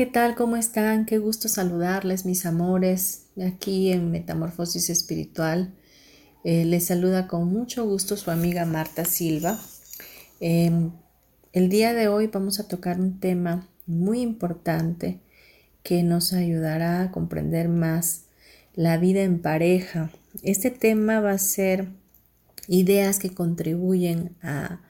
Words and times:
¿Qué 0.00 0.06
tal? 0.06 0.34
¿Cómo 0.34 0.56
están? 0.56 1.04
Qué 1.04 1.18
gusto 1.18 1.46
saludarles, 1.46 2.24
mis 2.24 2.46
amores, 2.46 3.26
aquí 3.46 3.92
en 3.92 4.10
Metamorfosis 4.10 4.88
Espiritual. 4.88 5.74
Eh, 6.42 6.64
les 6.64 6.86
saluda 6.86 7.28
con 7.28 7.52
mucho 7.52 7.84
gusto 7.84 8.16
su 8.16 8.30
amiga 8.30 8.64
Marta 8.64 9.04
Silva. 9.04 9.60
Em, 10.40 10.92
el 11.52 11.68
día 11.68 11.92
de 11.92 12.08
hoy 12.08 12.28
vamos 12.28 12.60
a 12.60 12.66
tocar 12.66 12.98
un 12.98 13.20
tema 13.20 13.68
muy 13.84 14.22
importante 14.22 15.20
que 15.82 16.02
nos 16.02 16.32
ayudará 16.32 17.02
a 17.02 17.10
comprender 17.10 17.68
más 17.68 18.22
la 18.74 18.96
vida 18.96 19.20
en 19.20 19.42
pareja. 19.42 20.10
Este 20.42 20.70
tema 20.70 21.20
va 21.20 21.32
a 21.32 21.38
ser 21.38 21.88
ideas 22.68 23.18
que 23.18 23.34
contribuyen 23.34 24.34
a, 24.40 24.80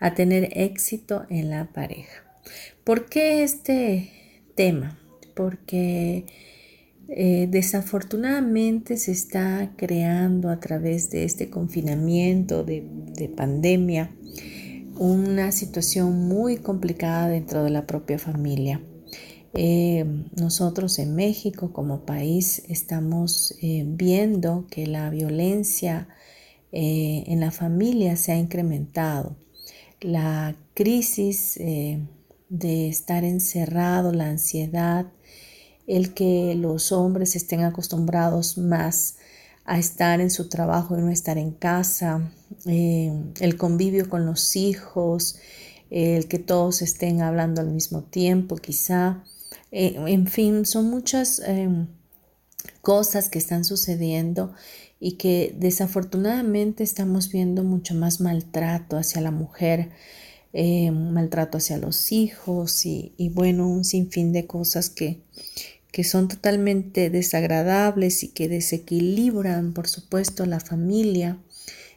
a 0.00 0.12
tener 0.12 0.50
éxito 0.52 1.24
en 1.30 1.48
la 1.48 1.72
pareja. 1.72 2.24
¿Por 2.84 3.06
qué 3.06 3.42
este 3.42 4.19
tema? 4.60 4.98
Porque 5.34 6.26
eh, 7.08 7.48
desafortunadamente 7.50 8.98
se 8.98 9.10
está 9.10 9.72
creando 9.74 10.50
a 10.50 10.60
través 10.60 11.08
de 11.08 11.24
este 11.24 11.48
confinamiento, 11.48 12.62
de, 12.62 13.32
pandemia, 13.34 14.14
una 14.98 15.50
situación 15.50 16.28
muy 16.28 16.58
complicada 16.58 17.28
dentro 17.28 17.64
de 17.64 17.70
la 17.70 17.86
propia 17.86 18.18
familia. 18.18 18.82
Eh, 19.54 20.04
nosotros 20.36 20.98
en 20.98 21.14
México 21.14 21.72
como 21.72 22.04
país 22.04 22.62
estamos 22.68 23.54
eh, 23.62 23.84
viendo 23.86 24.66
que 24.70 24.86
la 24.86 25.08
violencia 25.08 26.06
en 26.72 27.40
la 27.40 27.50
familia 27.50 28.14
se 28.16 28.32
ha 28.32 28.36
incrementado. 28.36 29.36
La 30.00 30.54
crisis 30.74 31.58
de 32.50 32.88
estar 32.88 33.24
encerrado, 33.24 34.12
la 34.12 34.26
ansiedad, 34.26 35.06
el 35.86 36.12
que 36.12 36.54
los 36.56 36.92
hombres 36.92 37.36
estén 37.36 37.62
acostumbrados 37.62 38.58
más 38.58 39.16
a 39.64 39.78
estar 39.78 40.20
en 40.20 40.30
su 40.30 40.48
trabajo 40.48 40.98
y 40.98 41.00
no 41.00 41.10
estar 41.10 41.38
en 41.38 41.52
casa, 41.52 42.32
eh, 42.66 43.12
el 43.40 43.56
convivio 43.56 44.08
con 44.08 44.26
los 44.26 44.56
hijos, 44.56 45.38
el 45.90 46.28
que 46.28 46.38
todos 46.38 46.82
estén 46.82 47.22
hablando 47.22 47.60
al 47.60 47.70
mismo 47.70 48.02
tiempo, 48.02 48.56
quizá. 48.56 49.24
Eh, 49.72 49.94
en 50.06 50.26
fin, 50.26 50.66
son 50.66 50.90
muchas 50.90 51.40
em, 51.44 51.86
cosas 52.80 53.28
que 53.28 53.38
están 53.38 53.64
sucediendo 53.64 54.52
y 54.98 55.12
que 55.12 55.54
desafortunadamente 55.58 56.82
estamos 56.82 57.30
viendo 57.30 57.62
mucho 57.64 57.94
más 57.94 58.20
maltrato 58.20 58.96
hacia 58.96 59.20
la 59.20 59.30
mujer 59.30 59.90
eh, 60.52 60.90
maltrato 60.90 61.58
hacia 61.58 61.78
los 61.78 62.10
hijos 62.12 62.84
y, 62.84 63.30
bueno, 63.34 63.68
un 63.68 63.84
sinfín 63.84 64.32
de 64.32 64.46
cosas 64.46 64.90
que, 64.90 65.20
que 65.92 66.04
son 66.04 66.28
totalmente 66.28 67.10
desagradables 67.10 68.22
y 68.24 68.28
que 68.28 68.48
desequilibran, 68.48 69.72
por 69.72 69.88
supuesto, 69.88 70.46
la 70.46 70.60
familia, 70.60 71.38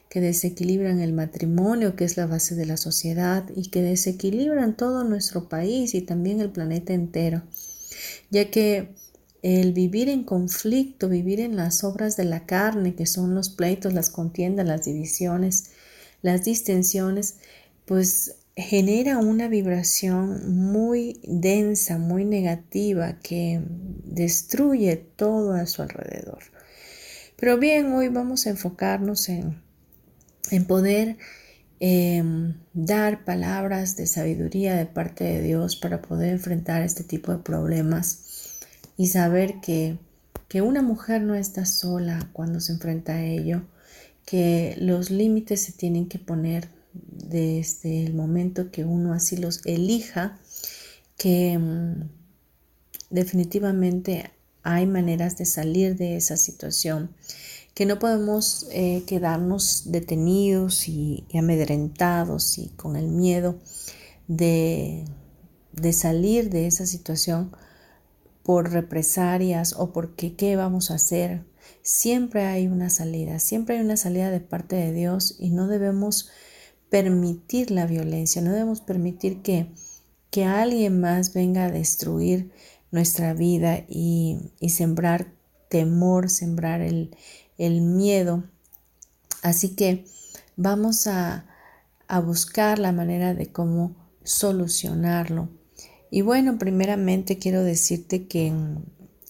que 0.08 0.20
desequilibran 0.20 1.00
el 1.00 1.12
matrimonio, 1.12 1.96
que 1.96 2.04
es 2.04 2.16
la 2.16 2.26
base 2.26 2.54
de 2.54 2.66
la 2.66 2.76
sociedad, 2.76 3.44
y 3.56 3.70
que 3.70 3.82
desequilibran 3.82 4.76
todo 4.76 5.02
nuestro 5.02 5.48
país 5.48 5.94
y 5.94 6.02
también 6.02 6.40
el 6.40 6.50
planeta 6.50 6.92
entero, 6.92 7.42
ya 8.30 8.50
que 8.50 8.94
el 9.42 9.72
vivir 9.72 10.08
en 10.08 10.22
conflicto, 10.22 11.08
vivir 11.08 11.40
en 11.40 11.56
las 11.56 11.82
obras 11.82 12.16
de 12.16 12.24
la 12.24 12.46
carne, 12.46 12.94
que 12.94 13.06
son 13.06 13.34
los 13.34 13.50
pleitos, 13.50 13.92
las 13.92 14.08
contiendas, 14.08 14.66
las 14.66 14.84
divisiones, 14.84 15.70
las 16.22 16.44
distensiones, 16.44 17.34
pues 17.84 18.36
genera 18.56 19.18
una 19.18 19.48
vibración 19.48 20.70
muy 20.70 21.20
densa, 21.24 21.98
muy 21.98 22.24
negativa, 22.24 23.18
que 23.20 23.60
destruye 24.04 24.96
todo 24.96 25.54
a 25.54 25.66
su 25.66 25.82
alrededor. 25.82 26.44
Pero 27.36 27.58
bien, 27.58 27.92
hoy 27.92 28.08
vamos 28.08 28.46
a 28.46 28.50
enfocarnos 28.50 29.28
en, 29.28 29.60
en 30.50 30.66
poder 30.66 31.18
em, 31.80 32.54
dar 32.72 33.24
palabras 33.24 33.96
de 33.96 34.06
sabiduría 34.06 34.76
de 34.76 34.86
parte 34.86 35.24
de 35.24 35.42
Dios 35.42 35.74
para 35.76 36.00
poder 36.00 36.32
enfrentar 36.32 36.82
este 36.82 37.02
tipo 37.02 37.32
de 37.32 37.38
problemas 37.38 38.60
y 38.96 39.08
saber 39.08 39.60
que, 39.60 39.98
que 40.48 40.62
una 40.62 40.80
mujer 40.80 41.22
no 41.22 41.34
está 41.34 41.64
sola 41.64 42.30
cuando 42.32 42.60
se 42.60 42.72
enfrenta 42.72 43.14
a 43.14 43.24
ello, 43.24 43.62
que 44.24 44.76
los 44.78 45.10
límites 45.10 45.62
se 45.62 45.72
tienen 45.72 46.08
que 46.08 46.20
poner 46.20 46.68
desde 46.94 48.04
el 48.04 48.14
momento 48.14 48.70
que 48.70 48.84
uno 48.84 49.12
así 49.12 49.36
los 49.36 49.64
elija, 49.66 50.38
que 51.18 51.58
mm, 51.58 52.08
definitivamente 53.10 54.30
hay 54.62 54.86
maneras 54.86 55.36
de 55.36 55.44
salir 55.44 55.96
de 55.96 56.16
esa 56.16 56.36
situación, 56.36 57.14
que 57.74 57.86
no 57.86 57.98
podemos 57.98 58.66
eh, 58.70 59.02
quedarnos 59.06 59.84
detenidos 59.86 60.88
y, 60.88 61.26
amedrentados 61.34 62.58
y 62.58 62.68
con 62.68 62.96
el 62.96 63.08
miedo 63.08 63.58
de, 64.28 65.04
de 65.72 65.92
salir 65.92 66.50
de 66.50 66.66
esa 66.66 66.86
situación 66.86 67.52
por 68.44 68.70
represalias 68.70 69.74
o 69.76 69.92
porque 69.92 70.34
qué 70.34 70.56
vamos 70.56 70.90
a 70.90 70.94
hacer. 70.94 71.44
Siempre 71.82 72.44
hay 72.44 72.68
una 72.68 72.90
salida, 72.90 73.38
siempre 73.38 73.76
hay 73.76 73.84
una 73.84 73.96
salida 73.96 74.30
de 74.30 74.40
parte 74.40 74.76
de 74.76 74.92
Dios 74.92 75.36
y 75.38 75.50
no 75.50 75.66
debemos 75.66 76.30
permitir 76.94 77.72
la 77.72 77.86
violencia, 77.86 78.40
no 78.40 78.52
debemos 78.52 78.80
permitir 78.80 79.42
que, 79.42 79.66
que 80.30 80.44
alguien 80.44 81.00
más 81.00 81.34
venga 81.34 81.64
a 81.64 81.70
destruir 81.72 82.52
nuestra 82.92 83.34
vida 83.34 83.84
y, 83.88 84.52
sembrar 84.68 85.26
temor, 85.68 86.30
sembrar 86.30 86.82
el, 86.82 87.10
miedo. 87.58 88.44
Así 89.42 89.70
que 89.74 90.04
vamos 90.54 91.08
a, 91.08 91.46
buscar 92.24 92.78
la 92.78 92.92
manera 92.92 93.34
de 93.34 93.48
cómo 93.48 93.96
solucionarlo. 94.22 95.48
Y 96.12 96.22
bueno, 96.22 96.58
primeramente 96.58 97.38
quiero 97.38 97.64
decirte 97.64 98.28
que 98.28 98.52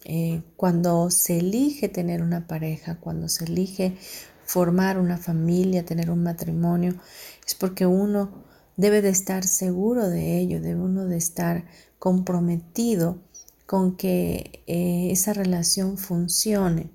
eh, 0.05 0.43
cuando 0.57 1.11
se 1.11 1.39
elige 1.39 1.89
tener 1.89 2.21
una 2.21 2.47
pareja, 2.47 2.97
cuando 3.01 3.31
se 3.31 3.47
elige 3.47 3.97
formar 4.45 4.99
una 4.99 5.17
familia, 5.17 5.85
tener 5.85 6.11
un 6.11 6.23
matrimonio, 6.23 6.95
es 7.47 7.55
porque 7.55 7.87
uno 7.87 8.45
debe 8.77 9.03
de 9.03 9.11
estar 9.11 9.45
seguro 9.45 10.09
de 10.09 10.39
ello, 10.39 10.61
debe 10.61 10.81
uno 10.81 11.07
de 11.07 11.17
estar 11.17 11.65
comprometido 11.99 13.19
con 13.67 13.97
que 13.97 14.63
eh, 14.67 15.09
esa 15.11 15.33
relación 15.33 15.97
funcione. 15.97 16.91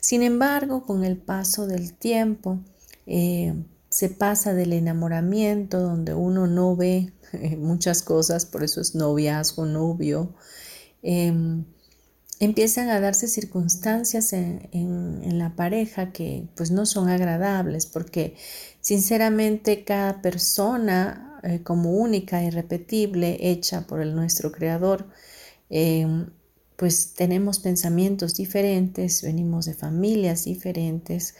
Sin 0.00 0.22
embargo, 0.22 0.84
con 0.84 1.04
el 1.04 1.16
paso 1.16 1.66
del 1.66 1.92
tiempo, 1.94 2.58
eh, 3.06 3.54
se 3.88 4.08
pasa 4.08 4.54
del 4.54 4.72
enamoramiento, 4.72 5.80
donde 5.80 6.14
uno 6.14 6.46
no 6.46 6.76
ve 6.76 7.12
muchas 7.58 8.02
cosas, 8.02 8.46
por 8.46 8.64
eso 8.64 8.80
es 8.80 8.94
noviazgo, 8.94 9.66
novio, 9.66 10.34
em, 11.02 11.64
empiezan 12.38 12.88
a 12.88 13.00
darse 13.00 13.28
circunstancias 13.28 14.32
en, 14.32 15.38
la 15.38 15.54
pareja 15.56 16.12
que 16.12 16.48
pues 16.54 16.70
no 16.70 16.84
son 16.84 17.08
agradables 17.08 17.86
porque 17.86 18.36
sinceramente 18.80 19.84
cada 19.84 20.22
persona 20.22 21.38
eh, 21.42 21.62
como 21.62 21.92
única, 21.92 22.42
irrepetible, 22.42 23.38
hecha 23.40 23.86
por 23.86 24.00
el 24.00 24.14
nuestro 24.14 24.52
creador, 24.52 25.08
em, 25.70 26.26
pues 26.76 27.14
tenemos 27.14 27.58
pensamientos 27.58 28.34
diferentes, 28.34 29.22
venimos 29.22 29.66
de 29.66 29.74
familias 29.74 30.44
diferentes, 30.44 31.34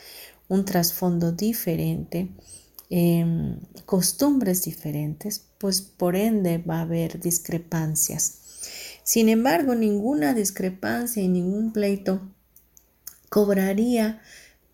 un 0.49 0.65
trasfondo 0.65 1.33
diferente, 1.33 2.29
em, 2.91 3.59
costumbres 3.87 4.63
diferentes, 4.63 5.45
pues 5.59 5.83
por 5.83 6.17
ende 6.17 6.59
va 6.59 6.79
a 6.79 6.83
haber 6.83 7.21
discrepancias. 7.21 8.39
Sin 9.03 9.29
embargo, 9.29 9.75
ninguna 9.75 10.35
discrepancia 10.35 11.23
y 11.23 11.29
ningún 11.29 11.73
pleito 11.73 12.21
cobraría 13.29 14.21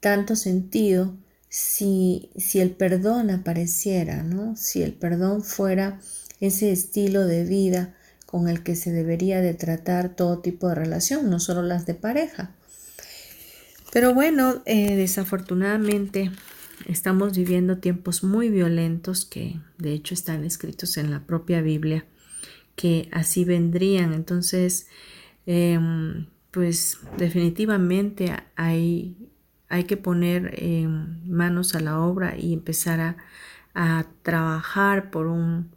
tanto 0.01 0.37
sentido 0.37 1.17
si, 1.49 2.31
si 2.37 2.61
el 2.61 2.71
perdón 2.71 3.31
apareciera, 3.31 4.23
¿no? 4.23 4.57
Si 4.57 4.83
el 4.83 4.93
perdón 4.93 5.43
fuera 5.43 6.01
ese 6.41 6.73
estilo 6.73 7.27
de 7.27 7.45
vida 7.45 7.95
con 8.27 8.49
el 8.49 8.63
que 8.63 8.77
se 8.77 8.93
debería 8.93 9.41
de 9.41 9.55
tratar 9.55 10.15
todo 10.15 10.41
tipo 10.41 10.69
de 10.69 10.75
relación, 10.75 11.31
no 11.31 11.41
solo 11.41 11.63
las 11.63 11.87
de 11.87 11.95
pareja. 11.95 12.55
Pero 13.93 14.13
bueno, 14.13 14.63
eh, 14.67 14.97
desafortunadamente 14.97 16.31
estamos 16.87 17.37
viviendo 17.37 17.79
tiempos 17.79 18.23
muy 18.23 18.51
violentos 18.51 19.25
que 19.25 19.61
de 19.79 19.93
hecho 19.93 20.15
están 20.15 20.45
escritos 20.45 20.97
en 20.99 21.11
la 21.11 21.25
propia 21.25 21.63
Biblia, 21.63 22.05
que 22.75 23.09
así 23.13 23.45
vendrían. 23.45 24.13
Entonces, 24.13 24.89
em, 25.47 26.27
pues 26.51 26.99
definitivamente 27.17 28.35
hay, 28.57 29.17
hay 29.69 29.85
que 29.85 29.97
poner 29.97 30.55
em, 30.57 31.27
manos 31.27 31.75
a 31.75 31.81
la 31.81 32.01
obra 32.01 32.37
y 32.37 32.53
empezar 32.53 33.01
a, 33.01 33.17
a 33.75 34.07
trabajar 34.23 35.11
por 35.11 35.27
un 35.27 35.71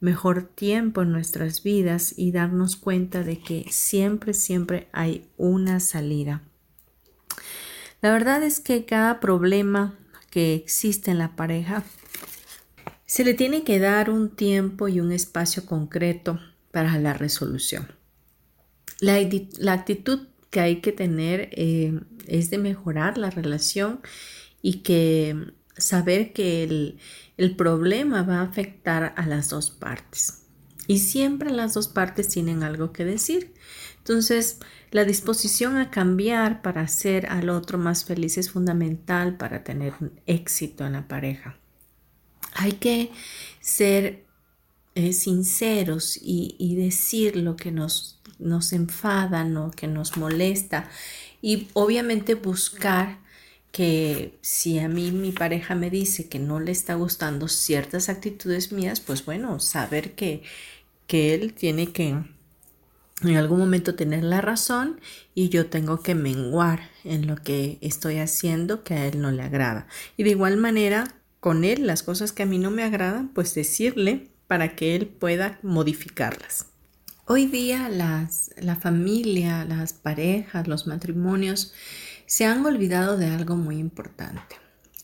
mejor 0.00 0.42
tiempo 0.42 1.02
en 1.02 1.12
nuestras 1.12 1.62
vidas 1.62 2.14
y 2.16 2.32
darnos 2.32 2.76
cuenta 2.76 3.22
de 3.22 3.38
que 3.38 3.66
siempre, 3.70 4.34
siempre 4.34 4.88
hay 4.92 5.28
una 5.36 5.80
salida. 5.80 6.42
La 8.00 8.10
verdad 8.10 8.42
es 8.42 8.58
que 8.58 8.84
cada 8.84 9.20
problema 9.20 9.94
que 10.30 10.54
existe 10.54 11.10
en 11.10 11.18
la 11.18 11.36
pareja 11.36 11.84
se 13.06 13.24
le 13.24 13.34
tiene 13.34 13.62
que 13.62 13.78
dar 13.78 14.10
un 14.10 14.30
tiempo 14.30 14.88
y 14.88 14.98
un 14.98 15.12
espacio 15.12 15.66
concreto 15.66 16.40
para 16.72 16.98
la 16.98 17.12
resolución. 17.12 17.86
La, 18.98 19.16
actitud 19.72 20.28
que 20.52 20.60
hay 20.60 20.76
que 20.82 20.92
tener 20.92 21.48
eh, 21.52 21.98
es 22.28 22.50
de 22.50 22.58
mejorar 22.58 23.16
la 23.16 23.30
relación 23.30 24.00
y 24.60 24.82
que 24.82 25.54
saber 25.76 26.34
que 26.34 26.62
el, 26.62 26.98
el 27.38 27.56
problema 27.56 28.22
va 28.22 28.40
a 28.40 28.42
afectar 28.42 29.14
a 29.16 29.26
las 29.26 29.48
dos 29.48 29.70
partes. 29.70 30.42
Y 30.86 30.98
siempre 30.98 31.50
las 31.50 31.72
dos 31.72 31.88
partes 31.88 32.28
tienen 32.28 32.62
algo 32.62 32.92
que 32.92 33.06
decir. 33.06 33.54
Entonces, 33.96 34.58
la 34.90 35.06
disposición 35.06 35.78
a 35.78 35.90
cambiar 35.90 36.60
para 36.60 36.82
hacer 36.82 37.26
al 37.30 37.48
otro 37.48 37.78
más 37.78 38.04
feliz 38.04 38.36
es 38.36 38.50
fundamental 38.50 39.38
para 39.38 39.64
tener 39.64 39.94
un 40.00 40.20
éxito 40.26 40.84
en 40.84 40.92
la 40.92 41.08
pareja. 41.08 41.58
Hay 42.52 42.72
que 42.72 43.10
ser 43.60 44.26
eh, 44.94 45.14
sinceros 45.14 46.18
y, 46.20 46.74
decir 46.76 47.36
lo 47.36 47.56
que 47.56 47.72
nos, 47.72 48.20
nos 48.42 48.72
enfada, 48.72 49.44
lo 49.44 49.70
que 49.70 49.86
nos 49.86 50.16
molesta 50.16 50.88
y 51.40 51.68
obviamente 51.72 52.34
buscar 52.34 53.18
que 53.72 54.38
si 54.42 54.78
a 54.78 54.88
mí 54.88 55.10
mi 55.10 55.32
pareja 55.32 55.74
me 55.74 55.90
dice 55.90 56.28
que 56.28 56.38
no 56.38 56.60
le 56.60 56.72
está 56.72 56.94
gustando 56.94 57.48
ciertas 57.48 58.08
actitudes 58.08 58.70
mías, 58.70 59.00
pues 59.00 59.24
bueno, 59.24 59.58
saber 59.60 60.12
que, 60.12 60.42
que 61.06 61.34
él 61.34 61.54
tiene 61.54 61.90
que 61.90 62.08
en 63.22 63.36
algún 63.36 63.58
momento 63.58 63.94
tener 63.94 64.24
la 64.24 64.40
razón 64.40 65.00
y 65.34 65.48
yo 65.48 65.66
tengo 65.66 66.02
que 66.02 66.14
menguar 66.14 66.90
en 67.04 67.26
lo 67.26 67.36
que 67.36 67.78
estoy 67.80 68.18
haciendo 68.18 68.84
que 68.84 68.94
a 68.94 69.06
él 69.06 69.20
no 69.20 69.30
le 69.30 69.42
agrada. 69.42 69.86
Y 70.16 70.24
de 70.24 70.30
igual 70.30 70.56
manera, 70.56 71.14
con 71.40 71.64
él 71.64 71.86
las 71.86 72.02
cosas 72.02 72.32
que 72.32 72.42
a 72.42 72.46
mí 72.46 72.58
no 72.58 72.70
me 72.70 72.82
agradan, 72.82 73.28
pues 73.28 73.54
decirle 73.54 74.28
para 74.48 74.74
que 74.76 74.96
él 74.96 75.06
pueda 75.06 75.58
modificarlas. 75.62 76.71
Hoy 77.24 77.46
día 77.46 77.88
las, 77.88 78.50
la 78.60 78.74
familia, 78.74 79.64
las 79.64 79.92
parejas, 79.92 80.66
los 80.66 80.88
matrimonios 80.88 81.72
se 82.26 82.46
han 82.46 82.66
olvidado 82.66 83.16
de 83.16 83.26
algo 83.26 83.54
muy 83.54 83.78
importante. 83.78 84.56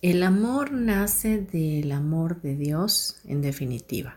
El 0.02 0.24
amor 0.24 0.72
nace 0.72 1.38
del 1.38 1.92
amor 1.92 2.42
de 2.42 2.56
Dios, 2.56 3.20
en 3.24 3.40
definitiva. 3.40 4.16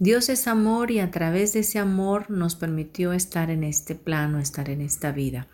Dios 0.00 0.28
es 0.28 0.48
amor 0.48 0.90
y 0.90 0.98
a 0.98 1.12
través 1.12 1.52
de 1.52 1.60
ese 1.60 1.78
amor 1.78 2.30
nos 2.30 2.56
permitió 2.56 3.12
estar 3.12 3.48
en 3.50 3.62
este 3.62 3.94
plano, 3.94 4.40
estar 4.40 4.68
en 4.68 4.80
esta 4.80 5.12
vida. 5.12 5.46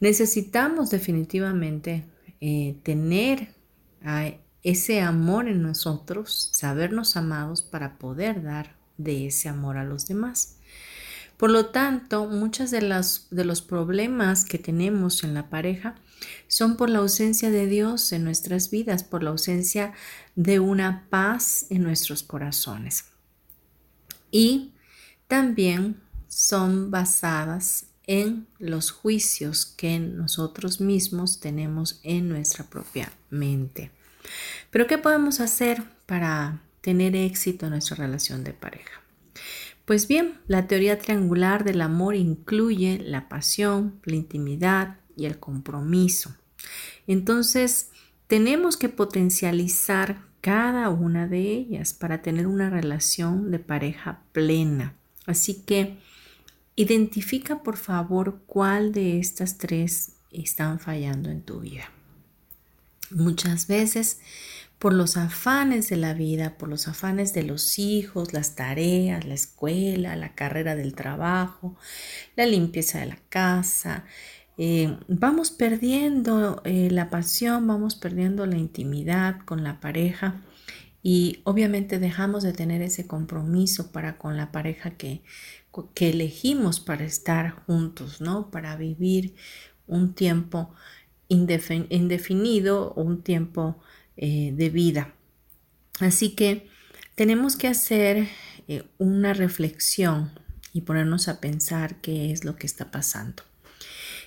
Necesitamos 0.00 0.88
definitivamente 0.88 2.04
eh, 2.40 2.76
tener 2.82 3.48
ese 4.62 5.02
amor 5.02 5.48
en 5.48 5.60
nosotros, 5.60 6.48
sabernos 6.52 7.18
amados 7.18 7.60
para 7.60 7.98
poder 7.98 8.42
dar 8.42 8.76
de 8.96 9.26
ese 9.26 9.50
amor 9.50 9.76
a 9.76 9.84
los 9.84 10.06
demás. 10.06 10.56
Por 11.36 11.50
lo 11.50 11.66
tanto, 11.66 12.26
muchos 12.26 12.70
de, 12.70 12.80
de 13.30 13.44
los 13.44 13.62
problemas 13.62 14.44
que 14.44 14.58
tenemos 14.58 15.24
en 15.24 15.34
la 15.34 15.50
pareja 15.50 15.96
son 16.48 16.76
por 16.76 16.90
la 16.90 17.00
ausencia 17.00 17.50
de 17.50 17.66
Dios 17.66 18.12
en 18.12 18.24
nuestras 18.24 18.70
vidas, 18.70 19.04
por 19.04 19.22
la 19.22 19.30
ausencia 19.30 19.92
de 20.36 20.60
una 20.60 21.06
paz 21.10 21.66
en 21.70 21.82
nuestros 21.82 22.22
corazones. 22.22 23.06
Y 24.30 24.72
también 25.28 26.00
son 26.28 26.90
basadas 26.90 27.86
en 28.06 28.46
los 28.58 28.90
juicios 28.90 29.66
que 29.66 29.98
nosotros 29.98 30.80
mismos 30.80 31.40
tenemos 31.40 32.00
en 32.02 32.28
nuestra 32.28 32.64
propia 32.64 33.12
mente. 33.30 33.90
Pero 34.70 34.86
¿qué 34.86 34.98
podemos 34.98 35.40
hacer 35.40 35.82
para 36.06 36.60
tener 36.80 37.16
éxito 37.16 37.66
en 37.66 37.72
nuestra 37.72 37.96
relación 37.96 38.44
de 38.44 38.52
pareja? 38.52 39.03
Pues 39.84 40.08
bien, 40.08 40.40
la 40.46 40.66
teoría 40.66 40.98
triangular 40.98 41.64
del 41.64 41.82
amor 41.82 42.14
incluye 42.16 43.00
la 43.04 43.28
pasión, 43.28 44.00
la 44.04 44.16
intimidad 44.16 44.96
y 45.16 45.26
el 45.26 45.38
compromiso. 45.38 46.34
Entonces, 47.06 47.90
tenemos 48.26 48.76
que 48.76 48.88
potencializar 48.88 50.22
cada 50.40 50.88
una 50.90 51.26
de 51.26 51.40
ellas 51.40 51.92
para 51.92 52.22
tener 52.22 52.46
una 52.46 52.70
relación 52.70 53.50
de 53.50 53.58
pareja 53.58 54.22
plena. 54.32 54.94
Así 55.26 55.62
que 55.62 55.98
identifica 56.76 57.62
por 57.62 57.76
favor 57.76 58.42
cuál 58.46 58.92
de 58.92 59.18
estas 59.18 59.58
tres 59.58 60.16
están 60.30 60.80
fallando 60.80 61.30
en 61.30 61.42
tu 61.42 61.60
vida. 61.60 61.90
Muchas 63.10 63.68
veces 63.68 64.20
por 64.84 64.92
los 64.92 65.16
afanes 65.16 65.88
de 65.88 65.96
la 65.96 66.12
vida, 66.12 66.58
por 66.58 66.68
los 66.68 66.88
afanes 66.88 67.32
de 67.32 67.42
los 67.42 67.78
hijos, 67.78 68.34
las 68.34 68.54
tareas, 68.54 69.24
la 69.24 69.32
escuela, 69.32 70.14
la 70.14 70.34
carrera 70.34 70.76
del 70.76 70.94
trabajo, 70.94 71.74
la 72.36 72.44
limpieza 72.44 72.98
de 72.98 73.06
la 73.06 73.18
casa. 73.30 74.04
Eh, 74.58 74.98
vamos 75.08 75.50
perdiendo 75.50 76.60
eh, 76.66 76.90
la 76.90 77.08
pasión, 77.08 77.66
vamos 77.66 77.94
perdiendo 77.94 78.44
la 78.44 78.58
intimidad 78.58 79.40
con 79.46 79.64
la 79.64 79.80
pareja 79.80 80.42
y 81.02 81.40
obviamente 81.44 81.98
dejamos 81.98 82.42
de 82.42 82.52
tener 82.52 82.82
ese 82.82 83.06
compromiso 83.06 83.90
para 83.90 84.18
con 84.18 84.36
la 84.36 84.52
pareja 84.52 84.90
que, 84.98 85.22
que 85.94 86.10
elegimos 86.10 86.80
para 86.80 87.04
estar 87.04 87.52
juntos, 87.64 88.20
¿no? 88.20 88.50
Para 88.50 88.76
vivir 88.76 89.34
un 89.86 90.12
tiempo 90.12 90.74
indefinido 91.26 92.92
un 92.92 93.22
tiempo 93.22 93.80
eh, 94.16 94.52
de 94.54 94.70
vida. 94.70 95.14
Así 96.00 96.30
que 96.30 96.68
tenemos 97.14 97.56
que 97.56 97.68
hacer 97.68 98.28
eh, 98.68 98.84
una 98.98 99.34
reflexión 99.34 100.30
y 100.72 100.82
ponernos 100.82 101.28
a 101.28 101.40
pensar 101.40 102.00
qué 102.00 102.32
es 102.32 102.44
lo 102.44 102.56
que 102.56 102.66
está 102.66 102.90
pasando. 102.90 103.42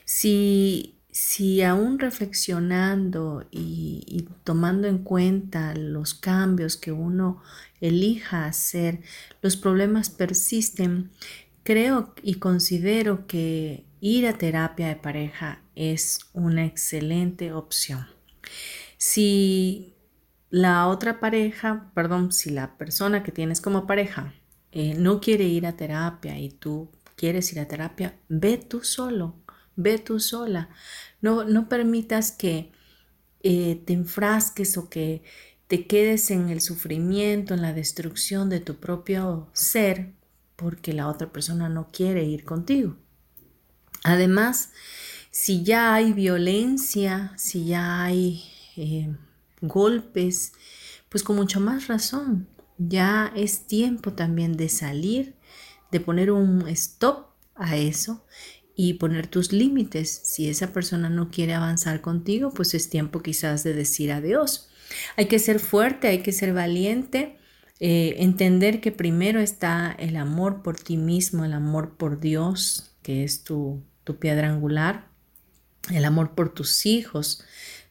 Si, 0.06 0.96
si 1.12 1.62
aún 1.62 2.00
reflexionando 2.00 3.46
y, 3.51 4.03
y 4.08 4.29
tomando 4.44 4.88
en 4.88 5.00
cuenta 5.00 5.75
los 5.75 6.13
cambios 6.13 6.77
que 6.77 6.94
uno 6.94 7.41
elija 7.82 8.46
hacer, 8.46 9.01
los 9.41 9.58
problemas 9.58 10.10
persisten, 10.10 11.12
creo 11.63 12.13
y 12.24 12.36
considero 12.36 13.27
que 13.27 13.84
ir 14.00 14.27
a 14.27 14.38
terapia 14.38 14.88
de 14.88 14.96
pareja 14.96 15.62
es 15.75 16.20
una 16.34 16.65
excelente 16.65 17.51
opción. 17.51 18.08
Si 18.97 19.95
la 20.49 20.87
otra 20.87 21.19
pareja, 21.19 21.91
perdón, 21.93 22.31
si 22.31 22.49
la 22.49 22.77
persona 22.77 23.23
que 23.23 23.31
tienes 23.31 23.61
como 23.61 23.87
pareja 23.87 24.33
eh, 24.71 24.95
no 24.95 25.19
quiere 25.19 25.45
ir 25.45 25.65
a 25.65 25.75
terapia 25.77 26.39
y 26.39 26.49
tú 26.49 26.89
quieres 27.15 27.51
ir 27.51 27.59
a 27.59 27.67
terapia, 27.67 28.17
ve 28.29 28.57
tú 28.57 28.83
solo, 28.83 29.35
ve 29.75 29.97
tú 29.99 30.19
sola. 30.19 30.69
No, 31.21 31.43
no 31.43 31.67
permitas 31.69 32.31
que 32.31 32.71
eh, 33.43 33.81
te 33.85 33.93
enfrasques 33.93 34.77
o 34.77 34.89
que 34.89 35.23
te 35.67 35.85
quedes 35.85 36.31
en 36.31 36.49
el 36.49 36.61
sufrimiento, 36.61 37.53
en 37.53 37.61
la 37.61 37.73
destrucción 37.73 38.49
de 38.49 38.59
tu 38.59 38.75
propio 38.75 39.49
ser, 39.53 40.13
porque 40.55 40.93
la 40.93 41.07
otra 41.07 41.31
persona 41.31 41.69
no 41.69 41.91
quiere 41.91 42.23
ir 42.23 42.45
contigo. 42.45 42.97
Además, 44.03 44.71
si 45.29 45.63
ya 45.63 45.93
hay 45.93 46.13
violencia, 46.13 47.33
si 47.35 47.65
ya 47.65 48.03
hay 48.03 48.43
eh, 48.77 49.15
golpes, 49.62 50.53
pues 51.10 51.24
con 51.24 51.36
mucho 51.36 51.60
más 51.60 51.88
razón, 51.88 52.48
ya 52.77 53.31
es 53.36 53.67
tiempo 53.67 54.13
también 54.13 54.55
de 54.55 54.69
salir, 54.69 55.36
de 55.91 56.00
poner 56.00 56.31
un 56.31 56.67
stop 56.67 57.27
a 57.55 57.75
eso 57.77 58.25
y 58.75 58.93
poner 58.93 59.27
tus 59.27 59.51
límites. 59.51 60.22
Si 60.24 60.48
esa 60.48 60.72
persona 60.72 61.10
no 61.10 61.31
quiere 61.31 61.55
avanzar 61.55 62.01
contigo, 62.01 62.51
pues 62.51 62.74
es 62.74 62.89
tiempo 62.89 63.22
quizás 63.22 63.63
de 63.63 63.74
decir 63.74 64.12
adiós. 64.12 64.69
Hay 65.15 65.25
que 65.25 65.39
ser 65.39 65.60
fuerte, 65.60 66.07
hay 66.07 66.19
que 66.19 66.31
ser 66.31 66.53
valiente, 66.53 67.38
eh, 67.79 68.15
entender 68.19 68.79
que 68.79 68.91
primero 68.91 69.39
está 69.39 69.96
el 69.98 70.15
amor 70.15 70.62
por 70.62 70.77
ti 70.77 70.98
mismo, 70.98 71.43
el 71.43 71.53
amor 71.53 71.98
por 71.98 72.19
Dios, 72.19 72.91
que 73.01 73.24
es 73.24 73.43
tu, 73.43 73.84
tu 74.03 74.17
piedra 74.17 74.50
angular, 74.50 75.07
el 75.91 76.05
amor 76.05 76.36
por 76.36 76.53
tus 76.53 76.86
hijos. 76.86 77.43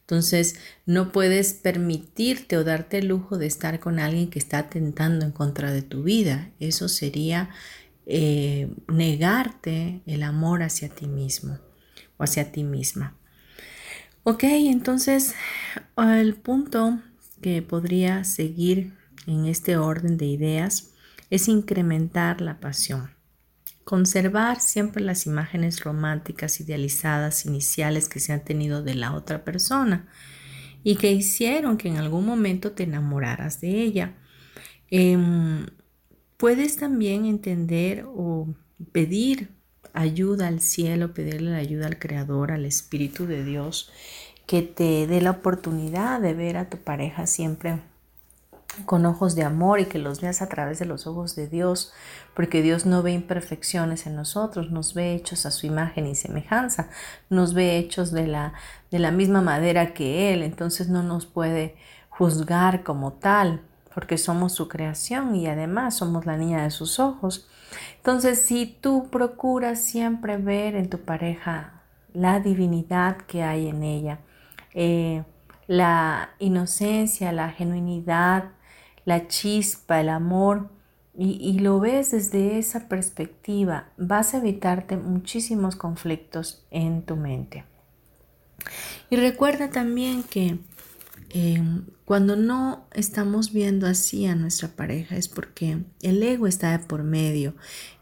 Entonces, 0.07 0.55
no 0.85 1.11
puedes 1.11 1.53
permitirte 1.53 2.55
o 2.55 2.63
darte 2.63 2.99
el 2.99 3.07
lujo 3.07 3.37
de 3.37 3.45
estar 3.45 3.81
con 3.81 3.99
alguien 3.99 4.29
que 4.29 4.39
está 4.39 4.59
atentando 4.59 5.25
en 5.25 5.33
contra 5.33 5.73
de 5.73 5.81
tu 5.81 6.03
vida. 6.03 6.49
Eso 6.61 6.87
sería 6.87 7.49
eh, 8.05 8.69
negarte 8.87 10.01
el 10.05 10.23
amor 10.23 10.63
hacia 10.63 10.87
ti 10.87 11.07
mismo 11.07 11.59
o 12.15 12.23
hacia 12.23 12.53
ti 12.53 12.63
misma. 12.63 13.17
Ok, 14.23 14.43
entonces 14.43 15.35
el 15.97 16.35
punto 16.35 17.01
que 17.41 17.61
podría 17.61 18.23
seguir 18.23 18.93
en 19.25 19.45
este 19.45 19.75
orden 19.75 20.15
de 20.15 20.27
ideas 20.27 20.91
es 21.29 21.49
incrementar 21.49 22.39
la 22.39 22.61
pasión. 22.61 23.16
Conservar 23.87 24.59
siempre 24.59 25.01
las 25.01 25.25
imágenes 25.25 25.81
románticas 25.81 26.59
idealizadas 26.59 27.45
iniciales 27.45 28.09
que 28.09 28.19
se 28.19 28.33
han 28.33 28.43
tenido 28.43 28.83
de 28.83 28.95
la 28.95 29.13
otra 29.13 29.45
persona 29.45 30.09
y 30.83 30.97
que 30.97 31.13
hicieron 31.13 31.77
que 31.77 31.87
en 31.87 31.95
algún 31.95 32.25
momento 32.25 32.73
te 32.73 32.83
enamoraras 32.83 33.61
de 33.61 33.81
ella. 33.81 34.15
Em, 34.89 35.67
Puedes 36.37 36.77
también 36.77 37.25
entender 37.25 38.05
o 38.07 38.47
pedir 38.91 39.49
ayuda 39.93 40.47
al 40.47 40.61
cielo, 40.61 41.13
pedirle 41.13 41.51
la 41.51 41.57
ayuda 41.57 41.87
al 41.87 41.97
Creador, 41.97 42.51
al 42.51 42.65
Espíritu 42.65 43.25
de 43.25 43.43
Dios, 43.43 43.91
que 44.45 44.61
te 44.61 45.07
dé 45.07 45.19
la 45.21 45.31
oportunidad 45.31 46.21
de 46.21 46.35
ver 46.35 46.57
a 46.57 46.69
tu 46.69 46.77
pareja 46.77 47.25
siempre 47.25 47.81
con 48.85 49.05
ojos 49.05 49.35
de 49.35 49.43
amor 49.43 49.79
y 49.79 49.85
que 49.85 49.99
los 49.99 50.21
veas 50.21 50.41
a 50.41 50.49
través 50.49 50.79
de 50.79 50.85
los 50.85 51.07
ojos 51.07 51.35
de 51.35 51.47
Dios, 51.47 51.93
porque 52.33 52.61
Dios 52.61 52.85
no 52.85 53.01
ve 53.03 53.11
imperfecciones 53.11 54.07
en 54.07 54.15
nosotros, 54.15 54.71
nos 54.71 54.93
ve 54.93 55.15
hechos 55.15 55.45
a 55.45 55.51
su 55.51 55.65
imagen 55.65 56.07
y 56.07 56.15
semejanza, 56.15 56.89
nos 57.29 57.53
ve 57.53 57.77
hechos 57.77 58.11
de 58.11 58.27
la, 58.27 58.53
de 58.91 58.99
la 58.99 59.11
misma 59.11 59.41
madera 59.41 59.93
que 59.93 60.33
Él, 60.33 60.43
entonces 60.43 60.89
no 60.89 61.03
nos 61.03 61.25
puede 61.25 61.75
juzgar 62.09 62.83
como 62.83 63.13
tal, 63.13 63.61
porque 63.93 64.17
somos 64.17 64.53
su 64.53 64.67
creación 64.67 65.35
y 65.35 65.47
además 65.47 65.97
somos 65.97 66.25
la 66.25 66.37
niña 66.37 66.63
de 66.63 66.71
sus 66.71 66.99
ojos. 66.99 67.49
Entonces, 67.97 68.41
si 68.41 68.65
tú 68.65 69.09
procuras 69.09 69.81
siempre 69.81 70.37
ver 70.37 70.75
en 70.75 70.89
tu 70.89 70.99
pareja 70.99 71.81
la 72.13 72.39
divinidad 72.39 73.17
que 73.17 73.43
hay 73.43 73.67
en 73.67 73.83
ella, 73.83 74.19
eh, 74.73 75.23
la 75.67 76.29
inocencia, 76.39 77.31
la 77.31 77.49
genuinidad, 77.49 78.51
la 79.07 79.27
chispa, 79.27 79.99
el 80.01 80.09
amor, 80.09 80.69
y, 81.17 81.31
y, 81.41 81.57
lo 81.57 81.79
ves 81.79 82.11
desde 82.11 82.59
esa 82.59 82.87
perspectiva, 82.87 83.89
vas 83.97 84.35
a 84.35 84.37
evitarte 84.37 84.97
muchísimos 84.97 85.75
conflictos 85.75 86.63
en 86.69 87.01
tu 87.01 87.15
mente. 87.15 87.63
Y 89.09 89.15
recuerda 89.15 89.71
también 89.71 90.21
que 90.21 90.59
Em, 91.29 91.85
cuando 92.07 92.37
no 92.37 92.87
estamos 92.93 93.51
viendo 93.51 93.85
así 93.85 94.27
a 94.27 94.33
nuestra 94.33 94.69
pareja 94.69 95.17
es 95.17 95.27
porque 95.27 95.79
el 96.01 96.23
ego 96.23 96.47
está 96.47 96.79
por 96.87 97.03
medio 97.03 97.53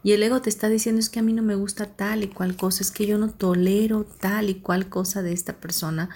y 0.04 0.12
el 0.12 0.22
ego 0.22 0.40
te 0.40 0.48
está 0.48 0.68
diciendo 0.68 1.00
es 1.00 1.10
que 1.10 1.18
a 1.18 1.24
mí 1.24 1.32
no 1.32 1.42
me 1.42 1.56
gusta 1.56 1.86
tal 1.86 2.22
y 2.22 2.28
cual 2.28 2.54
cosa, 2.54 2.84
es 2.84 2.92
que 2.92 3.04
yo 3.04 3.18
no 3.18 3.30
tolero 3.30 4.04
tal 4.04 4.48
y 4.48 4.54
cual 4.60 4.88
cosa 4.88 5.22
de 5.22 5.32
esta 5.32 5.54
persona, 5.54 6.08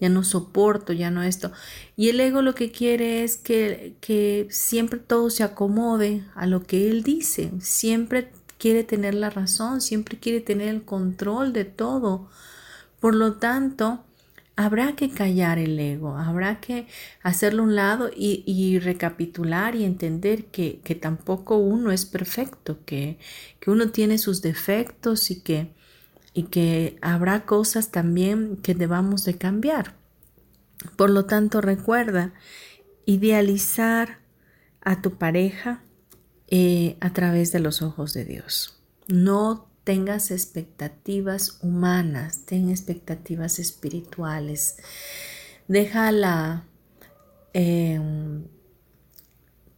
ya 0.00 0.08
no 0.08 0.24
soporto, 0.24 0.92
ya 0.92 1.12
no 1.12 1.22
esto. 1.22 1.52
Y 1.94 2.08
el 2.08 2.18
ego 2.18 2.42
lo 2.42 2.56
que 2.56 2.72
quiere 2.72 3.22
es 3.22 3.36
que, 3.36 3.94
que 4.00 4.48
siempre 4.50 4.98
todo 4.98 5.30
se 5.30 5.44
acomode 5.44 6.24
a 6.34 6.48
lo 6.48 6.64
que 6.64 6.90
él 6.90 7.04
dice, 7.04 7.52
siempre 7.60 8.32
quiere 8.58 8.82
tener 8.82 9.14
la 9.14 9.30
razón, 9.30 9.80
siempre 9.80 10.18
quiere 10.18 10.40
tener 10.40 10.66
el 10.66 10.82
control 10.82 11.52
de 11.52 11.64
todo. 11.64 12.28
Por 12.98 13.14
lo 13.14 13.34
tanto, 13.34 14.02
habrá 14.56 14.96
que 14.96 15.10
callar 15.10 15.58
el 15.58 15.78
ego, 15.78 16.16
habrá 16.16 16.60
que 16.60 16.88
hacerlo 17.22 17.62
un 17.62 17.76
lado 17.76 18.10
y, 18.14 18.78
recapitular 18.78 19.74
y 19.74 19.84
entender 19.84 20.46
que, 20.46 20.98
tampoco 21.00 21.58
uno 21.58 21.92
es 21.92 22.06
perfecto, 22.06 22.78
que, 22.84 23.18
que, 23.60 23.70
uno 23.70 23.90
tiene 23.90 24.18
sus 24.18 24.42
defectos 24.42 25.30
y 25.30 25.40
que, 25.40 25.72
y 26.32 26.44
que 26.44 26.98
habrá 27.02 27.44
cosas 27.44 27.90
también 27.90 28.56
que 28.56 28.74
debamos 28.74 29.24
de 29.24 29.36
cambiar. 29.36 29.94
Por 30.96 31.10
lo 31.10 31.26
tanto, 31.26 31.60
recuerda 31.60 32.32
idealizar 33.04 34.18
a 34.80 35.02
tu 35.02 35.18
pareja 35.18 35.82
eh, 36.48 36.96
a 37.00 37.12
través 37.12 37.52
de 37.52 37.60
los 37.60 37.82
ojos 37.82 38.12
de 38.14 38.24
Dios. 38.24 38.78
No 39.08 39.65
tengas 39.86 40.32
expectativas 40.32 41.60
humanas, 41.62 42.40
ten 42.44 42.70
expectativas 42.70 43.60
espirituales. 43.60 44.78
Déjala 45.68 46.64
em, 47.52 48.42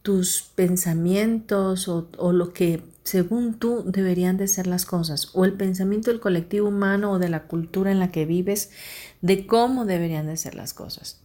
tus 0.01 0.51
pensamientos 0.55 1.87
o, 1.87 2.09
o, 2.17 2.31
lo 2.31 2.53
que 2.53 2.81
según 3.03 3.59
tú 3.59 3.83
deberían 3.85 4.37
de 4.37 4.47
ser 4.47 4.65
las 4.65 4.87
cosas, 4.87 5.29
o 5.33 5.45
el 5.45 5.53
pensamiento 5.53 6.09
del 6.09 6.19
colectivo 6.19 6.69
humano 6.69 7.11
o 7.11 7.19
de 7.19 7.29
la 7.29 7.43
cultura 7.43 7.91
en 7.91 7.99
la 7.99 8.11
que 8.11 8.25
vives 8.25 8.71
de 9.21 9.45
cómo 9.45 9.85
deberían 9.85 10.25
de 10.25 10.37
ser 10.37 10.55
las 10.55 10.73
cosas. 10.73 11.21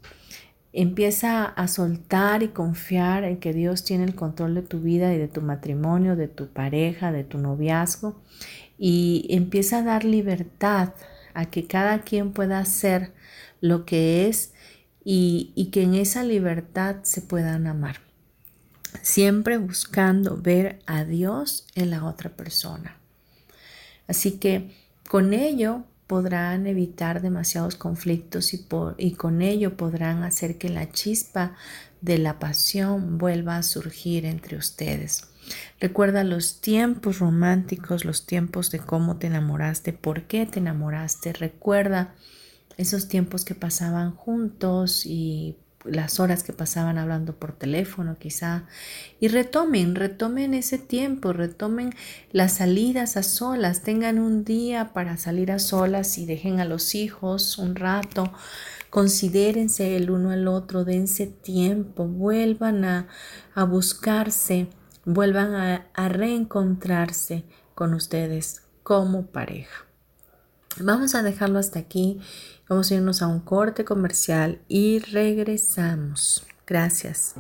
Empieza 0.77 1.45
a 1.45 1.69
soltar 1.69 2.43
y 2.43 2.49
confiar 2.49 3.23
en 3.23 3.39
que 3.39 3.53
Dios 3.55 3.85
tiene 3.85 4.05
el 4.05 4.17
control 4.17 4.57
de 4.57 4.63
tu 4.63 4.81
vida 4.81 5.15
y 5.15 5.19
de 5.19 5.29
tu 5.29 5.41
matrimonio, 5.41 6.17
de 6.17 6.27
tu 6.27 6.49
pareja, 6.49 7.13
de 7.13 7.23
tu 7.25 7.39
noviazgo 7.39 8.21
y 8.79 9.27
empieza 9.31 9.79
a 9.79 9.83
dar 9.83 10.05
libertad 10.05 10.95
a 11.35 11.47
que 11.47 11.67
cada 11.67 12.03
quien 12.03 12.33
pueda 12.33 12.59
hacer 12.59 13.13
lo 13.61 13.85
que 13.85 14.29
es 14.29 14.53
y, 15.05 15.53
y 15.55 15.67
que 15.67 15.83
en 15.83 15.95
esa 15.95 16.23
libertad 16.23 16.97
se 17.03 17.23
puedan 17.23 17.67
amar. 17.67 18.01
Siempre 19.03 19.59
buscando 19.59 20.37
ver 20.37 20.81
a 20.87 21.05
Dios 21.05 21.67
en 21.75 21.91
la 21.91 22.05
otra 22.05 22.31
persona. 22.31 22.97
Así 24.07 24.33
que 24.33 24.71
con 25.09 25.33
ello 25.33 25.85
podrán 26.07 26.67
evitar 26.67 27.23
demasiados 27.23 27.77
conflictos 27.77 28.55
y, 28.55 28.59
por, 28.59 28.95
y, 28.99 29.13
con 29.13 29.43
ello 29.43 29.77
podrán 29.77 30.23
hacer 30.23 30.59
que 30.59 30.69
la 30.69 30.91
chispa 30.91 31.57
de 32.01 32.19
la 32.19 32.39
pasión 32.39 33.19
vuelva 33.19 33.57
a 33.57 33.63
surgir 33.63 34.27
entre 34.27 34.57
ustedes. 34.57 35.29
Recuerda 35.81 36.25
los 36.25 36.61
tiempos 36.61 37.19
románticos, 37.19 38.05
los 38.05 38.27
tiempos 38.27 38.71
de 38.71 38.79
cómo 38.79 39.17
te 39.19 39.27
enamoraste, 39.27 39.93
por 39.93 40.23
qué 40.23 40.47
te 40.47 40.61
enamoraste. 40.61 41.33
Recuerda 41.33 42.15
esos 42.77 43.09
tiempos 43.09 43.45
que 43.45 43.55
pasaban 43.55 44.15
juntos 44.15 45.07
y 45.07 45.57
las 45.85 46.19
horas 46.19 46.43
que 46.43 46.53
pasaban 46.53 46.99
hablando 46.99 47.35
por 47.37 47.53
teléfono 47.53 48.17
quizá. 48.19 48.65
Y 49.21 49.29
retomen, 49.29 49.95
retomen 49.95 50.55
ese 50.55 50.79
tiempo, 50.79 51.33
retomen 51.33 51.95
las 52.33 52.55
salidas 52.55 53.17
a 53.17 53.23
solas, 53.23 53.83
tengan 53.83 54.19
un 54.19 54.45
día 54.45 54.93
para 54.93 55.17
salir 55.17 55.53
a 55.53 55.59
solas 55.59 56.19
y 56.19 56.27
dejen 56.27 56.61
a 56.61 56.65
los 56.65 56.95
hijos 56.95 57.59
un 57.59 57.77
rato. 57.77 58.33
Considérense 58.91 59.97
el 59.97 60.11
uno 60.11 60.31
al 60.31 60.49
otro, 60.49 60.85
dense 60.85 61.27
tiempo, 61.27 62.07
vuelvan 62.07 62.85
a, 62.85 63.09
a 63.55 63.65
buscarse 63.65 64.69
vuelvan 65.05 65.55
a, 65.55 66.09
reencontrarse 66.09 67.45
con 67.75 67.95
ustedes 67.95 68.63
como 68.83 69.27
pareja. 69.27 69.87
Vamos 70.81 71.15
a 71.15 71.23
dejarlo 71.23 71.59
hasta 71.59 71.79
aquí. 71.79 72.21
Vamos 72.69 72.91
a 72.91 72.95
irnos 72.95 73.23
a 73.23 73.29
un 73.29 73.41
corte 73.41 73.85
comercial 73.85 74.61
y 74.69 74.99
regresamos. 74.99 76.47
Gracias. 76.67 77.35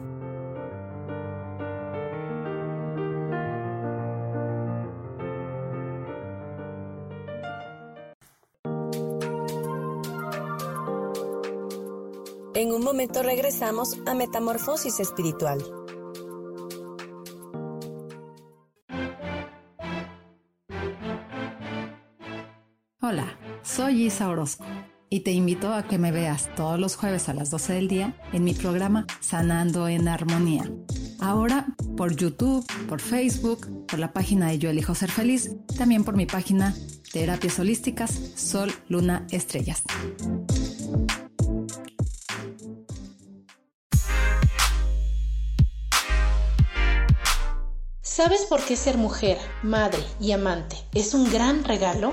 En 12.54 12.72
un 12.72 12.84
momento 12.84 13.22
regresamos 13.22 13.96
a 14.06 14.14
Metamorfosis 14.14 15.00
Espiritual. 15.00 15.83
Soy 23.74 24.04
Isa 24.04 24.28
Orozco 24.28 24.64
y 25.10 25.20
te 25.20 25.32
invito 25.32 25.74
a 25.74 25.82
que 25.82 25.98
me 25.98 26.12
veas 26.12 26.48
todos 26.54 26.78
los 26.78 26.94
jueves 26.94 27.28
a 27.28 27.34
las 27.34 27.50
12 27.50 27.72
del 27.72 27.88
día 27.88 28.14
en 28.32 28.44
mi 28.44 28.54
programa 28.54 29.04
Sanando 29.18 29.88
en 29.88 30.06
Armonía. 30.06 30.70
Ahora 31.18 31.66
por 31.96 32.14
YouTube, 32.14 32.64
por 32.88 33.00
Facebook, 33.00 33.66
por 33.88 33.98
la 33.98 34.12
página 34.12 34.46
de 34.46 34.58
Yo 34.58 34.70
Elijo 34.70 34.94
Ser 34.94 35.10
Feliz, 35.10 35.50
también 35.76 36.04
por 36.04 36.14
mi 36.14 36.24
página 36.24 36.72
Terapias 37.12 37.58
Holísticas 37.58 38.12
Sol, 38.36 38.72
Luna, 38.86 39.26
Estrellas. 39.30 39.82
¿Sabes 48.02 48.46
por 48.48 48.64
qué 48.64 48.76
ser 48.76 48.98
mujer, 48.98 49.38
madre 49.64 49.98
y 50.20 50.30
amante 50.30 50.76
es 50.94 51.12
un 51.12 51.28
gran 51.32 51.64
regalo? 51.64 52.12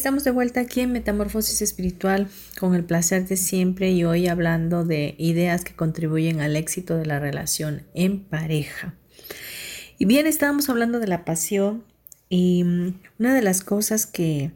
Estamos 0.00 0.24
de 0.24 0.30
vuelta 0.30 0.60
aquí 0.60 0.80
en 0.80 0.92
Metamorfosis 0.92 1.60
Espiritual 1.60 2.28
con 2.58 2.74
el 2.74 2.84
placer 2.84 3.28
de 3.28 3.36
siempre 3.36 3.90
y 3.90 4.02
hoy 4.04 4.28
hablando 4.28 4.82
de 4.82 5.14
ideas 5.18 5.62
que 5.62 5.76
contribuyen 5.76 6.40
al 6.40 6.56
éxito 6.56 6.96
de 6.96 7.04
la 7.04 7.18
relación 7.18 7.82
en 7.92 8.24
pareja. 8.24 8.94
Y 9.98 10.06
bien, 10.06 10.26
estábamos 10.26 10.70
hablando 10.70 11.00
de 11.00 11.06
la 11.06 11.26
pasión 11.26 11.84
y 12.30 12.64
mm, 12.64 12.98
una 13.18 13.34
de 13.34 13.42
las 13.42 13.60
cosas 13.62 14.06
que 14.06 14.52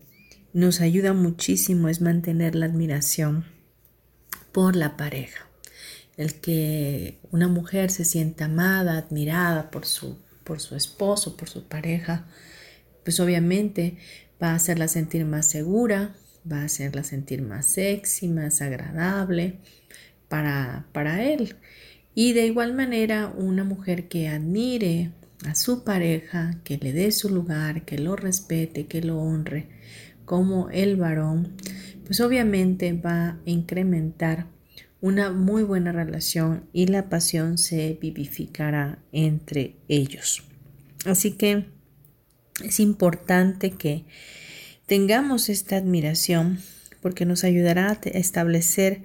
nos 0.55 0.81
ayuda 0.81 1.13
muchísimo 1.13 1.91
es 1.91 2.01
mantener 2.01 2.55
la 2.55 2.65
admiración 2.65 3.45
por 4.51 4.77
la 4.77 4.97
pareja. 4.97 5.47
El 6.17 6.41
que 6.41 7.19
una 7.33 7.49
mujer 7.49 7.91
se 7.91 8.07
sienta 8.07 8.47
amada, 8.47 8.97
admirada 8.97 9.71
por 9.71 9.85
su, 9.85 10.17
por 10.43 10.59
su 10.61 10.75
esposo, 10.75 11.37
por 11.37 11.51
su 11.51 11.69
pareja, 11.69 12.29
pues 13.05 13.21
obviamente 13.21 13.99
va 14.43 14.51
a 14.51 14.55
hacerla 14.55 14.89
sentir 14.89 15.25
más 15.25 15.47
segura, 15.47 16.15
va 16.51 16.63
a 16.63 16.65
hacerla 16.65 17.05
sentir 17.05 17.43
más 17.43 17.67
sexy, 17.67 18.29
más 18.29 18.61
agradable 18.63 19.59
para, 20.29 20.87
para 20.93 21.25
él. 21.25 21.57
Y 22.15 22.33
de 22.33 22.47
igual 22.47 22.75
manera, 22.75 23.33
una 23.37 23.65
mujer 23.65 24.09
que 24.09 24.29
admire 24.29 25.13
a 25.47 25.55
su 25.55 25.85
pareja, 25.85 26.61
que 26.65 26.79
le 26.79 26.93
dé 26.93 27.11
su 27.11 27.29
lugar, 27.29 27.85
que 27.85 27.99
lo 27.99 28.17
respete, 28.17 28.87
que 28.87 29.03
lo 29.03 29.19
honre 29.19 29.69
como 30.25 30.71
el 30.71 30.97
varón, 30.97 31.55
pues 32.07 32.21
obviamente 32.21 32.93
va 32.93 33.29
a 33.29 33.39
incrementar 33.45 34.47
una 35.01 35.31
muy 35.31 35.63
buena 35.63 35.93
relación 35.93 36.65
y 36.73 36.87
la 36.87 37.11
pasión 37.11 37.59
se 37.59 37.99
vivificará 38.01 38.99
entre 39.13 39.77
ellos. 39.89 40.45
Así 41.05 41.33
que 41.33 41.67
es 42.63 42.81
importante 42.81 43.71
que 43.73 44.05
tengamos 44.87 45.49
esta 45.49 45.77
admiración 45.77 46.61
porque 47.01 47.25
nos 47.25 47.45
ayudará 47.45 47.91
a 47.91 48.09
establecer 48.11 49.03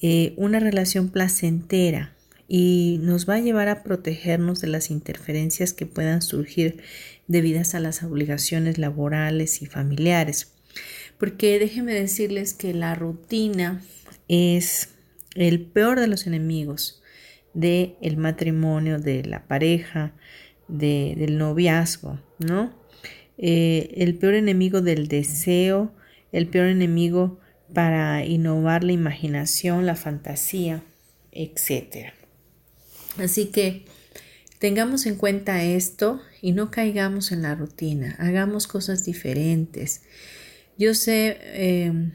eh, 0.00 0.34
una 0.36 0.58
relación 0.58 1.10
placentera 1.10 2.14
y 2.48 2.98
nos 3.02 3.28
va 3.28 3.36
a 3.36 3.40
llevar 3.40 3.68
a 3.68 3.82
protegernos 3.82 4.60
de 4.60 4.66
las 4.66 4.90
interferencias 4.90 5.72
que 5.72 5.86
puedan 5.86 6.22
surgir 6.22 6.82
debidas 7.26 7.74
a 7.74 7.80
las 7.80 8.02
obligaciones 8.02 8.78
laborales 8.78 9.62
y 9.62 9.66
familiares. 9.66 10.52
Porque 11.18 11.58
déjenme 11.58 11.94
decirles 11.94 12.52
que 12.52 12.74
la 12.74 12.94
rutina 12.94 13.80
es 14.28 14.90
el 15.34 15.62
peor 15.62 16.00
de 16.00 16.08
los 16.08 16.26
enemigos 16.26 17.02
del 17.54 17.94
el 18.02 18.16
matrimonio, 18.16 18.98
de 18.98 19.24
la 19.24 19.46
pareja, 19.46 20.14
del 20.68 21.38
noviazgo, 21.38 22.18
¿no? 22.38 22.72
Eh, 23.38 23.94
el 23.96 24.14
peor 24.14 24.34
enemigo 24.34 24.82
del 24.82 25.08
deseo, 25.08 25.92
el 26.32 26.46
peor 26.46 26.68
enemigo 26.68 27.40
para 27.72 28.24
innovar 28.24 28.84
la 28.84 28.92
imaginación, 28.92 29.86
la 29.86 29.96
fantasía, 29.96 30.82
etc. 31.32 32.12
Así 33.18 33.46
que 33.46 33.84
tengamos 34.58 35.06
en 35.06 35.16
cuenta 35.16 35.64
esto 35.64 36.20
y 36.40 36.52
no 36.52 36.70
caigamos 36.70 37.32
en 37.32 37.42
la 37.42 37.54
rutina, 37.54 38.16
hagamos 38.18 38.66
cosas 38.66 39.04
diferentes. 39.04 40.02
Yo 40.78 40.94
sé 40.94 41.38
em, 41.54 42.12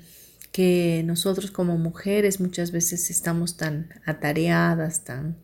que 0.58 1.04
nosotros 1.06 1.52
como 1.52 1.78
mujeres 1.78 2.40
muchas 2.40 2.72
veces 2.72 3.12
estamos 3.12 3.58
tan 3.58 3.90
atareadas, 4.08 5.04
tan 5.04 5.38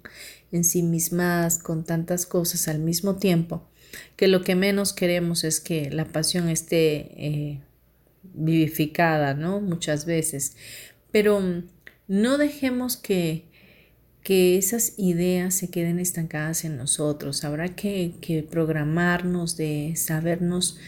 ensimismadas 0.52 1.60
con 1.60 1.84
tantas 1.86 2.26
cosas 2.26 2.67
al 2.67 2.80
mismo 2.80 3.17
tiempo, 3.17 3.69
que 4.15 4.28
lo 4.28 4.41
que 4.41 4.56
menos 4.56 4.91
queremos 4.91 5.43
es 5.43 5.60
que 5.60 5.91
la 5.91 6.06
pasión 6.06 6.49
esté 6.49 7.12
eh, 7.23 7.62
vivificada, 8.23 9.36
¿no? 9.36 9.62
Muchas 9.62 10.08
veces. 10.08 10.56
Pero 11.12 11.39
mm, 11.41 11.67
no 12.08 12.39
dejemos 12.39 12.97
que, 12.97 13.45
que 14.23 14.58
esas 14.58 14.95
ideas 14.97 15.54
se 15.54 15.69
queden 15.69 15.99
estancadas 15.99 16.65
en 16.65 16.76
nosotros. 16.76 17.43
Habrá 17.43 17.76
que, 17.76 18.15
que 18.19 18.41
programarnos 18.41 19.58
de 19.58 19.93
sabernos 19.95 20.80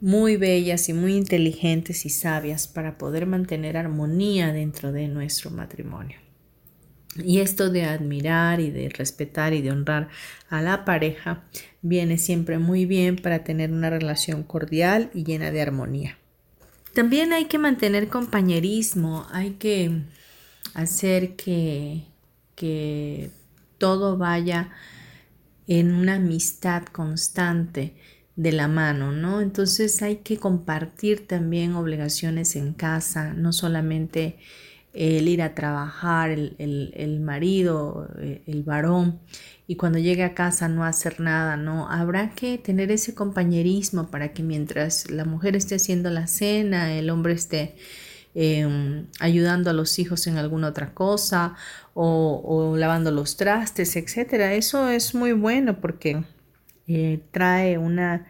muy 0.00 0.36
bellas 0.36 0.88
y 0.88 0.92
muy 0.92 1.16
inteligentes 1.16 2.06
y 2.06 2.10
sabias 2.10 2.68
para 2.68 2.98
poder 2.98 3.26
mantener 3.26 3.76
armonía 3.76 4.52
dentro 4.52 4.92
de 4.92 5.08
nuestro 5.08 5.50
matrimonio. 5.50 6.18
Y 7.16 7.40
esto 7.40 7.70
de 7.70 7.84
admirar 7.84 8.60
y 8.60 8.70
de 8.70 8.88
respetar 8.90 9.52
y 9.52 9.62
de 9.62 9.72
honrar 9.72 10.08
a 10.48 10.62
la 10.62 10.84
pareja 10.84 11.44
viene 11.82 12.18
siempre 12.18 12.58
muy 12.58 12.86
bien 12.86 13.16
para 13.16 13.42
tener 13.44 13.72
una 13.72 13.90
relación 13.90 14.44
cordial 14.44 15.10
y 15.14 15.24
llena 15.24 15.50
de 15.50 15.62
armonía. 15.62 16.18
También 16.94 17.32
hay 17.32 17.46
que 17.46 17.58
mantener 17.58 18.08
compañerismo, 18.08 19.26
hay 19.30 19.52
que 19.52 20.02
hacer 20.74 21.34
que, 21.34 22.04
que 22.54 23.30
todo 23.78 24.16
vaya 24.16 24.70
en 25.66 25.92
una 25.92 26.16
amistad 26.16 26.84
constante 26.84 27.94
de 28.38 28.52
la 28.52 28.68
mano, 28.68 29.10
¿no? 29.10 29.40
Entonces 29.40 30.00
hay 30.00 30.18
que 30.18 30.38
compartir 30.38 31.26
también 31.26 31.74
obligaciones 31.74 32.54
en 32.54 32.72
casa, 32.72 33.34
no 33.34 33.52
solamente 33.52 34.36
el 34.94 35.26
ir 35.26 35.42
a 35.42 35.56
trabajar, 35.56 36.30
el, 36.30 37.20
marido, 37.20 38.08
eh, 38.20 38.42
el, 38.46 38.62
varón, 38.62 39.18
y 39.66 39.74
cuando 39.74 39.98
llegue 39.98 40.22
a 40.22 40.34
casa 40.34 40.68
no 40.68 40.84
hacer 40.84 41.18
nada, 41.18 41.56
¿no? 41.56 41.90
Habrá 41.90 42.30
que 42.30 42.58
tener 42.58 42.92
ese 42.92 43.12
compañerismo 43.12 44.08
para 44.08 44.32
que 44.32 44.44
mientras 44.44 45.10
la 45.10 45.24
mujer 45.24 45.56
esté 45.56 45.74
haciendo 45.74 46.08
la 46.08 46.28
cena, 46.28 46.94
el 46.94 47.10
hombre 47.10 47.32
esté 47.32 47.74
em, 48.36 49.06
ayudando 49.18 49.70
a 49.70 49.72
los 49.72 49.98
hijos 49.98 50.28
en 50.28 50.36
alguna 50.36 50.68
otra 50.68 50.94
cosa 50.94 51.56
o, 51.94 52.76
lavando 52.76 53.10
los 53.10 53.36
trastes, 53.36 53.96
etcétera. 53.96 54.54
Eso 54.54 54.88
es 54.88 55.14
muy 55.14 55.32
bueno 55.32 55.80
porque 55.80 56.22
eh, 56.88 57.20
trae 57.32 57.76
una 57.76 58.26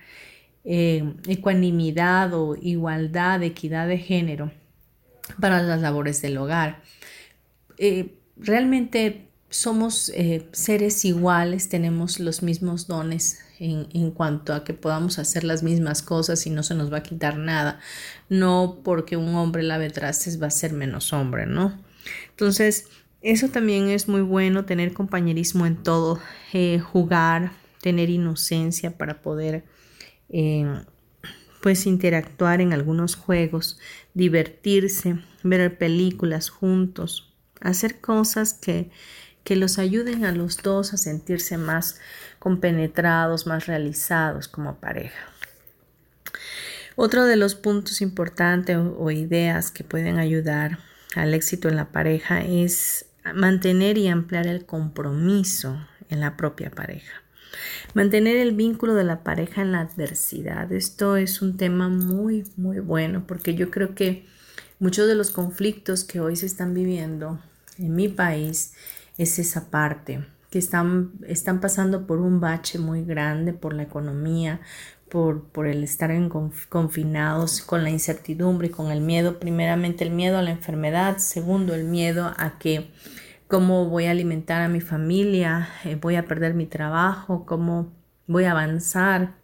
eh, 0.64 1.14
ecuanimidad 1.28 2.34
o 2.34 2.56
igualdad, 2.60 3.40
equidad 3.44 3.86
de 3.86 3.98
género 3.98 4.50
para 5.40 5.62
las 5.62 5.80
labores 5.80 6.20
del 6.22 6.38
hogar. 6.38 6.82
Eh, 7.78 8.16
realmente 8.36 9.28
somos 9.48 10.12
seres 10.52 11.04
iguales, 11.04 11.68
tenemos 11.68 12.18
los 12.18 12.42
mismos 12.42 12.88
dones 12.88 13.38
en, 13.60 14.10
cuanto 14.10 14.52
a 14.52 14.64
que 14.64 14.74
podamos 14.74 15.18
hacer 15.18 15.44
las 15.44 15.62
mismas 15.62 16.02
cosas 16.02 16.44
y 16.46 16.50
no 16.50 16.62
se 16.64 16.74
nos 16.74 16.92
va 16.92 16.98
a 16.98 17.02
quitar 17.04 17.38
nada. 17.38 17.78
No 18.28 18.80
porque 18.82 19.16
un 19.16 19.36
hombre 19.36 19.62
lave 19.62 19.88
trastes 19.90 20.42
va 20.42 20.48
a 20.48 20.50
ser 20.50 20.72
menos 20.72 21.12
hombre, 21.12 21.46
¿no? 21.46 21.80
Entonces, 22.30 22.88
eso 23.22 23.48
también 23.48 23.88
es 23.88 24.08
muy 24.08 24.20
bueno, 24.20 24.64
tener 24.64 24.92
compañerismo 24.92 25.64
en 25.64 25.76
todo, 25.76 26.20
jugar, 26.92 27.52
tener 27.80 28.10
inocencia 28.10 28.96
para 28.96 29.22
poder 29.22 29.64
eh, 30.28 30.82
pues 31.62 31.86
interactuar 31.86 32.60
en 32.60 32.72
algunos 32.72 33.16
juegos, 33.16 33.78
divertirse, 34.14 35.18
ver 35.42 35.78
películas 35.78 36.50
juntos, 36.50 37.32
hacer 37.60 38.00
cosas 38.00 38.54
que, 38.54 38.90
que 39.44 39.56
los 39.56 39.78
ayuden 39.78 40.24
a 40.24 40.32
los 40.32 40.58
dos 40.58 40.92
a 40.92 40.96
sentirse 40.96 41.58
más 41.58 42.00
compenetrados, 42.38 43.46
más 43.46 43.66
realizados 43.66 44.48
como 44.48 44.76
pareja. 44.76 45.32
Otro 47.00 47.26
de 47.26 47.36
los 47.36 47.54
puntos 47.54 48.00
importantes 48.00 48.76
o, 48.76 49.10
ideas 49.12 49.70
que 49.70 49.84
pueden 49.84 50.18
ayudar 50.18 50.80
al 51.14 51.32
éxito 51.32 51.68
en 51.68 51.76
la 51.76 51.92
pareja 51.92 52.40
es 52.40 53.06
mantener 53.34 53.98
y 53.98 54.08
ampliar 54.08 54.48
el 54.48 54.66
compromiso 54.66 55.78
en 56.10 56.20
la 56.20 56.36
propia 56.36 56.70
pareja. 56.70 57.22
Mantener 57.94 58.36
el 58.36 58.52
vínculo 58.52 58.94
de 58.94 59.04
la 59.04 59.22
pareja 59.22 59.62
en 59.62 59.72
la 59.72 59.80
adversidad. 59.80 60.72
Esto 60.72 61.16
es 61.16 61.42
un 61.42 61.56
tema 61.56 61.88
muy, 61.88 62.44
muy 62.56 62.80
bueno 62.80 63.24
porque 63.26 63.54
yo 63.54 63.70
creo 63.70 63.94
que 63.94 64.26
muchos 64.78 65.06
de 65.06 65.14
los 65.14 65.30
conflictos 65.30 66.04
que 66.04 66.20
hoy 66.20 66.36
se 66.36 66.46
están 66.46 66.74
viviendo 66.74 67.40
en 67.78 67.94
mi 67.94 68.08
país 68.08 68.74
es 69.16 69.38
esa 69.38 69.70
parte 69.70 70.24
que 70.50 70.58
están, 70.58 71.12
están 71.26 71.60
pasando 71.60 72.06
por 72.06 72.20
un 72.20 72.40
bache 72.40 72.78
muy 72.78 73.04
grande 73.04 73.52
por 73.52 73.74
la 73.74 73.82
economía, 73.82 74.60
por, 75.10 75.44
por 75.44 75.66
el 75.66 75.84
estar 75.84 76.10
en 76.10 76.30
confinados, 76.68 77.60
con 77.62 77.82
la 77.82 77.90
incertidumbre, 77.90 78.70
con 78.70 78.90
el 78.90 79.00
miedo, 79.00 79.38
primeramente 79.38 80.04
el 80.04 80.10
miedo 80.10 80.38
a 80.38 80.42
la 80.42 80.50
enfermedad, 80.50 81.18
segundo 81.18 81.74
el 81.74 81.84
miedo 81.84 82.32
a 82.36 82.58
que 82.58 82.90
cómo 83.48 83.86
voy 83.86 84.04
a 84.04 84.12
alimentar 84.12 84.62
a 84.62 84.68
mi 84.68 84.80
familia, 84.80 85.70
eh, 85.84 85.96
voy 85.96 86.16
a 86.16 86.26
perder 86.26 86.54
mi 86.54 86.66
trabajo, 86.66 87.46
cómo 87.46 87.92
voy 88.26 88.44
a 88.44 88.52
avanzar. 88.52 89.36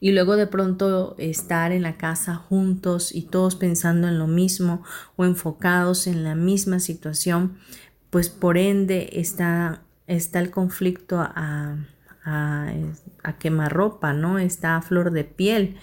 Y 0.00 0.12
luego 0.12 0.36
de 0.36 0.48
pronto 0.48 1.14
estar 1.18 1.72
en 1.72 1.82
la 1.82 1.96
casa 1.96 2.34
juntos 2.34 3.14
y 3.14 3.22
todos 3.22 3.54
pensando 3.54 4.08
en 4.08 4.18
lo 4.18 4.26
mismo 4.26 4.82
o 5.16 5.24
enfocados 5.24 6.06
en 6.06 6.24
la 6.24 6.34
misma 6.34 6.80
situación, 6.80 7.58
pues 8.10 8.28
por 8.28 8.58
ende 8.58 9.08
está, 9.12 9.82
está 10.06 10.40
el 10.40 10.50
conflicto 10.50 11.20
a, 11.20 11.78
a, 12.24 12.72
a 13.22 13.38
quemarropa, 13.38 14.12
¿no? 14.12 14.38
Está 14.38 14.76
a 14.76 14.82
flor 14.82 15.12
de 15.12 15.24
piel. 15.24 15.76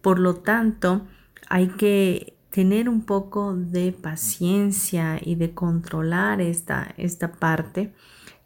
Por 0.00 0.20
lo 0.20 0.36
tanto, 0.36 1.06
hay 1.48 1.68
que 1.68 2.35
tener 2.56 2.88
un 2.88 3.02
poco 3.02 3.54
de 3.54 3.92
paciencia 3.92 5.20
y 5.22 5.34
de 5.34 5.52
controlar 5.52 6.40
esta, 6.40 6.94
esta 6.96 7.32
parte 7.32 7.92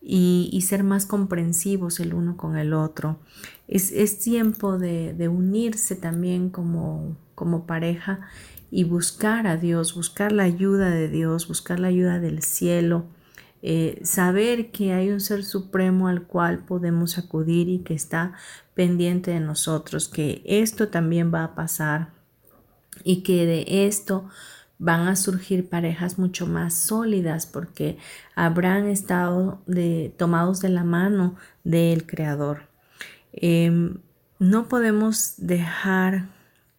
y, 0.02 0.60
ser 0.66 0.82
más 0.82 1.06
comprensivos 1.06 2.00
el 2.00 2.12
uno 2.14 2.36
con 2.36 2.56
el 2.56 2.72
otro. 2.72 3.20
Es, 3.68 3.92
es 3.92 4.18
tiempo 4.18 4.78
de, 4.78 5.14
de, 5.14 5.28
unirse 5.28 5.94
también 5.94 6.50
como, 6.50 7.16
como 7.36 7.66
pareja 7.66 8.22
y 8.72 8.82
buscar 8.82 9.46
a 9.46 9.56
Dios, 9.56 9.94
buscar 9.94 10.32
la 10.32 10.42
ayuda 10.42 10.90
de 10.90 11.08
Dios, 11.08 11.46
buscar 11.46 11.78
la 11.78 11.86
ayuda 11.86 12.18
del 12.18 12.42
cielo 12.42 13.04
eh, 13.62 14.00
saber 14.02 14.72
que 14.72 14.92
hay 14.92 15.10
un 15.10 15.20
ser 15.20 15.44
supremo 15.44 16.08
al 16.08 16.22
cual 16.22 16.64
podemos 16.64 17.16
acudir 17.16 17.68
y 17.68 17.80
que 17.80 17.94
está 17.94 18.32
pendiente 18.74 19.30
de 19.30 19.40
nosotros, 19.40 20.08
que 20.08 20.42
esto 20.46 20.88
también 20.88 21.32
va 21.32 21.44
a 21.44 21.54
pasar 21.54 22.19
y 23.04 23.22
que 23.22 23.46
de 23.46 23.86
esto 23.86 24.28
van 24.80 25.08
a 25.08 25.14
surgir 25.14 25.68
parejas 25.68 26.18
mucho 26.18 26.46
más 26.46 26.74
sólidas 26.74 27.46
porque 27.46 27.98
habrán 28.34 28.88
estado 28.88 29.62
tomados 30.16 30.60
de 30.60 30.70
la 30.70 30.84
mano 30.84 31.36
del 31.64 32.06
Creador. 32.06 32.62
Em, 33.32 33.98
no 34.38 34.68
podemos 34.68 35.34
dejar 35.36 36.28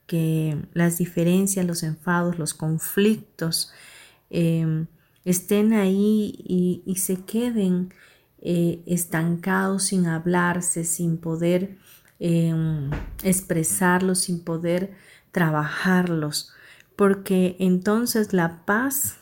que 0.08 0.58
las 0.74 0.98
diferencias, 0.98 1.66
los 1.66 1.84
enfados, 1.84 2.40
los 2.40 2.56
conflictos, 2.56 3.72
em, 4.32 4.88
estén 5.24 5.74
ahí 5.74 6.84
y, 6.86 6.96
se 6.96 7.18
queden 7.24 7.94
eh, 8.42 8.82
estancados 8.88 9.84
sin 9.84 10.08
hablarse, 10.08 10.84
sin 10.84 11.18
poder 11.18 11.78
em, 12.20 12.90
expresarlos, 13.24 14.20
sin 14.22 14.44
poder 14.44 14.94
trabajarlos, 15.32 16.54
porque 16.96 17.56
entonces 17.60 18.34
la 18.34 18.66
paz 18.66 19.18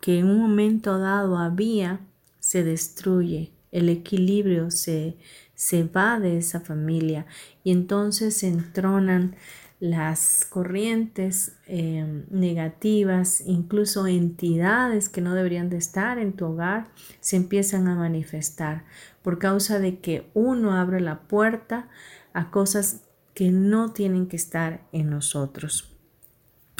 que 0.00 0.18
en 0.18 0.26
un 0.26 0.38
momento 0.38 0.98
dado 0.98 1.38
había 1.38 2.00
se 2.38 2.62
destruye, 2.62 3.52
el 3.72 3.88
equilibrio 3.88 4.70
se, 4.70 5.16
se 5.54 5.84
va 5.84 6.20
de 6.20 6.38
esa 6.38 6.60
familia 6.60 7.26
y 7.64 7.72
entonces 7.72 8.42
entronan 8.42 9.34
las 9.80 10.46
corrientes 10.48 11.56
em, 11.66 12.24
negativas, 12.30 13.42
incluso 13.44 14.06
entidades 14.06 15.08
que 15.08 15.20
no 15.20 15.34
deberían 15.34 15.68
de 15.68 15.76
estar 15.76 16.18
en 16.18 16.32
tu 16.32 16.46
hogar, 16.46 16.86
se 17.20 17.36
empiezan 17.36 17.88
a 17.88 17.94
manifestar 17.94 18.84
por 19.22 19.38
causa 19.38 19.78
de 19.78 19.98
que 19.98 20.30
uno 20.34 20.72
abre 20.72 21.00
la 21.00 21.20
puerta 21.20 21.88
a 22.32 22.50
cosas 22.50 23.03
que 23.34 23.50
no 23.50 23.92
tienen 23.92 24.26
que 24.26 24.36
estar 24.36 24.86
en 24.92 25.10
nosotros. 25.10 25.90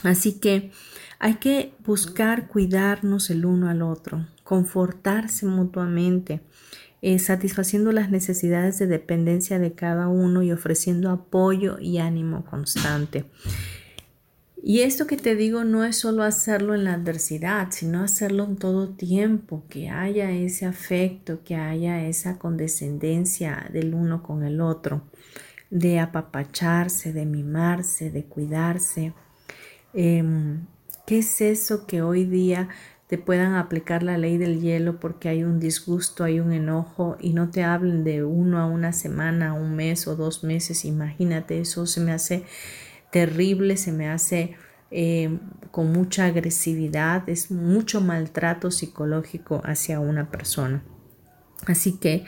Así 0.02 0.38
que 0.38 0.70
hay 1.18 1.34
que 1.34 1.74
buscar 1.84 2.48
cuidarnos 2.48 3.30
el 3.30 3.46
uno 3.46 3.68
al 3.68 3.82
otro, 3.82 4.26
confortarse 4.42 5.46
mutuamente, 5.46 6.40
eh, 7.00 7.18
satisfaciendo 7.18 7.92
las 7.92 8.10
necesidades 8.10 8.78
de 8.78 8.86
dependencia 8.86 9.58
de 9.58 9.72
cada 9.72 10.08
uno 10.08 10.42
y 10.42 10.52
ofreciendo 10.52 11.10
apoyo 11.10 11.78
y 11.78 11.98
ánimo 11.98 12.44
constante. 12.44 13.24
Y 14.66 14.80
esto 14.80 15.06
que 15.06 15.18
te 15.18 15.36
digo 15.36 15.64
no 15.64 15.84
es 15.84 15.96
solo 15.96 16.22
hacerlo 16.22 16.74
en 16.74 16.84
la 16.84 16.94
adversidad, 16.94 17.68
sino 17.70 18.02
hacerlo 18.02 18.44
en 18.44 18.56
todo 18.56 18.88
tiempo, 18.88 19.64
que 19.68 19.90
haya 19.90 20.30
ese 20.30 20.64
afecto, 20.64 21.40
que 21.44 21.56
haya 21.56 22.06
esa 22.06 22.38
condescendencia 22.38 23.68
del 23.70 23.94
uno 23.94 24.22
con 24.22 24.42
el 24.42 24.62
otro, 24.62 25.02
de 25.74 25.98
apapacharse, 25.98 27.12
de 27.12 27.26
mimarse, 27.26 28.08
de 28.08 28.24
cuidarse. 28.24 29.12
Em, 29.92 30.66
¿Qué 31.04 31.18
es 31.18 31.40
eso 31.40 31.86
que 31.88 32.00
hoy 32.00 32.24
día 32.24 32.68
te 33.08 33.18
puedan 33.18 33.54
aplicar 33.54 34.04
la 34.04 34.16
ley 34.16 34.38
del 34.38 34.60
hielo 34.60 35.00
porque 35.00 35.28
hay 35.28 35.42
un 35.42 35.58
disgusto, 35.58 36.22
hay 36.22 36.38
un 36.38 36.52
enojo 36.52 37.16
y 37.20 37.32
no 37.32 37.50
te 37.50 37.64
hablen 37.64 38.04
de 38.04 38.22
uno 38.22 38.60
a 38.60 38.66
una 38.66 38.92
semana, 38.92 39.52
un 39.52 39.74
mes 39.74 40.06
o 40.06 40.14
dos 40.14 40.44
meses. 40.44 40.84
Imagínate, 40.84 41.60
eso 41.60 41.86
se 41.86 42.00
me 42.00 42.12
hace 42.12 42.44
terrible, 43.10 43.76
se 43.76 43.90
me 43.90 44.08
hace 44.08 44.54
eh, 44.92 45.40
con 45.72 45.92
mucha 45.92 46.26
agresividad, 46.26 47.28
es 47.28 47.50
mucho 47.50 48.00
maltrato 48.00 48.70
psicológico 48.70 49.60
hacia 49.64 49.98
una 49.98 50.30
persona. 50.30 50.84
Así 51.66 51.98
que 51.98 52.24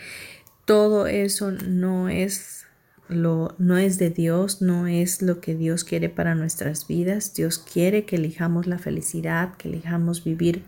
todo 0.65 1.07
eso 1.07 1.53
no 1.53 2.09
es 2.09 2.66
lo 3.09 3.55
no 3.59 3.79
es 3.79 3.99
de 3.99 4.11
Dios, 4.11 4.63
no 4.63 4.87
es 4.87 5.23
lo 5.23 5.41
que 5.41 5.55
Dios 5.55 5.85
quiere 5.85 6.09
para 6.09 6.35
nuestras 6.35 6.87
vidas. 6.87 7.35
Dios 7.35 7.59
quiere 7.59 8.05
que 8.05 8.17
elijamos 8.17 8.67
la 8.67 8.79
felicidad, 8.79 9.55
que 9.57 9.69
elijamos 9.69 10.25
vivir 10.25 10.65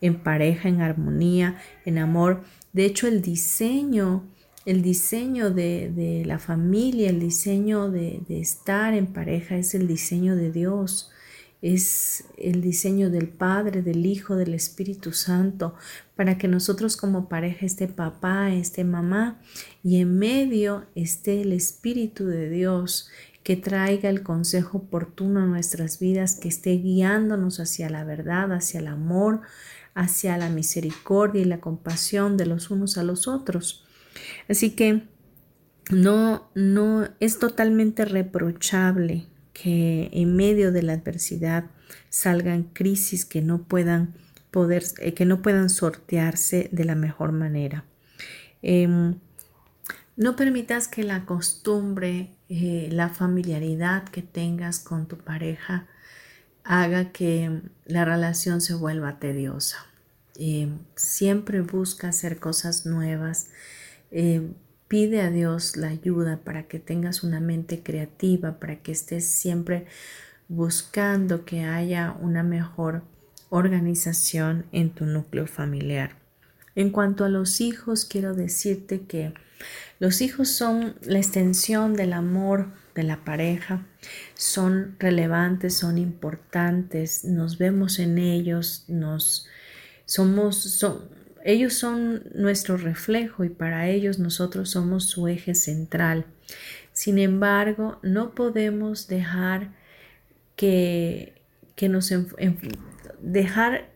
en 0.00 0.16
pareja, 0.22 0.68
en 0.68 0.80
armonía, 0.80 1.56
en 1.84 1.98
amor. 1.98 2.42
De 2.72 2.84
hecho, 2.84 3.06
el 3.06 3.22
diseño, 3.22 4.24
el 4.66 4.82
diseño 4.82 5.50
de, 5.50 6.22
la 6.26 6.38
familia, 6.38 7.10
el 7.10 7.20
diseño 7.20 7.90
de, 7.90 8.20
de 8.28 8.40
estar 8.40 8.94
en 8.94 9.06
pareja 9.06 9.56
es 9.56 9.74
el 9.74 9.86
diseño 9.86 10.36
de 10.36 10.50
Dios 10.50 11.10
es 11.64 12.26
el 12.36 12.60
diseño 12.60 13.08
del 13.08 13.26
Padre, 13.26 13.80
del 13.80 14.04
Hijo, 14.04 14.36
del 14.36 14.52
Espíritu 14.52 15.12
Santo, 15.12 15.74
para 16.14 16.36
que 16.36 16.46
nosotros 16.46 16.98
como 16.98 17.26
pareja 17.26 17.64
esté 17.64 17.88
papá, 17.88 18.52
esté 18.52 18.84
mamá 18.84 19.40
y 19.82 19.96
en 19.96 20.18
medio 20.18 20.84
esté 20.94 21.40
el 21.40 21.52
Espíritu 21.52 22.26
de 22.26 22.50
Dios 22.50 23.08
que 23.42 23.56
traiga 23.56 24.10
el 24.10 24.22
consejo 24.22 24.76
oportuno 24.76 25.40
a 25.40 25.46
nuestras 25.46 25.98
vidas, 25.98 26.34
que 26.34 26.48
esté 26.48 26.72
guiándonos 26.72 27.60
hacia 27.60 27.88
la 27.88 28.04
verdad, 28.04 28.52
hacia 28.52 28.80
el 28.80 28.86
amor, 28.88 29.40
hacia 29.94 30.36
la 30.36 30.50
misericordia 30.50 31.40
y 31.40 31.46
la 31.46 31.60
compasión 31.60 32.36
de 32.36 32.44
los 32.44 32.70
unos 32.70 32.98
a 32.98 33.04
los 33.04 33.26
otros. 33.26 33.86
Así 34.50 34.72
que 34.72 35.04
no, 35.90 36.50
no 36.54 37.08
es 37.20 37.38
totalmente 37.38 38.04
reprochable 38.04 39.28
que 39.54 40.10
en 40.12 40.36
medio 40.36 40.72
de 40.72 40.82
la 40.82 40.94
adversidad 40.94 41.66
salgan 42.10 42.64
crisis 42.64 43.24
que 43.24 43.42
no 43.42 43.62
puedan 43.64 44.14
poder, 44.52 44.84
eh, 45.00 45.14
que 45.14 45.24
no 45.26 45.42
puedan 45.42 45.70
sortearse 45.70 46.68
de 46.72 46.84
la 46.84 46.96
mejor 46.96 47.32
manera. 47.32 47.86
Em, 48.62 49.16
No 50.16 50.36
permitas 50.36 50.88
que 50.88 51.02
la 51.04 51.26
costumbre, 51.26 52.30
eh, 52.48 52.88
la 52.92 53.08
familiaridad 53.10 54.04
que 54.04 54.22
tengas 54.22 54.78
con 54.80 55.06
tu 55.08 55.18
pareja 55.18 55.88
haga 56.64 57.12
que 57.12 57.62
la 57.86 58.04
relación 58.04 58.60
se 58.60 58.74
vuelva 58.74 59.18
tediosa. 59.18 59.86
Eh, 60.36 60.68
siempre 60.96 61.62
busca 61.62 62.08
hacer 62.08 62.38
cosas 62.40 62.86
nuevas. 62.86 63.48
Eh, 64.12 64.52
pide 64.88 65.20
a 65.22 65.30
Dios 65.30 65.76
la 65.76 65.88
ayuda 65.88 66.38
para 66.44 66.64
que 66.64 66.78
tengas 66.78 67.22
una 67.22 67.40
mente 67.40 67.82
creativa, 67.82 68.58
para 68.58 68.76
que 68.76 68.92
estés 68.92 69.26
siempre 69.26 69.86
buscando 70.48 71.44
que 71.44 71.64
haya 71.64 72.16
una 72.20 72.42
mejor 72.42 73.02
organización 73.50 74.66
en 74.72 74.90
tu 74.90 75.06
núcleo 75.06 75.46
familiar. 75.46 76.16
En 76.74 76.90
cuanto 76.90 77.24
a 77.24 77.28
los 77.28 77.60
hijos, 77.60 78.04
quiero 78.04 78.34
decirte 78.34 79.02
que 79.02 79.32
los 80.00 80.20
hijos 80.20 80.48
son 80.50 80.96
la 81.02 81.18
extensión 81.18 81.94
del 81.94 82.12
amor 82.12 82.72
de 82.94 83.04
la 83.04 83.24
pareja, 83.24 83.86
son 84.34 84.96
relevantes, 84.98 85.76
son 85.76 85.98
importantes, 85.98 87.24
nos 87.24 87.58
vemos 87.58 87.98
en 87.98 88.18
ellos, 88.18 88.84
nos 88.88 89.48
somos, 90.04 90.56
son, 90.56 91.08
ellos 91.44 91.74
son 91.74 92.22
nuestro 92.34 92.78
reflejo 92.78 93.44
y 93.44 93.50
para 93.50 93.88
ellos 93.88 94.18
nosotros 94.18 94.70
somos 94.70 95.04
su 95.04 95.28
eje 95.28 95.54
central. 95.54 96.24
Sin 96.92 97.18
embargo, 97.18 97.98
no 98.02 98.34
podemos 98.34 99.08
dejar 99.08 99.70
que, 100.56 101.34
que 101.76 101.90
nos 101.90 102.12
dejar 103.20 103.90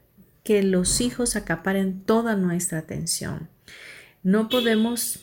que 0.44 0.62
los 0.62 1.00
hijos 1.00 1.36
acaparen 1.36 2.02
toda 2.02 2.36
nuestra 2.36 2.80
atención. 2.80 3.48
No 4.22 4.50
podemos, 4.50 5.20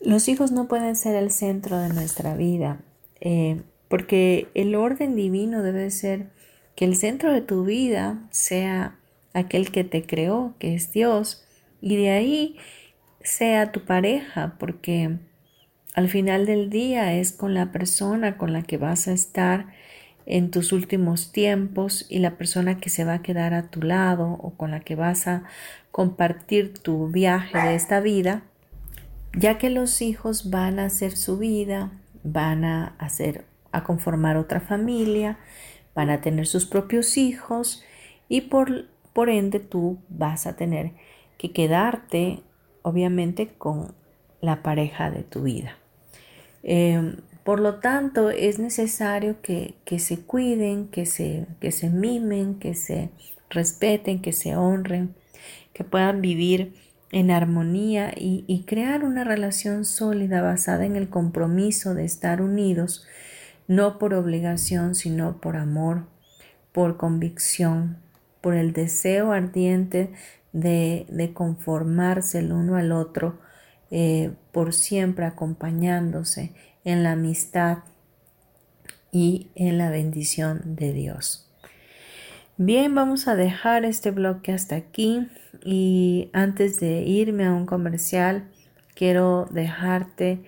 los 0.00 0.28
hijos 0.28 0.52
no 0.52 0.68
pueden 0.68 0.94
ser 0.94 1.16
el 1.16 1.32
centro 1.32 1.78
de 1.78 1.88
nuestra 1.88 2.36
vida, 2.36 2.80
eh, 3.20 3.62
porque 3.88 4.48
el 4.54 4.76
orden 4.76 5.16
divino 5.16 5.62
debe 5.62 5.90
ser 5.90 6.30
que 6.76 6.84
el 6.84 6.94
centro 6.94 7.32
de 7.32 7.40
tu 7.40 7.64
vida 7.64 8.28
sea 8.30 8.96
aquel 9.36 9.70
que 9.70 9.84
te 9.84 10.04
creó, 10.04 10.54
que 10.58 10.74
es 10.74 10.92
Dios, 10.92 11.44
y 11.80 11.96
de 11.96 12.10
ahí 12.10 12.56
sea 13.22 13.72
tu 13.72 13.84
pareja, 13.84 14.56
porque 14.58 15.18
al 15.94 16.08
final 16.08 16.46
del 16.46 16.70
día 16.70 17.14
es 17.14 17.32
con 17.32 17.54
la 17.54 17.72
persona 17.72 18.36
con 18.36 18.52
la 18.52 18.62
que 18.62 18.76
vas 18.76 19.08
a 19.08 19.12
estar 19.12 19.66
en 20.26 20.50
tus 20.50 20.72
últimos 20.72 21.32
tiempos 21.32 22.06
y 22.08 22.18
la 22.18 22.36
persona 22.36 22.78
que 22.78 22.90
se 22.90 23.04
va 23.04 23.14
a 23.14 23.22
quedar 23.22 23.54
a 23.54 23.70
tu 23.70 23.82
lado 23.82 24.32
o 24.32 24.50
con 24.56 24.72
la 24.72 24.80
que 24.80 24.96
vas 24.96 25.28
a 25.28 25.44
compartir 25.92 26.74
tu 26.74 27.08
viaje 27.08 27.56
de 27.58 27.74
esta 27.74 28.00
vida, 28.00 28.42
ya 29.34 29.58
que 29.58 29.70
los 29.70 30.02
hijos 30.02 30.50
van 30.50 30.78
a 30.78 30.86
hacer 30.86 31.16
su 31.16 31.38
vida, 31.38 31.92
van 32.24 32.64
a 32.64 32.96
hacer 32.98 33.44
a 33.70 33.84
conformar 33.84 34.36
otra 34.36 34.60
familia, 34.60 35.38
van 35.94 36.10
a 36.10 36.20
tener 36.20 36.46
sus 36.46 36.66
propios 36.66 37.16
hijos 37.16 37.84
y 38.28 38.42
por 38.42 38.86
por 39.16 39.30
ende, 39.30 39.60
tú 39.60 39.96
vas 40.10 40.46
a 40.46 40.56
tener 40.56 40.92
que 41.38 41.50
quedarte, 41.50 42.42
obviamente, 42.82 43.48
con 43.48 43.94
la 44.42 44.62
pareja 44.62 45.10
de 45.10 45.22
tu 45.22 45.44
vida. 45.44 45.78
Em, 46.62 47.16
por 47.42 47.58
lo 47.60 47.76
tanto, 47.76 48.28
es 48.28 48.58
necesario 48.58 49.40
que, 49.40 49.74
se 49.98 50.20
cuiden, 50.20 50.88
que 50.88 51.06
se, 51.06 51.46
que 51.60 51.72
se 51.72 51.88
mimen, 51.88 52.58
que 52.58 52.74
se 52.74 53.08
respeten, 53.48 54.20
que 54.20 54.34
se 54.34 54.54
honren, 54.54 55.14
que 55.72 55.82
puedan 55.82 56.20
vivir 56.20 56.74
en 57.10 57.30
armonía 57.30 58.12
y, 58.14 58.44
y, 58.46 58.64
crear 58.64 59.02
una 59.02 59.24
relación 59.24 59.86
sólida 59.86 60.42
basada 60.42 60.84
en 60.84 60.94
el 60.94 61.08
compromiso 61.08 61.94
de 61.94 62.04
estar 62.04 62.42
unidos, 62.42 63.06
no 63.66 63.98
por 63.98 64.12
obligación, 64.12 64.94
sino 64.94 65.40
por 65.40 65.56
amor, 65.56 66.04
por 66.72 66.98
convicción, 66.98 68.04
por 68.46 68.54
el 68.54 68.72
deseo 68.72 69.32
ardiente 69.32 70.12
de, 70.52 71.32
conformarse 71.34 72.38
el 72.38 72.52
uno 72.52 72.76
al 72.76 72.92
otro, 72.92 73.40
eh, 73.90 74.30
por 74.52 74.72
siempre 74.72 75.26
acompañándose 75.26 76.52
en 76.84 77.02
la 77.02 77.10
amistad 77.10 77.78
y 79.10 79.48
en 79.56 79.78
la 79.78 79.90
bendición 79.90 80.76
de 80.76 80.92
Dios. 80.92 81.50
Bien, 82.56 82.94
vamos 82.94 83.26
a 83.26 83.34
dejar 83.34 83.84
este 83.84 84.12
bloque 84.12 84.52
hasta 84.52 84.76
aquí 84.76 85.26
y 85.64 86.30
antes 86.32 86.78
de 86.78 87.00
irme 87.02 87.46
a 87.46 87.52
un 87.52 87.66
comercial, 87.66 88.48
quiero 88.94 89.48
dejarte 89.50 90.44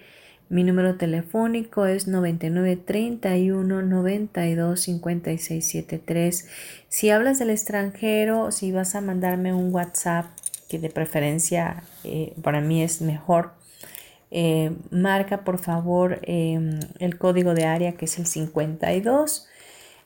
mi 0.49 0.65
número 0.65 0.97
telefónico 0.97 1.87
es 1.87 2.09
9931 2.09 3.83
92 3.83 4.81
5673. 4.81 6.49
Si 6.89 7.11
hablas 7.11 7.39
del 7.39 7.51
extranjero, 7.51 8.51
si 8.51 8.73
vas 8.73 8.95
a 8.95 9.01
mandarme 9.01 9.53
un 9.53 9.75
WhatsApp, 9.75 10.27
que 10.69 10.79
de 10.79 10.91
preferencia 10.91 11.83
eh, 12.05 12.35
para 12.43 12.61
mí 12.61 12.83
es 12.83 13.01
mejor, 13.01 13.53
eh, 14.31 14.73
marca 14.91 15.45
por 15.45 15.59
favor 15.59 16.21
em, 16.23 16.79
el 16.99 17.17
código 17.19 17.55
de 17.55 17.65
área 17.65 17.93
que 17.93 18.05
es 18.05 18.19
el 18.19 18.27
52. 18.27 19.47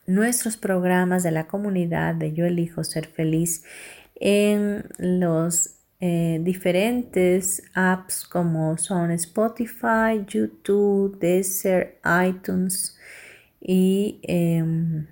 nuestros 0.07 0.57
programas 0.57 1.23
de 1.23 1.31
la 1.31 1.47
comunidad 1.47 2.15
de 2.15 2.33
Yo 2.33 2.45
Elijo 2.45 2.83
Ser 2.83 3.07
Feliz 3.07 3.63
en 4.15 4.89
los 4.97 5.74
eh, 6.07 6.39
diferentes 6.43 7.63
apps 7.73 8.25
como 8.25 8.77
son 8.77 9.09
Spotify, 9.09 10.23
YouTube, 10.27 11.17
Deezer, 11.17 11.99
iTunes 12.23 12.95
y 13.59 14.19
em, 14.21 15.07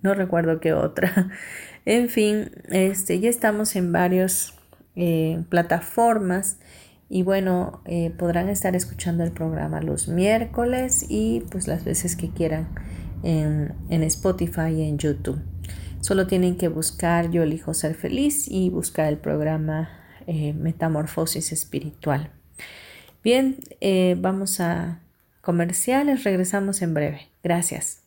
no 0.00 0.14
recuerdo 0.14 0.60
qué 0.60 0.72
otra. 0.72 1.30
en 1.84 2.08
fin, 2.08 2.52
este, 2.70 3.20
ya 3.20 3.28
estamos 3.28 3.76
en 3.76 3.92
varias 3.92 4.54
eh, 4.96 5.44
plataformas 5.50 6.56
y 7.10 7.22
bueno, 7.22 7.82
eh, 7.84 8.10
podrán 8.16 8.48
estar 8.48 8.74
escuchando 8.74 9.24
el 9.24 9.30
programa 9.30 9.82
los 9.82 10.08
miércoles 10.08 11.04
y 11.06 11.42
pues 11.50 11.68
las 11.68 11.84
veces 11.84 12.16
que 12.16 12.30
quieran 12.30 12.68
en, 13.22 13.74
en 13.90 14.02
Spotify 14.04 14.70
y 14.74 14.88
en 14.88 14.96
YouTube. 14.96 15.42
Solo 16.00 16.26
tienen 16.26 16.56
que 16.56 16.68
buscar 16.68 17.30
Yo 17.30 17.42
elijo 17.42 17.74
ser 17.74 17.94
feliz 17.94 18.48
y 18.48 18.70
buscar 18.70 19.08
el 19.08 19.18
programa 19.18 20.00
eh, 20.26 20.52
metamorfosis 20.52 21.52
espiritual. 21.52 22.30
Bien, 23.22 23.58
eh, 23.80 24.16
vamos 24.18 24.60
a 24.60 25.00
comerciales, 25.40 26.24
regresamos 26.24 26.82
en 26.82 26.94
breve. 26.94 27.28
Gracias. 27.42 28.02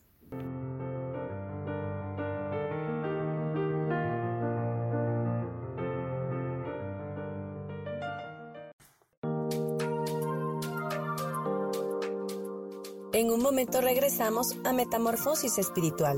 En 13.13 13.31
un 13.31 13.41
momento 13.41 13.81
regresamos 13.81 14.55
a 14.63 14.73
Metamorfosis 14.73 15.57
Espiritual. 15.57 16.17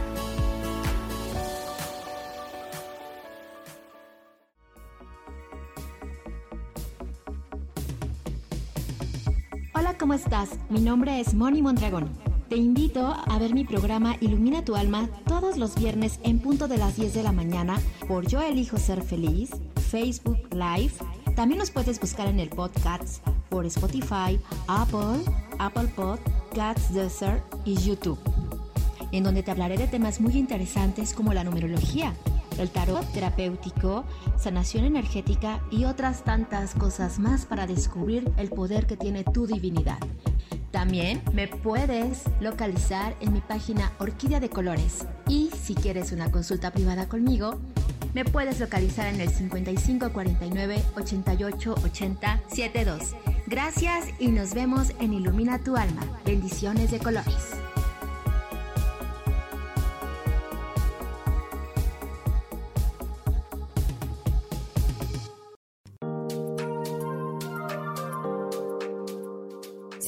¿Cómo 10.11 10.19
estás? 10.19 10.49
Mi 10.69 10.81
nombre 10.81 11.21
es 11.21 11.33
Moni 11.33 11.61
Mondragón. 11.61 12.09
Te 12.49 12.57
invito 12.57 13.15
a 13.15 13.39
ver 13.39 13.53
mi 13.53 13.63
programa 13.63 14.17
Ilumina 14.19 14.61
tu 14.61 14.75
alma 14.75 15.07
todos 15.25 15.55
los 15.55 15.75
viernes 15.75 16.19
en 16.23 16.39
punto 16.39 16.67
de 16.67 16.77
las 16.77 16.97
10 16.97 17.13
de 17.13 17.23
la 17.23 17.31
mañana 17.31 17.79
por 18.09 18.27
Yo 18.27 18.41
Elijo 18.41 18.77
Ser 18.77 19.03
Feliz, 19.03 19.51
Facebook 19.89 20.49
Live. 20.51 20.91
También 21.37 21.59
nos 21.59 21.71
puedes 21.71 21.97
buscar 22.01 22.27
en 22.27 22.41
el 22.41 22.49
podcast 22.49 23.25
por 23.47 23.65
Spotify, 23.67 24.37
Apple, 24.67 25.23
Apple 25.59 25.87
Podcasts, 25.95 26.93
Desert 26.93 27.41
y 27.63 27.75
YouTube, 27.75 28.19
en 29.13 29.23
donde 29.23 29.43
te 29.43 29.51
hablaré 29.51 29.77
de 29.77 29.87
temas 29.87 30.19
muy 30.19 30.33
interesantes 30.33 31.13
como 31.13 31.33
la 31.33 31.45
numerología, 31.45 32.13
el 32.57 32.69
tarot 32.69 33.05
terapéutico, 33.13 34.05
sanación 34.37 34.85
energética 34.85 35.61
y 35.71 35.85
otras 35.85 36.23
tantas 36.23 36.73
cosas 36.73 37.19
más 37.19 37.45
para 37.45 37.67
descubrir 37.67 38.31
el 38.37 38.49
poder 38.49 38.87
que 38.87 38.97
tiene 38.97 39.23
tu 39.23 39.47
divinidad. 39.47 39.99
También 40.71 41.21
me 41.33 41.47
puedes 41.47 42.23
localizar 42.39 43.15
en 43.19 43.33
mi 43.33 43.41
página 43.41 43.91
Orquídea 43.99 44.39
de 44.39 44.49
Colores. 44.49 45.05
Y 45.27 45.49
si 45.61 45.75
quieres 45.75 46.11
una 46.11 46.31
consulta 46.31 46.71
privada 46.71 47.07
conmigo, 47.09 47.59
me 48.13 48.25
puedes 48.25 48.59
localizar 48.59 49.07
en 49.07 49.21
el 49.21 49.29
55 49.29 50.11
49 50.11 50.83
88 50.97 51.75
80 51.83 52.41
72. 52.47 53.15
Gracias 53.47 54.05
y 54.19 54.27
nos 54.29 54.53
vemos 54.53 54.91
en 54.99 55.13
Ilumina 55.13 55.59
tu 55.59 55.75
alma. 55.75 56.01
Bendiciones 56.25 56.91
de 56.91 56.99
colores. 56.99 57.51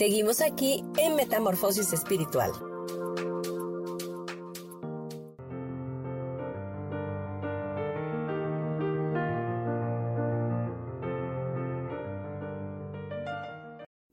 Seguimos 0.04 0.42
aquí 0.42 0.84
en 0.98 1.16
Metamorfosis 1.16 1.94
Espiritual. 1.94 2.52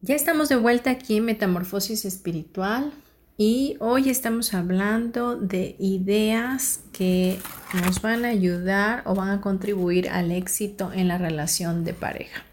Ya 0.00 0.14
estamos 0.14 0.48
de 0.48 0.54
vuelta 0.54 0.92
aquí 0.92 1.16
en 1.16 1.24
Metamorfosis 1.24 2.04
Espiritual 2.04 2.92
y 3.36 3.76
hoy 3.80 4.10
estamos 4.10 4.54
hablando 4.54 5.34
de 5.34 5.74
ideas 5.80 6.84
que 6.92 7.40
nos 7.84 8.00
van 8.00 8.24
a 8.24 8.28
ayudar 8.28 9.02
o 9.06 9.16
van 9.16 9.30
a 9.30 9.40
contribuir 9.40 10.08
al 10.08 10.30
éxito 10.30 10.92
en 10.92 11.08
la 11.08 11.18
relación 11.18 11.82
de 11.82 11.94
pareja. 11.94 12.44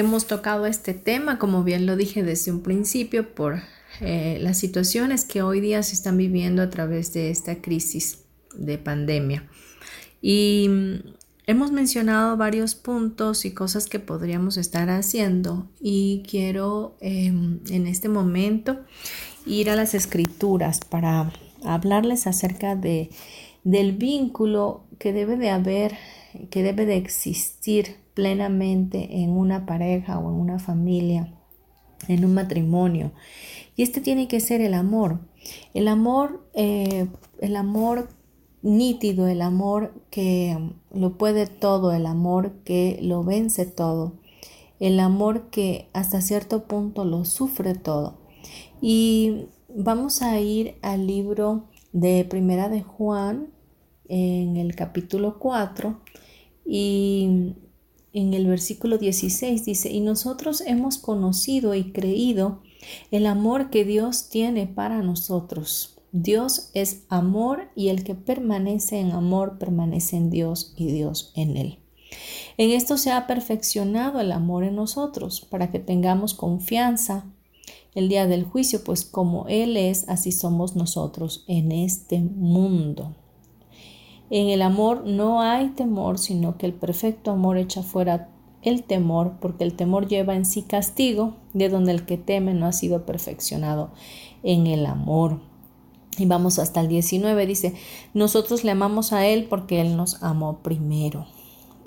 Hemos 0.00 0.26
tocado 0.26 0.64
este 0.64 0.94
tema, 0.94 1.38
como 1.38 1.62
bien 1.62 1.84
lo 1.84 1.94
dije 1.94 2.22
desde 2.22 2.50
un 2.50 2.62
principio, 2.62 3.34
por 3.34 3.60
eh, 4.00 4.38
las 4.40 4.56
situaciones 4.56 5.26
que 5.26 5.42
hoy 5.42 5.60
día 5.60 5.82
se 5.82 5.94
están 5.94 6.16
viviendo 6.16 6.62
a 6.62 6.70
través 6.70 7.12
de 7.12 7.30
esta 7.30 7.60
crisis 7.60 8.20
de 8.54 8.78
pandemia. 8.78 9.46
Y 10.22 10.68
mm, 10.70 10.94
hemos 11.46 11.70
mencionado 11.70 12.38
varios 12.38 12.74
puntos 12.74 13.44
y 13.44 13.50
cosas 13.50 13.88
que 13.88 13.98
podríamos 13.98 14.56
estar 14.56 14.88
haciendo 14.88 15.68
y 15.82 16.22
quiero 16.26 16.96
em, 17.02 17.60
en 17.68 17.86
este 17.86 18.08
momento 18.08 18.80
ir 19.44 19.68
a 19.68 19.76
las 19.76 19.92
escrituras 19.92 20.80
para 20.80 21.30
hablarles 21.62 22.26
acerca 22.26 22.74
de, 22.74 23.10
del 23.64 23.92
vínculo 23.92 24.86
que 24.98 25.12
debe 25.12 25.36
de 25.36 25.50
haber, 25.50 25.98
que 26.48 26.62
debe 26.62 26.86
de 26.86 26.96
existir 26.96 27.99
plenamente 28.14 29.22
en 29.22 29.30
una 29.30 29.66
pareja 29.66 30.18
o 30.18 30.30
en 30.30 30.40
una 30.40 30.58
familia, 30.58 31.34
en 32.08 32.24
un 32.24 32.34
matrimonio. 32.34 33.12
Y 33.76 33.82
este 33.82 34.00
tiene 34.00 34.28
que 34.28 34.40
ser 34.40 34.60
el 34.60 34.74
amor. 34.74 35.20
El 35.74 35.88
amor, 35.88 36.46
eh, 36.54 37.08
el 37.40 37.56
amor 37.56 38.08
nítido, 38.62 39.26
el 39.26 39.42
amor 39.42 39.94
que 40.10 40.58
lo 40.92 41.16
puede 41.16 41.46
todo, 41.46 41.92
el 41.92 42.06
amor 42.06 42.52
que 42.64 42.98
lo 43.02 43.24
vence 43.24 43.64
todo, 43.64 44.14
el 44.80 45.00
amor 45.00 45.50
que 45.50 45.88
hasta 45.92 46.20
cierto 46.20 46.64
punto 46.64 47.04
lo 47.04 47.24
sufre 47.24 47.74
todo. 47.74 48.18
Y 48.80 49.46
vamos 49.74 50.22
a 50.22 50.40
ir 50.40 50.76
al 50.82 51.06
libro 51.06 51.64
de 51.92 52.24
Primera 52.24 52.68
de 52.68 52.82
Juan 52.82 53.48
en 54.08 54.56
el 54.56 54.74
capítulo 54.74 55.38
4 55.38 56.00
y 56.66 57.54
en 58.12 58.34
el 58.34 58.46
versículo 58.46 58.98
16 58.98 59.64
dice, 59.64 59.90
y 59.90 60.00
nosotros 60.00 60.62
hemos 60.62 60.98
conocido 60.98 61.74
y 61.74 61.92
creído 61.92 62.62
el 63.10 63.26
amor 63.26 63.70
que 63.70 63.84
Dios 63.84 64.28
tiene 64.28 64.66
para 64.66 65.02
nosotros. 65.02 65.96
Dios 66.12 66.70
es 66.74 67.04
amor 67.08 67.70
y 67.76 67.88
el 67.88 68.02
que 68.02 68.14
permanece 68.14 68.98
en 68.98 69.12
amor 69.12 69.58
permanece 69.58 70.16
en 70.16 70.30
Dios 70.30 70.74
y 70.76 70.86
Dios 70.86 71.32
en 71.36 71.56
él. 71.56 71.78
En 72.56 72.70
esto 72.70 72.96
se 72.98 73.12
ha 73.12 73.26
perfeccionado 73.26 74.20
el 74.20 74.32
amor 74.32 74.64
en 74.64 74.74
nosotros 74.74 75.40
para 75.40 75.70
que 75.70 75.78
tengamos 75.78 76.34
confianza 76.34 77.26
el 77.94 78.08
día 78.08 78.26
del 78.26 78.44
juicio, 78.44 78.84
pues 78.84 79.04
como 79.04 79.46
Él 79.48 79.76
es, 79.76 80.08
así 80.08 80.30
somos 80.32 80.76
nosotros 80.76 81.44
en 81.48 81.72
este 81.72 82.20
mundo. 82.20 83.16
En 84.30 84.48
el 84.48 84.62
amor 84.62 85.04
no 85.04 85.42
hay 85.42 85.70
temor, 85.70 86.20
sino 86.20 86.56
que 86.56 86.66
el 86.66 86.72
perfecto 86.72 87.32
amor 87.32 87.58
echa 87.58 87.82
fuera 87.82 88.28
el 88.62 88.84
temor, 88.84 89.32
porque 89.40 89.64
el 89.64 89.74
temor 89.74 90.06
lleva 90.06 90.36
en 90.36 90.44
sí 90.44 90.62
castigo, 90.62 91.34
de 91.52 91.68
donde 91.68 91.90
el 91.92 92.06
que 92.06 92.16
teme 92.16 92.54
no 92.54 92.66
ha 92.66 92.72
sido 92.72 93.04
perfeccionado 93.04 93.90
en 94.44 94.68
el 94.68 94.86
amor. 94.86 95.40
Y 96.16 96.26
vamos 96.26 96.58
hasta 96.58 96.80
el 96.80 96.88
19, 96.88 97.46
dice, 97.46 97.74
nosotros 98.14 98.62
le 98.62 98.70
amamos 98.70 99.12
a 99.12 99.26
Él 99.26 99.46
porque 99.48 99.80
Él 99.80 99.96
nos 99.96 100.22
amó 100.22 100.58
primero. 100.58 101.26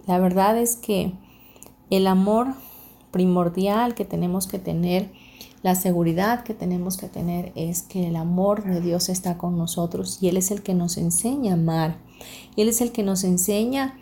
La 0.05 0.19
verdad 0.19 0.57
es 0.57 0.75
que 0.75 1.13
el 1.89 2.07
amor 2.07 2.47
primordial 3.11 3.93
que 3.95 4.03
tenemos 4.03 4.47
que 4.47 4.59
tener, 4.59 5.11
la 5.61 5.75
seguridad 5.75 6.43
que 6.43 6.53
tenemos 6.53 6.97
que 6.97 7.07
tener 7.07 7.53
es 7.55 7.83
que 7.83 8.07
el 8.07 8.17
amor 8.17 8.65
de 8.65 8.81
Dios 8.81 9.07
está 9.07 9.37
con 9.37 9.57
nosotros 9.57 10.17
y 10.19 10.27
Él 10.27 10.35
es 10.35 10.51
el 10.51 10.61
que 10.61 10.73
nos 10.73 10.97
enseña 10.97 11.51
a 11.51 11.55
amar 11.55 11.97
él 12.55 12.69
es 12.69 12.81
el 12.81 12.91
que 12.91 13.03
nos 13.03 13.23
enseña 13.23 13.97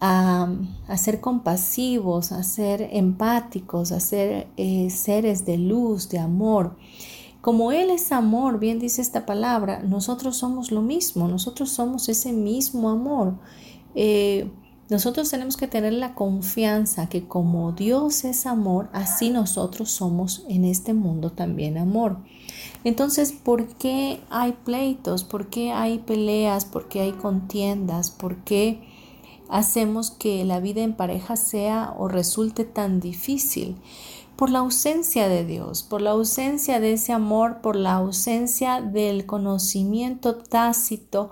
a, 0.00 0.48
ser 0.96 1.20
compasivos, 1.20 2.32
a 2.32 2.42
ser 2.42 2.88
empáticos, 2.92 3.92
a 3.92 4.00
ser 4.00 4.48
eh, 4.56 4.90
seres 4.90 5.44
de 5.44 5.58
luz, 5.58 6.08
de 6.08 6.18
amor. 6.18 6.76
Como 7.40 7.70
Él 7.72 7.90
es 7.90 8.10
amor, 8.10 8.58
bien 8.58 8.80
dice 8.80 9.00
esta 9.00 9.26
palabra, 9.26 9.80
nosotros 9.82 10.36
somos 10.36 10.72
lo 10.72 10.82
mismo, 10.82 11.28
nosotros 11.28 11.70
somos 11.70 12.08
ese 12.08 12.32
mismo 12.32 12.90
amor. 12.90 13.34
Eh, 13.94 14.50
nosotros 14.88 15.30
tenemos 15.30 15.56
que 15.56 15.68
tener 15.68 15.94
la 15.94 16.14
confianza 16.14 17.08
que 17.08 17.26
como 17.26 17.72
Dios 17.72 18.24
es 18.24 18.46
amor, 18.46 18.88
así 18.92 19.30
nosotros 19.30 19.90
somos 19.90 20.44
en 20.48 20.64
este 20.64 20.92
mundo 20.92 21.30
también 21.30 21.78
amor. 21.78 22.18
Entonces, 22.84 23.32
¿por 23.32 23.66
qué 23.76 24.20
hay 24.28 24.52
pleitos? 24.52 25.24
¿Por 25.24 25.48
qué 25.48 25.72
hay 25.72 25.98
peleas? 25.98 26.64
¿Por 26.64 26.88
qué 26.88 27.00
hay 27.00 27.12
contiendas? 27.12 28.10
¿Por 28.10 28.38
qué 28.44 28.82
hacemos 29.48 30.10
que 30.10 30.44
la 30.44 30.60
vida 30.60 30.82
en 30.82 30.94
pareja 30.94 31.36
sea 31.36 31.94
o 31.96 32.08
resulte 32.08 32.64
tan 32.64 33.00
difícil? 33.00 33.76
Por 34.36 34.50
la 34.50 34.58
ausencia 34.58 35.28
de 35.28 35.44
Dios, 35.44 35.84
por 35.84 36.02
la 36.02 36.10
ausencia 36.10 36.80
de 36.80 36.94
ese 36.94 37.12
amor, 37.12 37.60
por 37.60 37.76
la 37.76 37.94
ausencia 37.94 38.80
del 38.80 39.26
conocimiento 39.26 40.36
tácito 40.36 41.30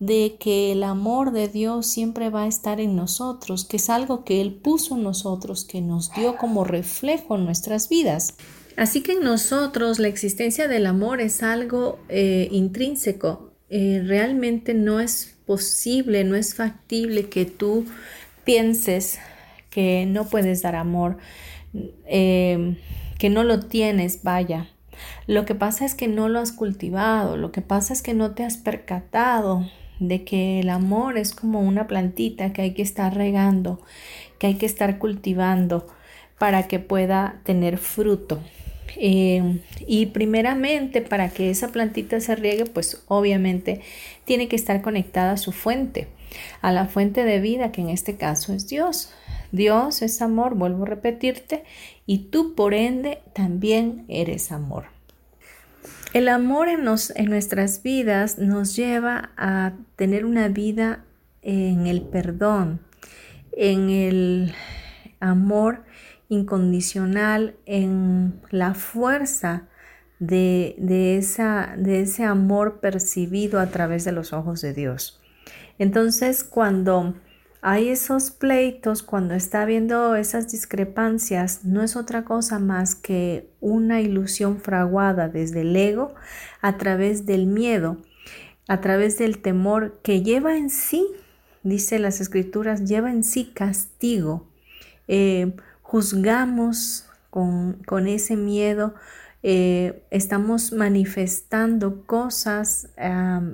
de 0.00 0.36
que 0.40 0.72
el 0.72 0.82
amor 0.82 1.30
de 1.30 1.46
Dios 1.46 1.86
siempre 1.86 2.30
va 2.30 2.44
a 2.44 2.48
estar 2.48 2.80
en 2.80 2.96
nosotros, 2.96 3.66
que 3.66 3.76
es 3.76 3.90
algo 3.90 4.24
que 4.24 4.40
Él 4.40 4.54
puso 4.54 4.96
en 4.96 5.02
nosotros, 5.02 5.64
que 5.66 5.82
nos 5.82 6.12
dio 6.14 6.36
como 6.36 6.64
reflejo 6.64 7.36
en 7.36 7.44
nuestras 7.44 7.90
vidas. 7.90 8.34
Así 8.76 9.02
que 9.02 9.12
en 9.12 9.22
nosotros 9.22 9.98
la 9.98 10.08
existencia 10.08 10.68
del 10.68 10.86
amor 10.86 11.20
es 11.20 11.42
algo 11.42 11.98
eh, 12.08 12.48
intrínseco. 12.50 13.52
Eh, 13.68 14.02
realmente 14.04 14.72
no 14.72 15.00
es 15.00 15.36
posible, 15.44 16.24
no 16.24 16.34
es 16.34 16.54
factible 16.54 17.28
que 17.28 17.44
tú 17.44 17.84
pienses 18.44 19.18
que 19.68 20.06
no 20.06 20.24
puedes 20.28 20.62
dar 20.62 20.76
amor, 20.76 21.18
eh, 22.06 22.78
que 23.18 23.28
no 23.28 23.44
lo 23.44 23.60
tienes, 23.60 24.22
vaya. 24.22 24.70
Lo 25.26 25.44
que 25.44 25.54
pasa 25.54 25.84
es 25.84 25.94
que 25.94 26.08
no 26.08 26.30
lo 26.30 26.40
has 26.40 26.52
cultivado, 26.52 27.36
lo 27.36 27.52
que 27.52 27.60
pasa 27.60 27.92
es 27.92 28.00
que 28.00 28.14
no 28.14 28.32
te 28.32 28.44
has 28.44 28.56
percatado 28.56 29.66
de 30.00 30.24
que 30.24 30.60
el 30.60 30.70
amor 30.70 31.16
es 31.16 31.32
como 31.32 31.60
una 31.60 31.86
plantita 31.86 32.52
que 32.52 32.62
hay 32.62 32.74
que 32.74 32.82
estar 32.82 33.14
regando, 33.14 33.80
que 34.38 34.48
hay 34.48 34.54
que 34.54 34.66
estar 34.66 34.98
cultivando 34.98 35.86
para 36.38 36.66
que 36.66 36.78
pueda 36.80 37.40
tener 37.44 37.78
fruto. 37.78 38.40
Eh, 38.96 39.60
y 39.86 40.06
primeramente 40.06 41.00
para 41.00 41.28
que 41.28 41.50
esa 41.50 41.68
plantita 41.68 42.18
se 42.20 42.34
riegue, 42.34 42.64
pues 42.64 43.04
obviamente 43.06 43.82
tiene 44.24 44.48
que 44.48 44.56
estar 44.56 44.82
conectada 44.82 45.32
a 45.32 45.36
su 45.36 45.52
fuente, 45.52 46.08
a 46.60 46.72
la 46.72 46.86
fuente 46.86 47.24
de 47.24 47.40
vida, 47.40 47.70
que 47.70 47.82
en 47.82 47.90
este 47.90 48.16
caso 48.16 48.52
es 48.52 48.66
Dios. 48.68 49.12
Dios 49.52 50.02
es 50.02 50.22
amor, 50.22 50.54
vuelvo 50.54 50.84
a 50.84 50.88
repetirte, 50.88 51.64
y 52.06 52.30
tú 52.30 52.54
por 52.54 52.72
ende 52.72 53.18
también 53.34 54.04
eres 54.08 54.50
amor. 54.52 54.86
El 56.12 56.28
amor 56.28 56.68
en, 56.68 56.80
en 57.14 57.30
nuestras 57.30 57.82
vidas 57.84 58.38
nos 58.38 58.74
lleva 58.74 59.30
a 59.36 59.74
tener 59.94 60.24
una 60.24 60.48
vida 60.48 61.04
en 61.40 61.86
el 61.86 62.02
perdón, 62.02 62.80
en 63.52 63.90
el 63.90 64.54
amor 65.20 65.84
incondicional, 66.28 67.54
en 67.64 68.40
la 68.50 68.74
fuerza 68.74 69.68
de, 70.18 70.74
esa, 71.16 71.74
de 71.78 72.02
ese 72.02 72.24
amor 72.24 72.80
percibido 72.80 73.60
a 73.60 73.66
través 73.66 74.04
de 74.04 74.12
los 74.12 74.32
ojos 74.32 74.60
de 74.60 74.74
Dios. 74.74 75.20
Entonces, 75.78 76.42
cuando 76.42 77.14
hay 77.62 77.88
esos 77.88 78.30
pleitos, 78.30 79.02
cuando 79.02 79.34
está 79.34 79.62
habiendo 79.62 80.16
esas 80.16 80.50
discrepancias, 80.50 81.64
no 81.64 81.82
es 81.82 81.94
otra 81.96 82.24
cosa 82.24 82.58
más 82.58 82.94
que 82.94 83.50
una 83.60 84.00
ilusión 84.00 84.60
fraguada 84.60 85.28
desde 85.28 85.60
el 85.60 85.76
ego 85.76 86.14
a 86.62 86.78
través 86.78 87.26
del 87.26 87.46
miedo, 87.46 87.98
a 88.66 88.80
través 88.80 89.18
del 89.18 89.38
temor 89.42 90.00
que 90.02 90.22
lleva 90.22 90.56
en 90.56 90.70
sí, 90.70 91.06
dice 91.62 91.98
las 91.98 92.20
escrituras, 92.20 92.84
lleva 92.84 93.10
en 93.10 93.24
sí 93.24 93.52
castigo. 93.52 94.46
Eh, 95.08 95.54
juzgamos 95.82 97.06
con, 97.30 97.74
con 97.84 98.06
ese 98.06 98.36
miedo 98.36 98.94
eh, 99.42 100.02
estamos 100.10 100.72
manifestando 100.72 102.04
cosas 102.04 102.88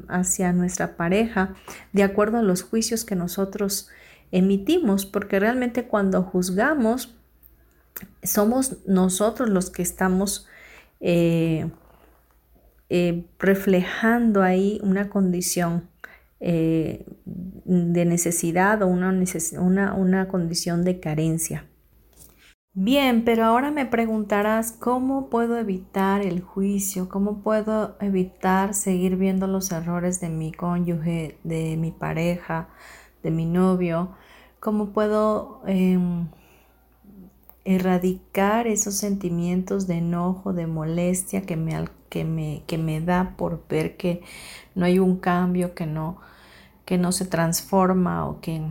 hacia 0.09 0.53
nuestra 0.53 0.97
pareja 0.97 1.55
de 1.93 2.03
acuerdo 2.03 2.39
a 2.39 2.43
los 2.43 2.63
juicios 2.63 3.05
que 3.05 3.15
nosotros 3.15 3.89
emitimos, 4.33 5.07
porque 5.07 5.41
realmente 5.41 5.87
cuando 5.87 6.23
juzgamos, 6.23 7.15
somos 8.23 8.87
nosotros 8.87 9.49
los 9.49 9.71
que 9.71 9.83
estamos 9.83 10.47
eh, 11.01 11.71
eh, 12.89 13.27
reflejando 13.39 14.43
ahí 14.43 14.81
una 14.83 15.09
condición 15.09 15.89
de 16.39 18.05
necesidad 18.05 18.83
o 18.83 18.87
una, 18.89 19.11
una, 19.59 19.95
una 19.95 20.29
condición 20.29 20.85
de 20.85 21.01
carencia. 21.01 21.65
Bien, 22.79 23.25
pero 23.25 23.47
ahora 23.47 23.71
me 23.71 23.87
preguntarás 23.87 24.71
cómo 24.71 25.31
puedo 25.31 25.57
evitar 25.57 26.21
el 26.21 26.43
juicio, 26.43 27.09
cómo 27.09 27.43
puedo 27.43 27.97
evitar 28.03 28.75
seguir 28.75 29.17
viendo 29.17 29.47
los 29.47 29.73
errores 29.73 30.21
de 30.21 30.29
mi 30.29 30.53
cónyuge, 30.53 31.39
de 31.43 31.79
mi 31.79 31.91
pareja, 31.91 32.69
de 33.27 33.33
mi 33.33 33.45
novio, 33.45 34.11
cómo 34.61 34.91
puedo 34.91 35.61
em, 35.67 36.29
erradicar 37.65 38.69
esos 38.69 38.95
sentimientos 38.95 39.89
de 39.89 39.97
enojo, 39.97 40.53
de 40.53 40.69
molestia 40.69 41.43
que 41.43 41.57
me, 41.57 41.89
que 42.09 42.25
me, 42.25 42.63
que 42.69 42.79
me 42.79 43.01
da 43.01 43.35
por 43.37 43.67
ver 43.69 43.97
que 43.97 44.23
no 44.77 44.85
hay 44.85 45.01
un 45.01 45.17
cambio, 45.17 45.75
que 45.75 45.87
no, 45.87 46.19
que 46.85 46.99
no 46.99 47.11
se 47.11 47.25
transforma 47.25 48.29
o 48.29 48.41
que, 48.41 48.63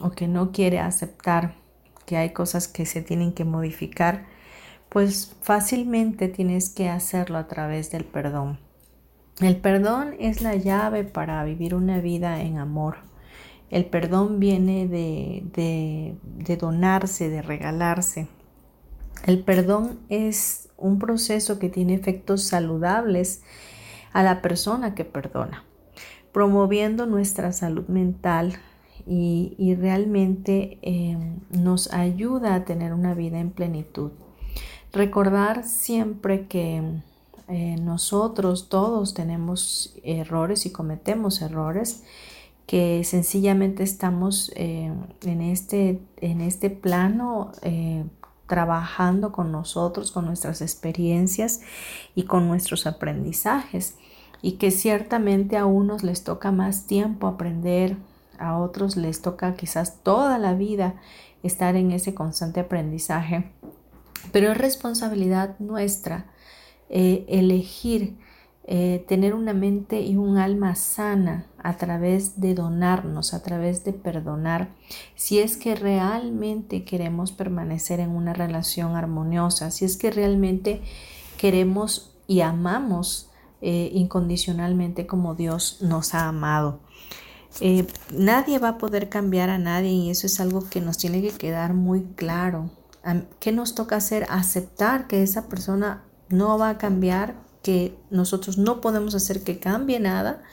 o 0.00 0.12
que 0.12 0.28
no 0.28 0.52
quiere 0.52 0.78
aceptar 0.78 1.56
que 2.06 2.16
hay 2.16 2.30
cosas 2.30 2.68
que 2.68 2.86
se 2.86 3.02
tienen 3.02 3.32
que 3.32 3.44
modificar, 3.44 4.26
pues 4.90 5.34
fácilmente 5.42 6.28
tienes 6.28 6.70
que 6.70 6.88
hacerlo 6.88 7.38
a 7.38 7.48
través 7.48 7.90
del 7.90 8.04
perdón. 8.04 8.60
El 9.40 9.56
perdón 9.56 10.14
es 10.20 10.40
la 10.40 10.54
llave 10.54 11.02
para 11.02 11.42
vivir 11.42 11.74
una 11.74 11.98
vida 11.98 12.40
en 12.42 12.58
amor. 12.58 12.98
El 13.74 13.86
perdón 13.86 14.38
viene 14.38 14.86
de, 14.86 15.42
de, 16.22 16.56
donarse, 16.56 17.28
de 17.28 17.42
regalarse. 17.42 18.28
El 19.26 19.42
perdón 19.42 19.98
es 20.08 20.68
un 20.76 21.00
proceso 21.00 21.58
que 21.58 21.68
tiene 21.68 21.94
efectos 21.94 22.44
saludables 22.44 23.42
a 24.12 24.22
la 24.22 24.42
persona 24.42 24.94
que 24.94 25.04
perdona, 25.04 25.64
promoviendo 26.30 27.06
nuestra 27.06 27.52
salud 27.52 27.88
mental, 27.88 28.60
y, 29.08 29.74
realmente 29.74 30.78
em, 30.82 31.40
nos 31.50 31.92
ayuda 31.92 32.54
a 32.54 32.64
tener 32.64 32.92
una 32.94 33.12
vida 33.12 33.40
en 33.40 33.50
plenitud. 33.50 34.12
Recordar 34.92 35.64
siempre 35.64 36.46
que 36.46 36.80
eh, 37.48 37.76
nosotros 37.80 38.68
todos 38.68 39.14
tenemos 39.14 39.96
errores 40.04 40.64
y 40.64 40.70
cometemos 40.70 41.42
errores 41.42 42.04
que 42.66 43.04
sencillamente 43.04 43.82
estamos 43.82 44.52
eh, 44.56 44.92
en, 45.22 45.40
este, 45.42 46.00
en 46.16 46.40
este 46.40 46.70
plano 46.70 47.52
eh, 47.62 48.04
trabajando 48.46 49.32
con 49.32 49.52
nosotros, 49.52 50.12
con 50.12 50.26
nuestras 50.26 50.62
experiencias 50.62 51.60
y 52.14 52.24
con 52.24 52.48
nuestros 52.48 52.86
aprendizajes. 52.86 53.96
Y 54.42 54.52
que 54.52 54.70
ciertamente 54.70 55.56
a 55.56 55.64
unos 55.64 56.02
les 56.02 56.22
toca 56.24 56.52
más 56.52 56.86
tiempo 56.86 57.26
aprender 57.26 57.96
a 58.38 58.58
otros 58.58 58.96
les 58.96 59.22
toca 59.22 59.54
quizás 59.54 60.02
toda 60.02 60.38
la 60.38 60.54
vida 60.54 60.94
estar 61.42 61.76
en 61.76 61.92
ese 61.92 62.14
constante 62.14 62.60
aprendizaje, 62.60 63.50
pero 64.32 64.50
es 64.50 64.58
responsabilidad 64.58 65.58
nuestra 65.58 66.26
eh, 66.88 67.24
elegir 67.28 68.16
eh, 68.66 69.04
tener 69.06 69.34
una 69.34 69.52
mente 69.52 70.00
y 70.00 70.16
un 70.16 70.38
alma 70.38 70.74
sana 70.74 71.46
a 71.62 71.76
través 71.76 72.40
de 72.40 72.54
donarnos, 72.54 73.34
a 73.34 73.42
través 73.42 73.84
de 73.84 73.92
perdonar, 73.92 74.70
si 75.14 75.38
es 75.38 75.58
que 75.58 75.74
realmente 75.74 76.84
queremos 76.84 77.32
permanecer 77.32 78.00
en 78.00 78.10
una 78.10 78.32
relación 78.32 78.96
armoniosa, 78.96 79.70
si 79.70 79.84
es 79.84 79.98
que 79.98 80.10
realmente 80.10 80.80
queremos 81.36 82.16
y 82.26 82.40
amamos 82.40 83.30
eh, 83.60 83.90
incondicionalmente 83.92 85.06
como 85.06 85.34
Dios 85.34 85.78
nos 85.82 86.14
ha 86.14 86.28
amado. 86.28 86.80
Eh, 87.60 87.86
nadie 88.10 88.58
va 88.58 88.70
a 88.70 88.78
poder 88.78 89.10
cambiar 89.10 89.50
a 89.50 89.58
nadie 89.58 89.90
y 89.90 90.10
eso 90.10 90.26
es 90.26 90.40
algo 90.40 90.68
que 90.68 90.80
nos 90.80 90.96
tiene 90.96 91.20
que 91.20 91.30
quedar 91.30 91.74
muy 91.74 92.02
claro. 92.16 92.70
¿Qué 93.38 93.52
nos 93.52 93.74
toca 93.74 93.96
hacer? 93.96 94.26
Aceptar 94.30 95.06
que 95.06 95.22
esa 95.22 95.48
persona 95.48 96.04
no 96.30 96.56
va 96.56 96.70
a 96.70 96.78
cambiar, 96.78 97.34
que 97.64 97.96
nosotros 98.10 98.58
no 98.58 98.80
podemos 98.80 99.16
hacer 99.16 99.42
que 99.42 99.58
cambie 99.58 99.98
nada, 99.98 100.44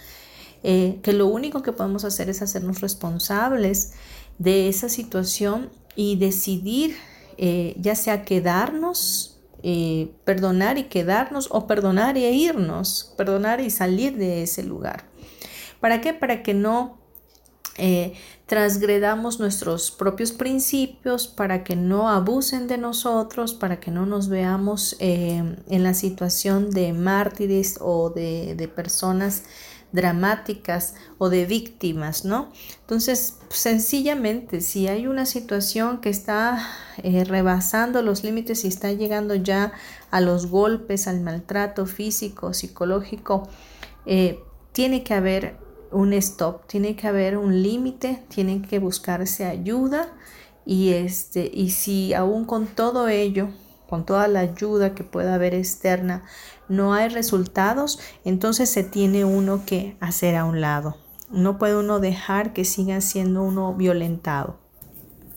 eh, 0.64 1.00
que 1.04 1.14
lo 1.14 1.28
único 1.28 1.62
que 1.62 1.74
podemos 1.74 2.04
hacer 2.06 2.28
es 2.30 2.42
hacernos 2.42 2.82
responsables 2.82 3.94
de 4.40 4.68
esa 4.68 4.90
situación 4.90 5.70
y 5.96 6.16
decidir 6.16 6.96
eh, 7.38 7.76
ya 7.80 7.94
sea 7.94 8.26
quedarnos, 8.26 9.28
perdonar 10.26 10.80
y 10.80 10.86
quedarnos 10.86 11.48
o 11.52 11.68
perdonar 11.68 12.18
e 12.18 12.32
irnos, 12.32 13.14
perdonar 13.16 13.62
y 13.62 13.70
salir 13.70 14.18
de 14.18 14.42
ese 14.42 14.64
lugar. 14.64 15.06
¿Para 15.80 16.02
qué? 16.02 16.14
Para 16.14 16.42
que 16.42 16.56
no 16.56 17.02
eh, 17.78 18.14
transgredamos 18.52 19.40
nuestros 19.40 19.92
propios 19.92 20.34
principios, 20.34 21.30
para 21.30 21.64
que 21.64 21.78
no 21.78 22.10
abusen 22.10 22.68
de 22.68 22.78
nosotros, 22.78 23.54
para 23.54 23.80
que 23.80 23.92
no 23.92 24.06
nos 24.06 24.28
veamos 24.28 24.98
eh, 25.00 25.56
en 25.70 25.84
la 25.84 25.94
situación 25.94 26.70
de 26.70 26.92
mártires 26.92 27.78
o 27.80 28.10
de, 28.10 28.70
personas 28.76 29.44
dramáticas 29.94 30.96
o 31.18 31.30
de 31.30 31.46
víctimas, 31.46 32.26
¿no? 32.26 32.52
Entonces, 32.82 33.38
sencillamente, 33.48 34.60
si 34.60 34.90
hay 34.90 35.08
una 35.08 35.26
situación 35.26 36.02
que 36.02 36.10
está 36.10 36.68
eh, 37.04 37.24
rebasando 37.24 38.02
los 38.02 38.26
límites 38.26 38.66
y 38.66 38.68
está 38.68 38.92
llegando 38.92 39.34
ya 39.36 39.72
a 40.10 40.20
los 40.20 40.48
golpes, 40.48 41.08
al 41.08 41.22
maltrato 41.22 41.86
físico, 41.86 42.54
psicológico, 42.54 43.48
tiene 44.74 45.04
que 45.06 45.14
haber 45.14 45.61
un 45.92 46.14
stop, 46.14 46.66
tiene 46.68 46.96
que 46.96 47.08
haber 47.08 47.38
un 47.38 47.62
límite, 47.62 48.24
tiene 48.30 48.62
que 48.62 48.80
buscarse 48.80 49.46
ayuda 49.46 50.14
y, 50.66 50.90
este, 50.90 51.50
y 51.54 51.72
si 51.72 52.14
aún 52.14 52.46
con 52.46 52.68
todo 52.68 53.08
ello, 53.08 53.50
con 53.90 54.06
toda 54.06 54.28
la 54.28 54.40
ayuda 54.40 54.96
que 54.96 55.04
pueda 55.04 55.36
haber 55.36 55.54
externa, 55.54 56.24
no 56.70 56.94
hay 56.94 57.10
resultados, 57.10 58.00
entonces 58.24 58.70
se 58.70 58.84
tiene 58.84 59.26
uno 59.26 59.64
que 59.66 59.98
hacer 60.00 60.36
a 60.36 60.46
un 60.46 60.62
lado. 60.62 60.96
No 61.30 61.58
puede 61.58 61.78
uno 61.78 62.00
dejar 62.00 62.54
que 62.54 62.66
siga 62.66 63.02
siendo 63.02 63.44
uno 63.44 63.74
violentado. 63.74 64.60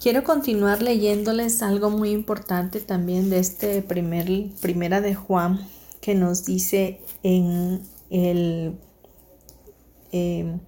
Quiero 0.00 0.22
continuar 0.22 0.82
leyéndoles 0.82 1.62
algo 1.62 1.90
muy 1.90 2.10
importante 2.10 2.80
también 2.80 3.30
de 3.30 3.38
este 3.38 3.80
primer, 3.82 4.28
primera 4.60 5.00
de 5.00 5.14
Juan 5.14 5.60
que 6.00 6.14
nos 6.14 6.44
dice 6.44 7.00
en 7.22 7.80
el 8.10 8.78
em, 10.14 10.60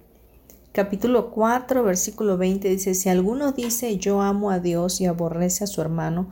capítulo 0.73 1.31
4, 1.31 1.81
versículo 1.81 2.37
20, 2.37 2.67
dice, 2.67 2.93
si 2.93 3.07
alguno 3.07 3.53
dice 3.53 3.97
yo 3.97 4.21
amo 4.21 4.51
a 4.51 4.59
Dios 4.59 4.99
y 4.99 5.05
aborrece 5.05 5.63
a 5.63 5.67
su 5.67 5.79
hermano, 5.79 6.29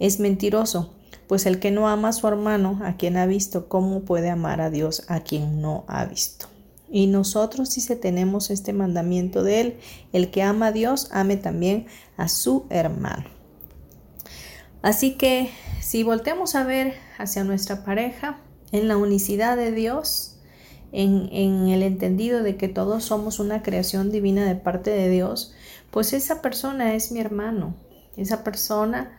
es 0.00 0.18
mentiroso, 0.18 0.92
pues 1.28 1.46
el 1.46 1.60
que 1.60 1.70
no 1.70 1.88
ama 1.88 2.08
a 2.08 2.12
su 2.12 2.26
hermano, 2.26 2.80
a 2.82 2.96
quien 2.96 3.16
ha 3.18 3.26
visto, 3.26 3.68
¿cómo 3.68 4.00
puede 4.00 4.30
amar 4.30 4.60
a 4.60 4.70
Dios 4.70 5.04
a 5.06 5.20
quien 5.20 5.60
no 5.60 5.84
ha 5.86 6.04
visto? 6.06 6.46
Y 6.90 7.06
nosotros 7.06 7.72
dice 7.72 7.94
tenemos 7.94 8.50
este 8.50 8.72
mandamiento 8.72 9.44
de 9.44 9.60
él, 9.60 9.76
el 10.12 10.32
que 10.32 10.42
ama 10.42 10.66
a 10.66 10.72
Dios, 10.72 11.08
ame 11.12 11.36
también 11.36 11.86
a 12.16 12.28
su 12.28 12.66
hermano. 12.68 13.26
Así 14.82 15.12
que 15.12 15.50
si 15.80 16.02
volteamos 16.02 16.56
a 16.56 16.64
ver 16.64 16.94
hacia 17.16 17.44
nuestra 17.44 17.84
pareja 17.84 18.40
en 18.72 18.88
la 18.88 18.96
unicidad 18.96 19.56
de 19.56 19.70
Dios, 19.70 20.35
en, 20.96 21.68
el 21.68 21.82
entendido 21.82 22.42
de 22.42 22.56
que 22.56 22.68
todos 22.68 23.04
somos 23.04 23.38
una 23.38 23.62
creación 23.62 24.10
divina 24.10 24.46
de 24.46 24.54
parte 24.54 24.90
de 24.90 25.10
Dios, 25.10 25.54
pues 25.90 26.14
esa 26.14 26.40
persona 26.40 26.94
es 26.94 27.12
mi 27.12 27.20
hermano, 27.20 27.76
esa 28.16 28.42
persona 28.42 29.12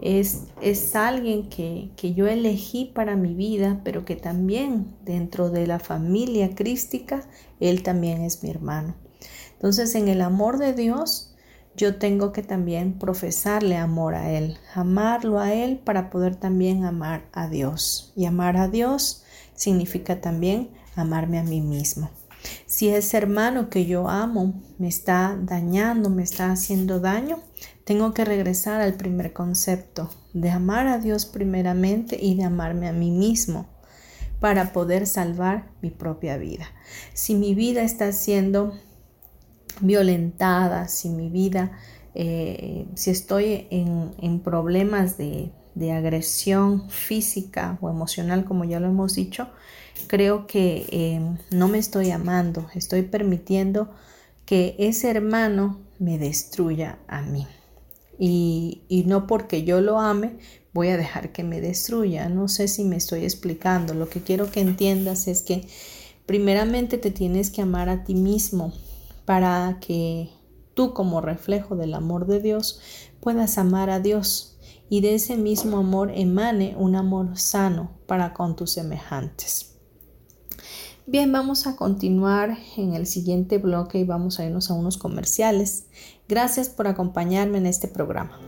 es, 0.00 0.44
es 0.60 0.94
alguien 0.94 1.48
que, 1.48 1.90
que, 1.96 2.14
yo 2.14 2.28
elegí 2.28 2.84
para 2.94 3.16
mi 3.16 3.34
vida, 3.34 3.80
pero 3.82 4.04
que 4.04 4.14
también 4.14 4.94
dentro 5.04 5.50
de 5.50 5.66
la 5.66 5.80
familia 5.80 6.54
crística, 6.54 7.28
él 7.58 7.82
también 7.82 8.22
es 8.22 8.44
mi 8.44 8.50
hermano. 8.50 8.94
Entonces, 9.54 9.94
en 9.96 10.08
el 10.08 10.20
amor 10.20 10.58
de 10.58 10.72
Dios, 10.72 11.34
yo 11.76 11.96
tengo 11.96 12.32
que 12.32 12.42
también 12.42 12.98
profesarle 12.98 13.76
amor 13.76 14.14
a 14.14 14.30
Él, 14.30 14.56
amarlo 14.74 15.40
a 15.40 15.52
Él 15.52 15.78
para 15.78 16.10
poder 16.10 16.36
también 16.36 16.84
amar 16.84 17.24
a 17.32 17.48
Dios. 17.48 18.12
Y 18.14 18.26
amar 18.26 18.56
a 18.56 18.68
Dios 18.68 19.24
significa 19.54 20.20
también 20.20 20.70
amarme 20.96 21.38
a 21.38 21.42
mí 21.42 21.60
mismo. 21.60 22.10
Si 22.66 22.88
ese 22.88 23.16
hermano 23.16 23.70
que 23.70 23.86
yo 23.86 24.08
amo 24.08 24.62
me 24.78 24.88
está 24.88 25.38
dañando, 25.40 26.10
me 26.10 26.22
está 26.22 26.52
haciendo 26.52 27.00
daño, 27.00 27.38
tengo 27.84 28.12
que 28.12 28.24
regresar 28.24 28.80
al 28.80 28.94
primer 28.94 29.32
concepto 29.32 30.10
de 30.32 30.50
amar 30.50 30.86
a 30.86 30.98
Dios 30.98 31.26
primeramente 31.26 32.18
y 32.20 32.34
de 32.34 32.44
amarme 32.44 32.88
a 32.88 32.92
mí 32.92 33.10
mismo 33.10 33.66
para 34.40 34.72
poder 34.72 35.06
salvar 35.06 35.70
mi 35.80 35.90
propia 35.90 36.36
vida. 36.36 36.66
Si 37.14 37.34
mi 37.34 37.54
vida 37.54 37.82
está 37.82 38.12
siendo 38.12 38.74
violentada, 39.80 40.88
si 40.88 41.08
mi 41.08 41.30
vida, 41.30 41.72
eh, 42.14 42.86
si 42.94 43.10
estoy 43.10 43.66
en, 43.70 44.40
problemas 44.40 45.16
de, 45.16 45.50
agresión 45.92 46.88
física 46.90 47.78
o 47.80 47.90
emocional, 47.90 48.44
como 48.44 48.64
ya 48.64 48.80
lo 48.80 48.88
hemos 48.88 49.14
dicho, 49.14 49.48
creo 50.06 50.46
que 50.46 50.86
eh, 50.90 51.20
no 51.50 51.68
me 51.68 51.78
estoy 51.78 52.10
amando, 52.10 52.66
estoy 52.74 53.02
permitiendo 53.02 53.90
que 54.46 54.76
ese 54.78 55.10
hermano 55.10 55.80
me 55.98 56.18
destruya 56.18 56.98
a 57.08 57.22
mí. 57.22 57.46
Y, 58.18 58.82
y, 58.88 59.04
no 59.04 59.26
porque 59.26 59.64
yo 59.64 59.80
lo 59.80 59.98
ame, 59.98 60.38
voy 60.72 60.88
a 60.88 60.96
dejar 60.96 61.32
que 61.32 61.42
me 61.42 61.60
destruya. 61.60 62.28
No 62.28 62.46
sé 62.46 62.68
si 62.68 62.84
me 62.84 62.96
estoy 62.96 63.24
explicando. 63.24 63.92
Lo 63.92 64.08
que 64.08 64.20
quiero 64.20 64.52
que 64.52 64.60
entiendas 64.60 65.26
es 65.26 65.42
que 65.42 65.66
primeramente 66.26 66.98
te 66.98 67.10
tienes 67.10 67.50
que 67.50 67.62
amar 67.62 67.88
a 67.88 68.04
ti 68.04 68.14
mismo 68.14 68.72
para 69.24 69.78
que 69.80 70.30
tú 70.74 70.92
como 70.92 71.20
reflejo 71.20 71.76
del 71.76 71.94
amor 71.94 72.26
de 72.26 72.40
Dios 72.40 72.80
puedas 73.20 73.58
amar 73.58 73.90
a 73.90 74.00
Dios 74.00 74.53
y 74.88 75.00
de 75.00 75.14
ese 75.14 75.36
mismo 75.36 75.78
amor 75.78 76.10
emane 76.14 76.74
un 76.78 76.96
amor 76.96 77.38
sano 77.38 77.92
para 78.06 78.32
con 78.32 78.56
tus 78.56 78.72
semejantes. 78.72 79.74
Bien, 81.06 81.30
vamos 81.32 81.66
a 81.66 81.76
continuar 81.76 82.56
en 82.78 82.94
el 82.94 83.06
siguiente 83.06 83.58
bloque 83.58 83.98
y 83.98 84.04
vamos 84.04 84.40
a 84.40 84.46
irnos 84.46 84.70
a 84.70 84.74
unos 84.74 84.96
comerciales. 84.96 85.86
Gracias 86.28 86.70
por 86.70 86.88
acompañarme 86.88 87.58
en 87.58 87.66
este 87.66 87.88
programa. 87.88 88.40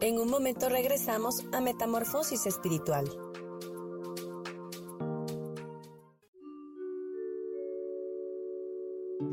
En 0.00 0.18
un 0.18 0.30
momento 0.30 0.68
regresamos 0.68 1.44
a 1.52 1.60
Metamorfosis 1.60 2.46
Espiritual. 2.46 3.27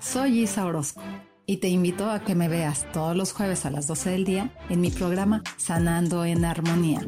Soy 0.00 0.40
Isa 0.40 0.64
Orozco 0.64 1.02
y 1.46 1.58
te 1.58 1.68
invito 1.68 2.10
a 2.10 2.20
que 2.20 2.34
me 2.34 2.48
veas 2.48 2.90
todos 2.92 3.14
los 3.14 3.32
jueves 3.32 3.66
a 3.66 3.70
las 3.70 3.86
12 3.86 4.10
del 4.10 4.24
día 4.24 4.54
en 4.68 4.80
mi 4.80 4.90
programa 4.90 5.42
Sanando 5.56 6.24
en 6.24 6.44
Armonía. 6.44 7.06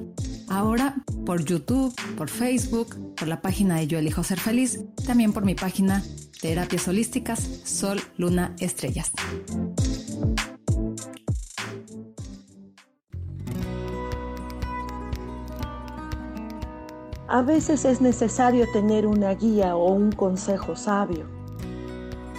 Ahora 0.48 0.96
por 1.24 1.44
YouTube, 1.44 1.94
por 2.16 2.28
Facebook, 2.28 3.14
por 3.16 3.28
la 3.28 3.40
página 3.40 3.76
de 3.76 3.86
Yo 3.86 3.98
Elijo 3.98 4.22
Ser 4.22 4.38
Feliz, 4.38 4.80
también 5.06 5.32
por 5.32 5.44
mi 5.44 5.54
página 5.54 6.02
Terapias 6.40 6.86
Holísticas 6.86 7.40
Sol, 7.64 8.00
Luna, 8.16 8.54
Estrellas. 8.58 9.10
A 17.28 17.40
veces 17.40 17.86
es 17.86 18.02
necesario 18.02 18.66
tener 18.72 19.06
una 19.06 19.32
guía 19.34 19.74
o 19.76 19.90
un 19.92 20.12
consejo 20.12 20.76
sabio 20.76 21.41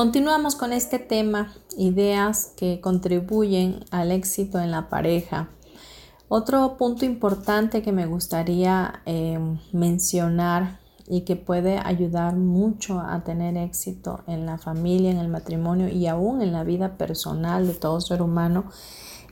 Continuamos 0.00 0.56
con 0.56 0.72
este 0.72 0.98
tema, 0.98 1.52
ideas 1.76 2.54
que 2.56 2.80
contribuyen 2.80 3.84
al 3.90 4.12
éxito 4.12 4.58
en 4.58 4.70
la 4.70 4.88
pareja. 4.88 5.50
Otro 6.26 6.78
punto 6.78 7.04
importante 7.04 7.82
que 7.82 7.92
me 7.92 8.06
gustaría 8.06 9.02
em, 9.04 9.58
mencionar 9.72 10.80
y 11.06 11.26
que 11.26 11.36
puede 11.36 11.76
ayudar 11.76 12.34
mucho 12.34 12.98
a 12.98 13.24
tener 13.24 13.58
éxito 13.58 14.20
en 14.26 14.46
la 14.46 14.56
familia, 14.56 15.10
en 15.10 15.18
el 15.18 15.28
matrimonio 15.28 15.90
y 15.90 16.06
aún 16.06 16.40
en 16.40 16.52
la 16.52 16.64
vida 16.64 16.96
personal 16.96 17.66
de 17.66 17.74
todo 17.74 18.00
ser 18.00 18.22
humano 18.22 18.70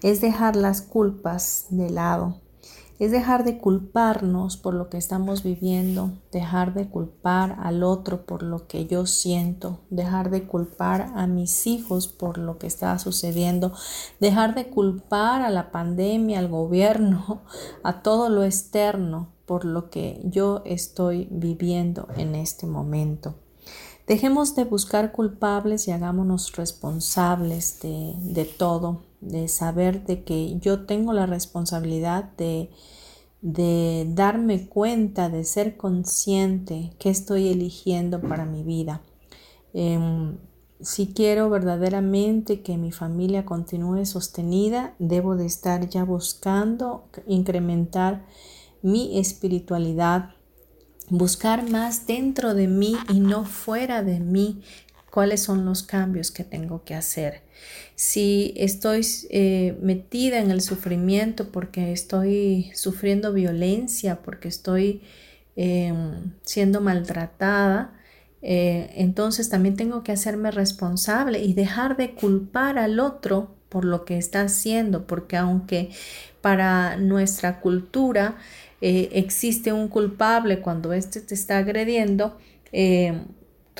es 0.03 0.21
dejar 0.21 0.55
las 0.55 0.83
culpas 0.83 1.65
de 1.71 1.89
lado 1.89 2.43
es 2.99 3.13
dejar 3.13 3.45
de 3.45 3.59
culparnos 3.59 4.57
por 4.57 4.75
lo 4.75 4.89
que 4.89 4.97
estamos 4.97 5.43
viviendo, 5.43 6.13
dejar 6.33 6.75
de 6.75 6.89
culpar 6.89 7.57
al 7.63 7.83
otro 7.83 8.27
por 8.27 8.43
lo 8.43 8.67
que 8.67 8.87
yo 8.87 9.07
siento, 9.07 9.81
dejar 9.91 10.31
de 10.31 10.47
culpar 10.47 11.13
a 11.15 11.27
mis 11.27 11.67
hijos 11.67 12.09
por 12.09 12.39
lo 12.39 12.59
que 12.59 12.67
está 12.67 12.99
sucediendo, 12.99 13.73
dejar 14.19 14.55
de 14.55 14.69
culpar 14.69 15.43
a 15.43 15.51
la 15.51 15.71
pandemia, 15.71 16.41
al 16.41 16.49
gobierno, 16.49 17.43
a 17.85 18.03
todo 18.03 18.29
lo 18.29 18.43
externo 18.43 19.29
por 19.47 19.65
lo 19.65 19.91
que 19.91 20.21
yo 20.25 20.63
estoy 20.67 21.29
viviendo 21.31 22.09
en 22.17 22.35
este 22.35 22.67
momento. 22.67 23.35
Dejemos 24.07 24.55
de 24.57 24.65
buscar 24.65 25.13
culpables 25.13 25.87
y 25.87 25.93
hagámonos 25.93 26.57
responsables 26.57 27.81
de, 27.81 28.15
de 28.19 28.45
todo, 28.45 29.03
de 29.21 29.49
saber 29.49 30.05
de 30.05 30.23
que 30.23 30.59
yo 30.59 30.87
tengo 30.87 31.13
la 31.13 31.27
responsabilidad 31.27 32.25
de, 32.37 32.71
de 33.41 34.07
darme 34.15 34.69
cuenta, 34.69 35.29
de 35.29 35.45
ser 35.45 35.77
consciente 35.77 36.93
que 36.99 37.11
estoy 37.11 37.49
eligiendo 37.49 38.21
para 38.21 38.45
mi 38.45 38.63
vida. 38.63 39.03
Em, 39.75 40.39
si 40.81 41.13
quiero 41.13 41.51
verdaderamente 41.51 42.63
que 42.63 42.77
mi 42.77 42.93
familia 42.93 43.45
continúe 43.45 44.05
sostenida, 44.07 44.95
debo 44.99 45.37
de 45.37 45.47
estar 45.47 45.89
ya 45.89 46.05
buscando 46.05 47.09
incrementar 47.27 48.25
mi 48.81 49.19
espiritualidad, 49.19 50.31
buscar 51.11 51.69
más 51.69 52.07
dentro 52.07 52.55
de 52.55 52.69
mí 52.69 52.97
y 53.13 53.21
no 53.21 53.45
fuera 53.45 54.03
de 54.03 54.21
mí 54.21 54.63
cuáles 55.11 55.43
son 55.43 55.65
los 55.65 55.83
cambios 55.83 56.31
que 56.31 56.45
tengo 56.45 56.85
que 56.85 56.95
hacer. 56.95 57.43
Si 57.95 58.55
estoy 58.57 59.07
eh, 59.31 59.77
metida 59.83 60.39
en 60.39 60.51
el 60.51 60.61
sufrimiento 60.61 61.51
porque 61.51 61.93
estoy 61.93 62.71
sufriendo 62.75 63.33
violencia, 63.33 64.21
porque 64.23 64.49
estoy 64.49 65.03
em, 65.57 66.33
siendo 66.43 66.81
maltratada, 66.81 67.95
eh, 68.43 68.91
entonces 68.95 69.49
también 69.49 69.77
tengo 69.77 70.05
que 70.05 70.13
hacerme 70.13 70.51
responsable 70.53 71.41
y 71.43 71.55
dejar 71.55 71.97
de 71.97 72.15
culpar 72.15 72.79
al 72.79 73.01
otro 73.01 73.57
por 73.69 73.85
lo 73.85 74.05
que 74.05 74.17
está 74.17 74.43
haciendo, 74.43 75.07
porque 75.07 75.37
aunque 75.37 75.91
para 76.41 76.97
nuestra 76.97 77.61
cultura 77.61 78.37
eh, 78.81 79.09
existe 79.13 79.73
un 79.73 79.89
culpable 79.89 80.61
cuando 80.61 80.93
éste 80.93 81.21
te 81.21 81.35
está 81.35 81.59
agrediendo, 81.59 82.39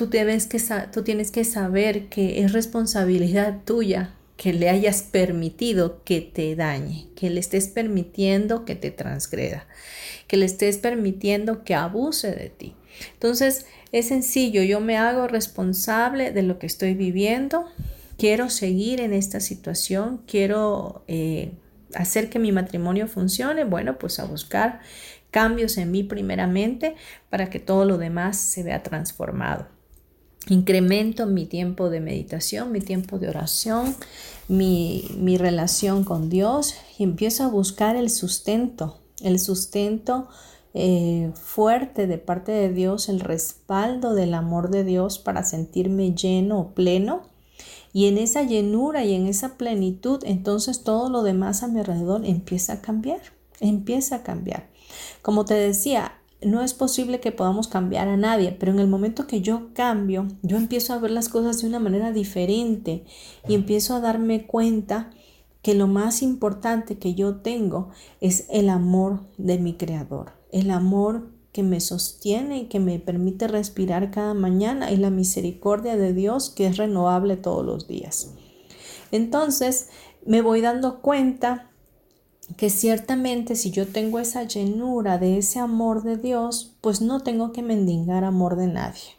tú 0.07 1.03
tienes 1.03 1.31
que 1.31 1.43
saber 1.43 2.07
que 2.07 2.41
es 2.41 2.53
responsabilidad 2.53 3.63
tuya 3.65 4.15
que 4.39 4.53
le 4.53 4.69
hayas 4.69 5.03
permitido 5.03 6.01
que 6.05 6.21
te 6.21 6.55
dañe, 6.55 7.07
que 7.17 7.29
le 7.29 7.41
estés 7.41 7.67
permitiendo 7.67 8.63
que 8.63 8.75
te 8.75 8.89
transgreda, 8.89 9.67
que 10.27 10.37
le 10.37 10.45
estés 10.45 10.77
permitiendo 10.77 11.65
que 11.65 11.75
abuse 11.75 12.31
de 12.33 12.49
ti. 12.49 12.73
Entonces, 13.15 13.65
es 13.91 14.07
sencillo, 14.07 14.63
yo 14.63 14.79
me 14.79 14.95
hago 14.95 15.27
responsable 15.27 16.31
de 16.31 16.43
lo 16.43 16.57
que 16.57 16.67
estoy 16.67 16.93
viviendo, 16.93 17.65
quiero 18.17 18.49
seguir 18.49 19.01
en 19.01 19.11
esta 19.11 19.41
situación, 19.41 20.21
quiero 20.25 21.03
eh, 21.09 21.51
hacer 21.93 22.29
que 22.29 22.39
mi 22.39 22.53
matrimonio 22.53 23.07
funcione, 23.07 23.65
bueno, 23.65 23.99
pues 23.99 24.19
a 24.19 24.23
buscar 24.23 24.79
cambios 25.31 25.77
en 25.77 25.91
mí 25.91 26.03
primeramente 26.03 26.95
para 27.29 27.49
que 27.49 27.59
todo 27.59 27.83
lo 27.83 27.97
demás 27.97 28.37
se 28.37 28.63
vea 28.63 28.83
transformado. 28.83 29.78
Incremento 30.47 31.25
mi 31.25 31.45
tiempo 31.45 31.89
de 31.89 31.99
meditación, 31.99 32.71
mi 32.71 32.79
tiempo 32.79 33.19
de 33.19 33.29
oración, 33.29 33.95
mi, 34.47 35.05
mi 35.17 35.37
relación 35.37 36.03
con 36.03 36.29
Dios 36.29 36.75
y 36.97 37.03
empiezo 37.03 37.43
a 37.43 37.49
buscar 37.49 37.95
el 37.95 38.09
sustento, 38.09 38.99
el 39.21 39.39
sustento 39.39 40.27
eh, 40.73 41.31
fuerte 41.35 42.07
de 42.07 42.17
parte 42.17 42.51
de 42.51 42.71
Dios, 42.71 43.09
el 43.09 43.19
respaldo 43.19 44.13
del 44.13 44.33
amor 44.33 44.69
de 44.69 44.83
Dios 44.83 45.19
para 45.19 45.43
sentirme 45.43 46.13
lleno 46.13 46.59
o 46.59 46.73
pleno 46.73 47.23
y 47.91 48.07
en 48.07 48.17
esa 48.17 48.43
llenura 48.43 49.03
y 49.03 49.15
en 49.15 49.25
esa 49.27 49.57
plenitud, 49.57 50.21
entonces 50.25 50.83
todo 50.83 51.09
lo 51.09 51.23
demás 51.23 51.63
a 51.63 51.67
mi 51.67 51.79
alrededor 51.79 52.25
empieza 52.25 52.73
a 52.73 52.81
cambiar, 52.81 53.21
empieza 53.59 54.17
a 54.17 54.23
cambiar. 54.23 54.69
Como 55.21 55.45
te 55.45 55.55
decía, 55.55 56.13
no 56.41 56.61
es 56.61 56.73
posible 56.73 57.19
que 57.19 57.31
podamos 57.31 57.67
cambiar 57.67 58.07
a 58.07 58.17
nadie, 58.17 58.55
pero 58.57 58.71
en 58.71 58.79
el 58.79 58.87
momento 58.87 59.27
que 59.27 59.41
yo 59.41 59.73
cambio, 59.73 60.27
yo 60.41 60.57
empiezo 60.57 60.93
a 60.93 60.99
ver 60.99 61.11
las 61.11 61.29
cosas 61.29 61.61
de 61.61 61.67
una 61.67 61.79
manera 61.79 62.11
diferente 62.11 63.03
y 63.47 63.55
empiezo 63.55 63.95
a 63.95 63.99
darme 63.99 64.45
cuenta 64.45 65.11
que 65.61 65.73
lo 65.75 65.87
más 65.87 66.21
importante 66.21 66.97
que 66.97 67.15
yo 67.15 67.37
tengo 67.37 67.89
es 68.21 68.45
el 68.49 68.69
amor 68.69 69.21
de 69.37 69.59
mi 69.59 69.73
creador, 69.73 70.31
el 70.51 70.71
amor 70.71 71.27
que 71.51 71.63
me 71.63 71.81
sostiene 71.81 72.59
y 72.59 72.65
que 72.65 72.79
me 72.79 72.99
permite 72.99 73.47
respirar 73.47 74.11
cada 74.11 74.33
mañana 74.33 74.91
y 74.91 74.97
la 74.97 75.09
misericordia 75.09 75.97
de 75.97 76.13
Dios 76.13 76.49
que 76.49 76.67
es 76.67 76.77
renovable 76.77 77.35
todos 77.35 77.65
los 77.65 77.87
días. 77.87 78.33
Entonces 79.11 79.89
me 80.25 80.41
voy 80.41 80.61
dando 80.61 81.01
cuenta 81.01 81.68
que 82.57 82.69
ciertamente 82.69 83.55
si 83.55 83.71
yo 83.71 83.87
tengo 83.87 84.19
esa 84.19 84.43
llenura 84.43 85.17
de 85.17 85.37
ese 85.37 85.59
amor 85.59 86.03
de 86.03 86.17
Dios, 86.17 86.75
pues 86.81 87.01
no 87.01 87.21
tengo 87.21 87.51
que 87.51 87.61
mendigar 87.61 88.23
amor 88.23 88.55
de 88.55 88.67
nadie 88.67 89.18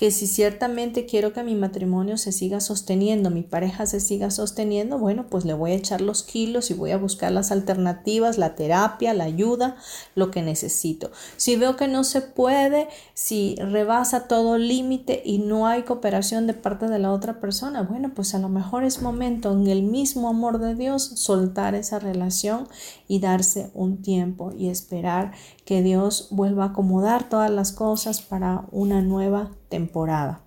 que 0.00 0.10
si 0.10 0.26
ciertamente 0.26 1.04
quiero 1.04 1.34
que 1.34 1.42
mi 1.42 1.54
matrimonio 1.54 2.16
se 2.16 2.32
siga 2.32 2.60
sosteniendo, 2.60 3.28
mi 3.28 3.42
pareja 3.42 3.84
se 3.84 4.00
siga 4.00 4.30
sosteniendo, 4.30 4.98
bueno, 4.98 5.26
pues 5.28 5.44
le 5.44 5.52
voy 5.52 5.72
a 5.72 5.74
echar 5.74 6.00
los 6.00 6.22
kilos 6.22 6.70
y 6.70 6.74
voy 6.74 6.92
a 6.92 6.96
buscar 6.96 7.30
las 7.32 7.52
alternativas, 7.52 8.38
la 8.38 8.54
terapia, 8.54 9.12
la 9.12 9.24
ayuda, 9.24 9.76
lo 10.14 10.30
que 10.30 10.40
necesito. 10.40 11.10
Si 11.36 11.56
veo 11.56 11.76
que 11.76 11.86
no 11.86 12.02
se 12.04 12.22
puede, 12.22 12.88
si 13.12 13.56
rebasa 13.56 14.26
todo 14.26 14.56
límite 14.56 15.20
y 15.22 15.36
no 15.36 15.66
hay 15.66 15.82
cooperación 15.82 16.46
de 16.46 16.54
parte 16.54 16.88
de 16.88 16.98
la 16.98 17.12
otra 17.12 17.38
persona, 17.38 17.82
bueno, 17.82 18.12
pues 18.14 18.34
a 18.34 18.38
lo 18.38 18.48
mejor 18.48 18.84
es 18.84 19.02
momento 19.02 19.52
en 19.52 19.66
el 19.66 19.82
mismo 19.82 20.30
amor 20.30 20.60
de 20.60 20.76
Dios 20.76 21.02
soltar 21.16 21.74
esa 21.74 21.98
relación 21.98 22.68
y 23.06 23.20
darse 23.20 23.70
un 23.74 24.00
tiempo 24.00 24.50
y 24.56 24.70
esperar 24.70 25.32
que 25.70 25.84
Dios 25.84 26.26
vuelva 26.32 26.64
a 26.64 26.66
acomodar 26.70 27.28
todas 27.28 27.48
las 27.48 27.70
cosas 27.70 28.22
para 28.22 28.64
una 28.72 29.02
nueva 29.02 29.52
temporada. 29.68 30.42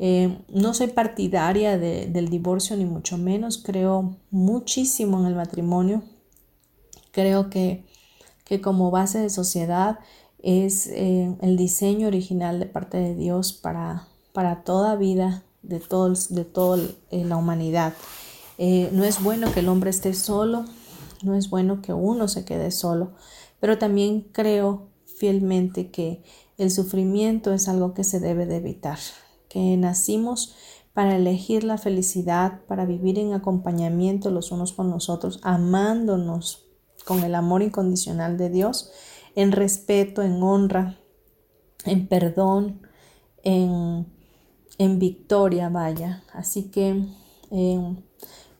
Eh, 0.00 0.40
no 0.48 0.74
soy 0.74 0.88
partidaria 0.88 1.78
del 1.78 2.28
divorcio 2.30 2.76
ni 2.76 2.84
mucho 2.84 3.16
menos, 3.16 3.58
creo 3.58 4.16
muchísimo 4.32 5.20
en 5.20 5.26
el 5.26 5.36
matrimonio. 5.36 6.02
Creo 7.12 7.48
que, 7.48 7.86
que 8.42 8.60
como 8.60 8.90
base 8.90 9.20
de 9.20 9.30
sociedad 9.30 10.00
es 10.42 10.88
eh, 10.88 11.32
el 11.42 11.56
diseño 11.56 12.08
original 12.08 12.58
de 12.58 12.66
parte 12.66 12.96
de 12.96 13.14
Dios 13.14 13.52
para, 13.52 14.08
para 14.32 14.64
toda 14.64 14.96
vida 14.96 15.44
de, 15.62 15.78
todos, 15.78 16.34
de 16.34 16.44
toda 16.44 16.82
eh, 17.12 17.24
la 17.24 17.36
humanidad. 17.36 17.94
no 18.58 19.04
es 19.04 19.22
bueno 19.22 19.52
que 19.52 19.60
el 19.60 19.68
hombre 19.68 19.90
esté 19.90 20.12
solo, 20.12 20.64
no 21.22 21.36
es 21.36 21.50
bueno 21.50 21.82
que 21.82 21.92
uno 21.92 22.26
se 22.26 22.44
quede 22.44 22.72
solo, 22.72 23.12
pero 23.60 23.78
también 23.78 24.22
creo 24.32 24.88
fielmente 25.04 25.90
que 25.90 26.22
el 26.58 26.70
sufrimiento 26.70 27.52
es 27.52 27.68
algo 27.68 27.94
que 27.94 28.04
se 28.04 28.20
debe 28.20 28.46
de 28.46 28.56
evitar, 28.56 28.98
que 29.48 29.76
nacimos 29.76 30.56
para 30.92 31.16
elegir 31.16 31.64
la 31.64 31.78
felicidad, 31.78 32.60
para 32.66 32.84
vivir 32.84 33.18
en 33.18 33.32
acompañamiento 33.32 34.30
los 34.30 34.50
unos 34.50 34.72
con 34.72 34.90
los 34.90 35.08
otros, 35.08 35.40
amándonos 35.42 36.66
con 37.04 37.22
el 37.22 37.34
amor 37.34 37.62
incondicional 37.62 38.36
de 38.36 38.50
Dios, 38.50 38.90
en 39.34 39.52
respeto, 39.52 40.22
en 40.22 40.42
honra, 40.42 40.98
en 41.84 42.06
perdón, 42.08 42.82
en, 43.42 44.06
en 44.78 44.98
victoria, 44.98 45.68
vaya. 45.68 46.22
Así 46.32 46.64
que 46.64 47.04
eh, 47.50 47.96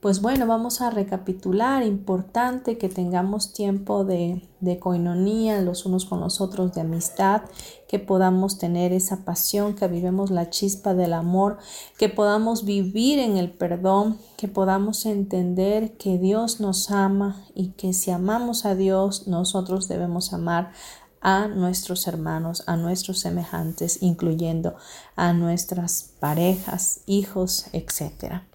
pues 0.01 0.23
bueno, 0.23 0.47
vamos 0.47 0.81
a 0.81 0.89
recapitular, 0.89 1.83
importante 1.83 2.79
que 2.79 2.89
tengamos 2.89 3.53
tiempo 3.53 4.03
de, 4.03 4.49
de 4.61 4.79
coinonía 4.79 5.61
los 5.61 5.85
unos 5.85 6.07
con 6.07 6.21
los 6.21 6.41
otros, 6.41 6.73
de 6.73 6.81
amistad, 6.81 7.43
que 7.87 7.99
podamos 7.99 8.57
tener 8.57 8.95
esa 8.95 9.27
pasión, 9.27 9.75
que 9.75 9.89
vivemos 9.89 10.31
la 10.31 10.49
chispa 10.49 10.95
del 10.95 11.13
amor, 11.13 11.59
que 11.99 12.09
podamos 12.09 12.65
vivir 12.65 13.19
en 13.19 13.37
el 13.37 13.51
perdón, 13.51 14.17
que 14.39 14.49
podamos 14.49 15.05
entender 15.05 15.99
que 15.99 16.17
Dios 16.17 16.61
nos 16.61 16.91
ama 16.91 17.45
y 17.55 17.73
que 17.73 17.93
si 17.93 18.11
amamos 18.11 18.65
a 18.65 18.75
Dios, 18.75 19.29
nosotros 19.29 19.87
debemos 19.87 20.33
amar 20.33 20.73
a 21.21 21.47
nuestros 21.47 22.07
hermanos, 22.07 22.65
a 22.67 22.77
nuestros 22.77 23.19
semejantes, 23.19 24.03
incluyendo 24.03 24.77
a 25.15 25.35
nuestras 25.35 26.15
parejas, 26.19 27.03
hijos, 27.05 27.67
etcétera 27.75 28.50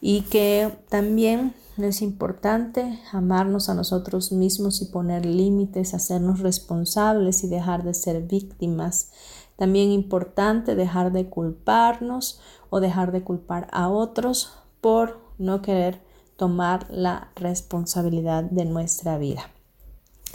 y 0.00 0.22
que 0.22 0.72
también 0.88 1.54
es 1.78 2.02
importante 2.02 3.00
amarnos 3.12 3.68
a 3.68 3.74
nosotros 3.74 4.32
mismos 4.32 4.82
y 4.82 4.86
poner 4.86 5.24
límites, 5.24 5.94
hacernos 5.94 6.40
responsables 6.40 7.44
y 7.44 7.48
dejar 7.48 7.84
de 7.84 7.94
ser 7.94 8.22
víctimas. 8.22 9.10
También 9.56 9.90
importante 9.90 10.74
dejar 10.74 11.12
de 11.12 11.28
culparnos 11.28 12.40
o 12.70 12.80
dejar 12.80 13.12
de 13.12 13.22
culpar 13.22 13.68
a 13.72 13.88
otros 13.88 14.52
por 14.80 15.20
no 15.38 15.62
querer 15.62 16.00
tomar 16.36 16.86
la 16.90 17.30
responsabilidad 17.36 18.44
de 18.44 18.64
nuestra 18.64 19.18
vida. 19.18 19.50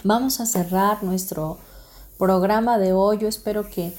Vamos 0.04 0.40
a 0.40 0.46
cerrar 0.46 1.04
nuestro 1.04 1.58
programa 2.20 2.78
de 2.78 2.94
hoy. 2.94 3.18
Yo 3.18 3.28
espero 3.28 3.68
que 3.70 3.94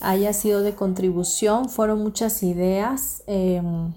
haya 0.00 0.32
sido 0.32 0.62
de 0.62 0.74
contribución. 0.74 1.68
Fueron 1.68 2.02
muchas 2.02 2.42
ideas. 2.42 3.24
Em, 3.26 3.92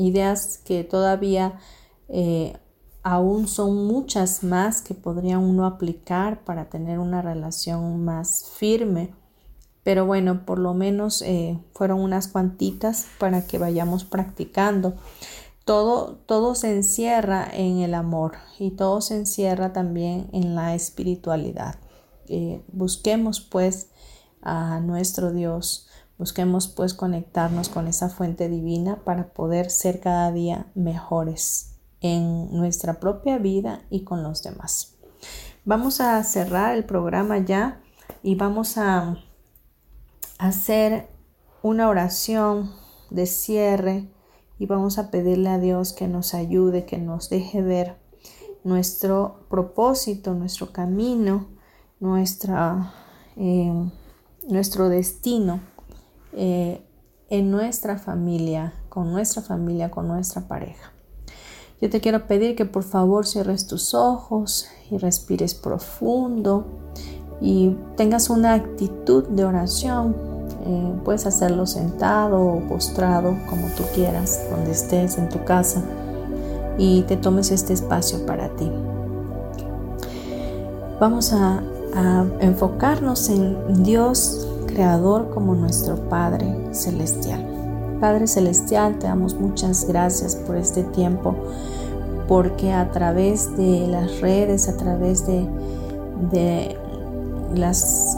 ideas 0.00 0.58
que 0.64 0.84
todavía 0.84 1.60
eh, 2.08 2.56
aún 3.02 3.48
son 3.48 3.86
muchas 3.86 4.42
más 4.42 4.82
que 4.82 4.94
podría 4.94 5.38
uno 5.38 5.66
aplicar 5.66 6.44
para 6.44 6.68
tener 6.68 6.98
una 6.98 7.22
relación 7.22 8.04
más 8.04 8.50
firme 8.56 9.14
pero 9.82 10.06
bueno, 10.06 10.44
por 10.44 10.58
lo 10.58 10.74
menos 10.74 11.22
eh, 11.22 11.58
fueron 11.74 12.00
unas 12.00 12.28
cuantitas 12.28 13.06
para 13.18 13.46
que 13.46 13.58
vayamos 13.58 14.04
practicando. 14.04 14.94
Todo, 15.64 16.16
todo 16.26 16.54
se 16.54 16.74
encierra 16.74 17.48
en 17.52 17.78
el 17.78 17.94
amor 17.94 18.34
y 18.58 18.72
todo 18.72 19.00
se 19.00 19.16
encierra 19.16 19.72
también 19.72 20.28
en 20.32 20.54
la 20.54 20.74
espiritualidad. 20.74 21.76
Eh, 22.28 22.62
busquemos 22.72 23.40
pues 23.40 23.90
a 24.42 24.80
nuestro 24.80 25.32
Dios, 25.32 25.88
busquemos 26.20 26.68
pues 26.68 26.92
conectarnos 26.92 27.70
con 27.70 27.88
esa 27.88 28.10
fuente 28.10 28.50
divina 28.50 29.02
para 29.04 29.32
poder 29.32 29.70
ser 29.70 30.00
cada 30.00 30.30
día 30.30 30.66
mejores 30.74 31.76
en 32.02 32.52
nuestra 32.52 33.00
propia 33.00 33.38
vida 33.38 33.86
y 33.88 34.04
con 34.04 34.22
los 34.22 34.42
demás. 34.42 34.98
Vamos 35.64 36.02
a 36.02 36.22
cerrar 36.22 36.76
el 36.76 36.84
programa 36.84 37.38
ya 37.38 37.80
y 38.22 38.34
vamos 38.34 38.76
a 38.76 39.16
hacer 40.38 41.08
una 41.62 41.88
oración 41.88 42.70
de 43.08 43.24
cierre 43.24 44.12
y 44.58 44.66
vamos 44.66 44.98
a 44.98 45.10
pedirle 45.10 45.48
a 45.48 45.58
Dios 45.58 45.94
que 45.94 46.06
nos 46.06 46.34
ayude, 46.34 46.84
que 46.84 46.98
nos 46.98 47.30
deje 47.30 47.62
ver 47.62 47.98
nuestro 48.62 49.46
propósito, 49.48 50.34
nuestro 50.34 50.70
camino, 50.70 51.48
nuestra, 51.98 52.92
eh, 53.36 53.72
nuestro 54.50 54.90
destino 54.90 55.60
eh, 56.32 56.82
en 57.28 57.50
nuestra 57.50 57.98
familia, 57.98 58.74
con 58.88 59.12
nuestra 59.12 59.42
familia, 59.42 59.90
con 59.90 60.08
nuestra 60.08 60.42
pareja. 60.42 60.92
Yo 61.80 61.88
te 61.88 62.00
quiero 62.00 62.26
pedir 62.26 62.56
que 62.56 62.66
por 62.66 62.82
favor 62.82 63.26
cierres 63.26 63.66
tus 63.66 63.94
ojos 63.94 64.66
y 64.90 64.98
respires 64.98 65.54
profundo 65.54 66.66
y 67.40 67.76
tengas 67.96 68.28
una 68.28 68.52
actitud 68.52 69.26
de 69.28 69.44
oración. 69.44 70.14
Eh, 70.66 70.92
puedes 71.04 71.24
hacerlo 71.24 71.66
sentado 71.66 72.38
o 72.38 72.60
postrado, 72.68 73.34
como 73.48 73.68
tú 73.76 73.84
quieras, 73.94 74.46
donde 74.50 74.72
estés 74.72 75.16
en 75.16 75.30
tu 75.30 75.42
casa 75.44 75.82
y 76.76 77.02
te 77.02 77.16
tomes 77.16 77.50
este 77.50 77.72
espacio 77.72 78.26
para 78.26 78.48
ti. 78.56 78.70
Vamos 81.00 81.32
a, 81.32 81.62
a 81.94 82.26
enfocarnos 82.40 83.30
en 83.30 83.82
Dios 83.82 84.49
creador 84.80 85.28
como 85.28 85.54
nuestro 85.54 85.96
Padre 86.08 86.56
Celestial. 86.72 87.44
Padre 88.00 88.26
Celestial, 88.26 88.98
te 88.98 89.08
damos 89.08 89.34
muchas 89.34 89.86
gracias 89.86 90.34
por 90.34 90.56
este 90.56 90.84
tiempo, 90.84 91.34
porque 92.26 92.72
a 92.72 92.90
través 92.90 93.54
de 93.58 93.86
las 93.86 94.22
redes, 94.22 94.70
a 94.70 94.78
través 94.78 95.26
de, 95.26 96.78
las 97.54 98.16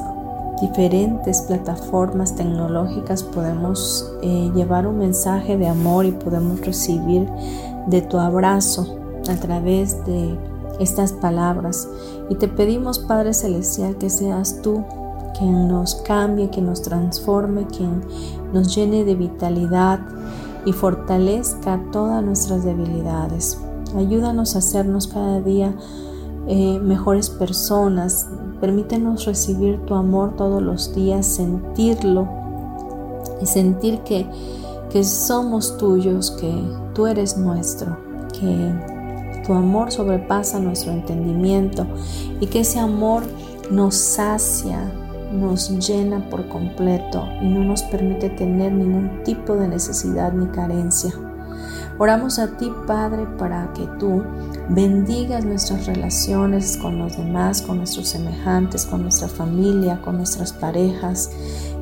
diferentes 0.60 1.42
plataformas 1.42 2.36
tecnológicas 2.36 3.24
podemos 3.24 4.12
eh, 4.22 4.52
llevar 4.54 4.86
un 4.86 4.98
mensaje 4.98 5.56
de 5.56 5.66
amor 5.66 6.06
y 6.06 6.12
podemos 6.12 6.60
recibir 6.60 7.28
de 7.88 8.02
tu 8.02 8.18
abrazo 8.18 8.98
a 9.28 9.34
través 9.34 10.04
de 10.04 10.38
estas 10.78 11.12
palabras. 11.12 11.88
Y 12.30 12.36
te 12.36 12.46
pedimos, 12.46 13.00
Padre 13.00 13.34
Celestial, 13.34 13.96
que 13.96 14.08
seas 14.10 14.62
tú 14.62 14.84
quien 15.42 15.66
nos 15.66 15.96
cambie, 15.96 16.50
que 16.50 16.62
nos 16.62 16.82
transforme, 16.82 17.66
quien 17.66 18.00
nos 18.52 18.74
llene 18.76 19.04
de 19.04 19.16
vitalidad 19.16 19.98
y 20.64 20.72
fortalezca 20.72 21.82
todas 21.90 22.22
nuestras 22.22 22.64
debilidades. 22.64 23.58
Ayúdanos 23.96 24.54
a 24.54 24.60
hacernos 24.60 25.08
cada 25.08 25.40
día 25.40 25.74
eh, 26.46 26.78
mejores 26.78 27.28
personas. 27.28 28.28
Permítenos 28.60 29.24
recibir 29.26 29.84
tu 29.84 29.94
amor 29.94 30.36
todos 30.36 30.62
los 30.62 30.94
días, 30.94 31.26
sentirlo 31.26 32.28
y 33.40 33.46
sentir 33.46 33.98
que, 34.02 34.28
que 34.90 35.02
somos 35.02 35.76
tuyos, 35.76 36.30
que 36.30 36.54
tú 36.94 37.08
eres 37.08 37.36
nuestro, 37.36 37.96
que 38.38 39.42
tu 39.44 39.54
amor 39.54 39.90
sobrepasa 39.90 40.60
nuestro 40.60 40.92
entendimiento 40.92 41.84
y 42.40 42.46
que 42.46 42.60
ese 42.60 42.78
amor 42.78 43.24
nos 43.72 43.96
sacia, 43.96 45.01
nos 45.32 45.70
llena 45.86 46.28
por 46.28 46.48
completo 46.48 47.26
y 47.40 47.48
no 47.48 47.64
nos 47.64 47.82
permite 47.84 48.30
tener 48.30 48.72
ningún 48.72 49.22
tipo 49.24 49.56
de 49.56 49.68
necesidad 49.68 50.32
ni 50.32 50.46
carencia. 50.46 51.12
Oramos 51.98 52.38
a 52.38 52.56
ti, 52.56 52.72
Padre, 52.86 53.26
para 53.38 53.72
que 53.74 53.86
tú 53.98 54.22
bendigas 54.74 55.44
nuestras 55.44 55.86
relaciones 55.86 56.76
con 56.76 56.98
los 56.98 57.16
demás, 57.16 57.62
con 57.62 57.78
nuestros 57.78 58.08
semejantes, 58.08 58.86
con 58.86 59.02
nuestra 59.02 59.28
familia, 59.28 60.00
con 60.00 60.16
nuestras 60.16 60.52
parejas 60.52 61.30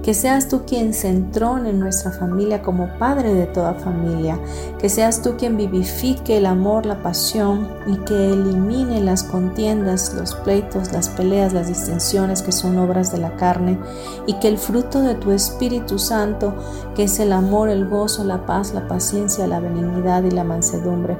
que 0.03 0.15
seas 0.15 0.49
tú 0.49 0.63
quien 0.67 0.95
se 0.95 1.09
entrone 1.09 1.71
en 1.71 1.79
nuestra 1.79 2.11
familia 2.11 2.63
como 2.63 2.89
Padre 2.99 3.35
de 3.35 3.47
toda 3.47 3.75
familia. 3.75 4.41
Que 4.79 4.89
seas 4.89 5.21
tú 5.21 5.37
quien 5.37 5.59
vivifique 5.59 6.39
el 6.39 6.47
amor, 6.47 6.87
la 6.87 7.03
pasión 7.03 7.69
y 7.87 7.97
que 7.99 8.33
elimine 8.33 9.03
las 9.03 9.23
contiendas, 9.23 10.15
los 10.15 10.35
pleitos, 10.37 10.93
las 10.93 11.11
peleas, 11.11 11.53
las 11.53 11.69
distensiones 11.69 12.41
que 12.41 12.53
son 12.53 12.79
obras 12.79 13.13
de 13.13 13.19
la 13.19 13.37
carne. 13.37 13.79
Y 14.27 14.35
que 14.35 14.49
el 14.49 14.57
fruto 14.57 15.03
de 15.03 15.17
tu 15.17 15.33
Espíritu 15.33 15.99
Santo, 15.99 16.55
que 16.95 17.05
es 17.05 17.21
el 17.21 17.33
amor, 17.33 17.69
el 17.69 17.87
gozo, 17.87 18.25
la 18.25 18.47
paz, 18.47 18.73
la 18.73 18.89
paciencia, 18.89 19.47
la 19.47 19.61
benignidad 19.61 20.23
y 20.25 20.31
la 20.31 20.45
mansedumbre, 20.45 21.19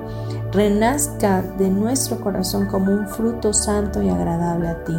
renazca 0.53 1.43
de 1.59 1.69
nuestro 1.69 2.21
corazón 2.21 2.67
como 2.67 2.93
un 2.93 3.09
fruto 3.09 3.53
santo 3.53 4.03
y 4.03 4.09
agradable 4.09 4.69
a 4.69 4.85
ti. 4.85 4.97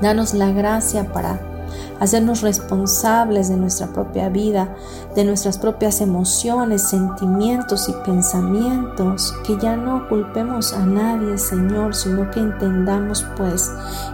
Danos 0.00 0.34
la 0.34 0.50
gracia 0.50 1.12
para 1.12 1.57
hacernos 2.00 2.42
responsables 2.42 3.48
de 3.48 3.56
nuestra 3.56 3.88
propia 3.88 4.28
vida, 4.28 4.74
de 5.14 5.24
nuestras 5.24 5.58
propias 5.58 6.00
emociones, 6.00 6.82
sentimientos 6.82 7.88
y 7.88 7.92
pensamientos, 8.04 9.34
que 9.44 9.56
ya 9.58 9.76
no 9.76 10.08
culpemos 10.08 10.72
a 10.72 10.84
nadie, 10.84 11.38
Señor, 11.38 11.94
sino 11.94 12.30
que 12.30 12.40
entendamos 12.40 13.26
pues 13.36 13.70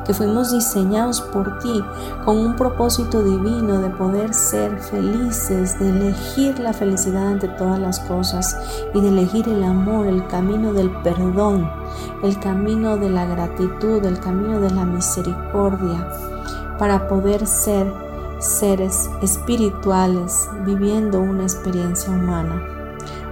que 0.06 0.14
fuimos 0.14 0.52
diseñados 0.52 1.20
por 1.20 1.58
ti 1.58 1.82
con 2.24 2.38
un 2.38 2.56
propósito 2.56 3.22
divino 3.22 3.80
de 3.80 3.90
poder 3.90 4.32
ser 4.34 4.78
felices, 4.78 5.78
de 5.78 5.90
elegir 5.90 6.58
la 6.58 6.72
felicidad 6.72 7.28
ante 7.28 7.48
todas 7.48 7.78
las 7.78 8.00
cosas 8.00 8.56
y 8.94 9.00
de 9.00 9.08
elegir 9.08 9.48
el 9.48 9.62
amor, 9.62 10.06
el 10.06 10.26
camino 10.28 10.72
del 10.72 10.90
perdón, 11.02 11.70
el 12.22 12.38
camino 12.40 12.96
de 12.96 13.10
la 13.10 13.26
gratitud, 13.26 14.04
el 14.04 14.18
camino 14.20 14.60
de 14.60 14.70
la 14.70 14.84
misericordia 14.84 16.06
para 16.78 17.08
poder 17.08 17.46
ser 17.46 17.92
seres 18.38 19.10
espirituales 19.22 20.48
viviendo 20.64 21.20
una 21.20 21.44
experiencia 21.44 22.10
humana. 22.10 22.62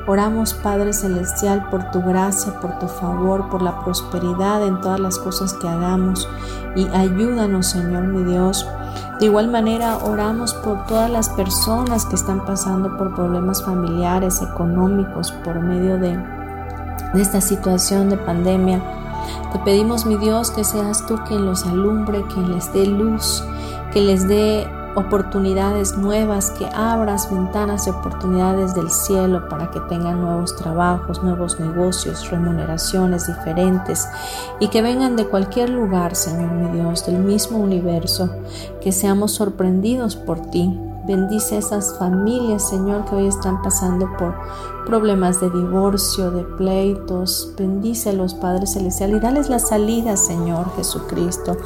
Oramos 0.07 0.53
Padre 0.55 0.93
Celestial 0.93 1.69
por 1.71 1.91
tu 1.93 2.03
gracia, 2.03 2.59
por 2.61 2.79
tu 2.81 2.89
favor, 2.89 3.49
por 3.51 3.63
la 3.63 3.85
prosperidad 3.85 4.67
en 4.67 4.81
todas 4.81 4.99
las 4.99 5.19
cosas 5.19 5.55
que 5.55 5.69
hagamos 5.69 6.29
y 6.75 6.89
ayúdanos 6.89 7.69
Señor 7.69 8.05
mi 8.05 8.25
Dios. 8.25 8.67
De 9.21 9.27
igual 9.27 9.49
manera 9.49 9.99
oramos 9.99 10.55
por 10.55 10.87
todas 10.87 11.09
las 11.09 11.29
personas 11.29 12.05
que 12.07 12.17
están 12.17 12.45
pasando 12.45 12.97
por 12.97 13.15
problemas 13.15 13.63
familiares, 13.63 14.43
económicos, 14.43 15.31
por 15.45 15.61
medio 15.61 15.99
de, 15.99 16.17
de 17.15 17.23
esta 17.23 17.41
situación 17.41 18.11
de 18.11 18.17
pandemia 18.17 19.02
te 19.53 19.59
pedimos, 19.59 20.07
mi 20.07 20.17
Dios, 20.17 20.51
que 20.51 20.65
seas 20.65 21.07
tú 21.07 21.19
quien 21.27 21.47
los 21.47 21.65
alumbre, 21.65 22.25
quien 22.33 22.53
les 22.53 22.73
dé 22.73 22.87
luz, 22.87 23.45
que 23.93 24.01
les 24.01 24.27
dé 24.27 24.67
oportunidades 24.95 25.97
nuevas, 25.97 26.51
que 26.51 26.67
abras 26.67 27.31
ventanas 27.31 27.85
de 27.85 27.93
oportunidades 27.93 28.75
del 28.75 28.91
cielo 28.91 29.49
para 29.49 29.71
que 29.71 29.81
tengan 29.81 30.21
nuevos 30.21 30.55
trabajos, 30.57 31.23
nuevos 31.23 31.59
negocios, 31.59 32.31
remuneraciones 32.31 33.27
diferentes 33.27 34.07
y 34.61 34.69
que 34.69 34.83
vengan 34.83 35.17
de 35.17 35.27
cualquier 35.27 35.71
lugar, 35.71 36.15
Señor 36.15 36.53
mi 36.53 36.79
Dios, 36.79 37.07
del 37.07 37.19
mismo 37.19 37.59
universo, 37.59 38.31
que 38.83 38.93
seamos 38.93 39.33
sorprendidos 39.33 40.17
por 40.17 40.41
ti 40.51 40.79
Bendice 41.05 41.57
a 41.57 41.59
esas 41.59 41.99
familias, 41.99 42.69
Señor, 42.69 43.05
que 43.05 43.17
hoy 43.17 43.27
están 43.27 43.61
pasando 43.61 44.09
por 44.17 44.37
problemas 44.87 45.41
de 45.41 45.51
divorcio, 45.51 46.31
de 46.31 46.45
pleitos. 46.45 47.53
Bendice 47.59 48.11
a 48.11 48.13
los 48.13 48.35
Padres 48.35 48.75
Celestiales 48.75 49.17
y 49.17 49.21
dales 49.21 49.51
la 49.51 49.59
salida, 49.59 50.17
Señor 50.17 50.71
Jesucristo. 50.77 51.57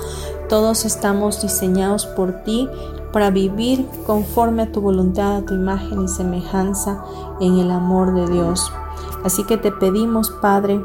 Todos 0.48 0.86
estamos 0.86 1.42
diseñados 1.42 2.06
por 2.06 2.44
ti 2.44 2.66
para 3.12 3.30
vivir 3.30 3.86
conforme 4.06 4.62
a 4.62 4.72
tu 4.72 4.80
voluntad, 4.80 5.36
a 5.36 5.42
tu 5.42 5.52
imagen 5.52 6.04
y 6.04 6.08
semejanza 6.08 7.04
en 7.38 7.58
el 7.58 7.70
amor 7.70 8.14
de 8.14 8.32
Dios. 8.32 8.72
Así 9.22 9.44
que 9.44 9.58
te 9.58 9.70
pedimos, 9.70 10.30
Padre, 10.30 10.80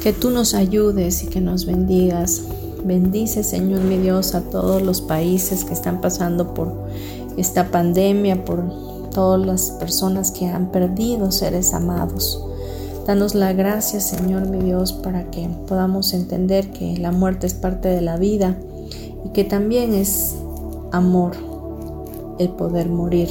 que 0.00 0.12
tú 0.12 0.30
nos 0.30 0.54
ayudes 0.54 1.24
y 1.24 1.26
que 1.26 1.40
nos 1.40 1.66
bendigas. 1.66 2.44
Bendice, 2.84 3.42
Señor 3.42 3.80
mi 3.80 3.98
Dios, 3.98 4.36
a 4.36 4.42
todos 4.42 4.80
los 4.82 5.00
países 5.00 5.64
que 5.64 5.72
están 5.74 6.00
pasando 6.00 6.54
por 6.54 6.72
esta 7.38 7.70
pandemia, 7.70 8.44
por 8.44 8.62
todas 9.10 9.44
las 9.44 9.70
personas 9.72 10.30
que 10.30 10.46
han 10.46 10.70
perdido 10.70 11.30
seres 11.30 11.72
amados. 11.72 12.44
Danos 13.06 13.34
la 13.34 13.52
gracia, 13.52 14.00
Señor 14.00 14.48
mi 14.48 14.58
Dios, 14.58 14.92
para 14.92 15.30
que 15.30 15.48
podamos 15.66 16.12
entender 16.12 16.70
que 16.70 16.98
la 16.98 17.10
muerte 17.10 17.46
es 17.46 17.54
parte 17.54 17.88
de 17.88 18.02
la 18.02 18.16
vida 18.16 18.58
y 19.24 19.30
que 19.30 19.44
también 19.44 19.94
es 19.94 20.36
amor 20.92 21.32
el 22.38 22.50
poder 22.50 22.88
morir 22.88 23.28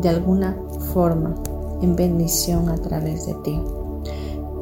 de 0.00 0.08
alguna 0.08 0.56
forma 0.94 1.34
en 1.82 1.96
bendición 1.96 2.68
a 2.68 2.76
través 2.76 3.26
de 3.26 3.34
ti. 3.42 3.60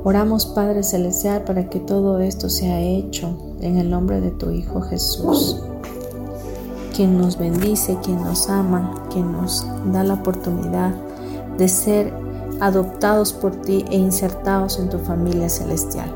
Oramos 0.04 0.46
Padre 0.46 0.84
Celestial 0.84 1.44
para 1.44 1.68
que 1.68 1.80
todo 1.80 2.18
esto 2.20 2.48
sea 2.48 2.80
hecho 2.80 3.36
en 3.60 3.76
el 3.76 3.90
nombre 3.90 4.20
de 4.20 4.30
tu 4.30 4.50
Hijo 4.50 4.80
Jesús, 4.80 5.60
quien 6.98 7.16
nos 7.16 7.38
bendice, 7.38 7.96
quien 8.02 8.24
nos 8.24 8.50
ama, 8.50 8.92
quien 9.12 9.30
nos 9.30 9.64
da 9.92 10.02
la 10.02 10.14
oportunidad 10.14 10.92
de 11.56 11.68
ser 11.68 12.12
adoptados 12.60 13.32
por 13.32 13.54
ti 13.62 13.84
e 13.88 13.96
insertados 13.96 14.80
en 14.80 14.90
tu 14.90 14.98
familia 14.98 15.48
celestial. 15.48 16.12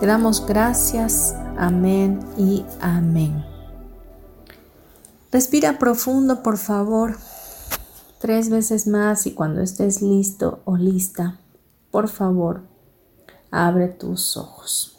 Te 0.00 0.06
damos 0.06 0.44
gracias, 0.44 1.36
amén 1.56 2.18
y 2.36 2.64
amén. 2.80 3.44
Respira 5.30 5.78
profundo, 5.78 6.42
por 6.42 6.58
favor, 6.58 7.16
tres 8.18 8.50
veces 8.50 8.88
más 8.88 9.28
y 9.28 9.34
cuando 9.34 9.60
estés 9.60 10.02
listo 10.02 10.62
o 10.64 10.76
lista, 10.76 11.38
por 11.92 12.08
favor, 12.08 12.62
abre 13.52 13.86
tus 13.86 14.36
ojos. 14.36 14.91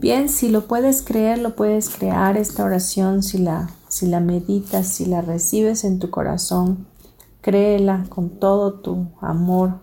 Bien, 0.00 0.28
si 0.28 0.48
lo 0.48 0.68
puedes 0.68 1.02
creer, 1.02 1.40
lo 1.40 1.56
puedes 1.56 1.88
crear 1.90 2.36
esta 2.36 2.62
oración, 2.62 3.24
si 3.24 3.36
la, 3.36 3.70
si 3.88 4.06
la 4.06 4.20
meditas, 4.20 4.86
si 4.86 5.06
la 5.06 5.22
recibes 5.22 5.82
en 5.82 5.98
tu 5.98 6.08
corazón, 6.08 6.86
créela 7.40 8.04
con 8.08 8.38
todo 8.38 8.74
tu 8.74 9.08
amor, 9.20 9.80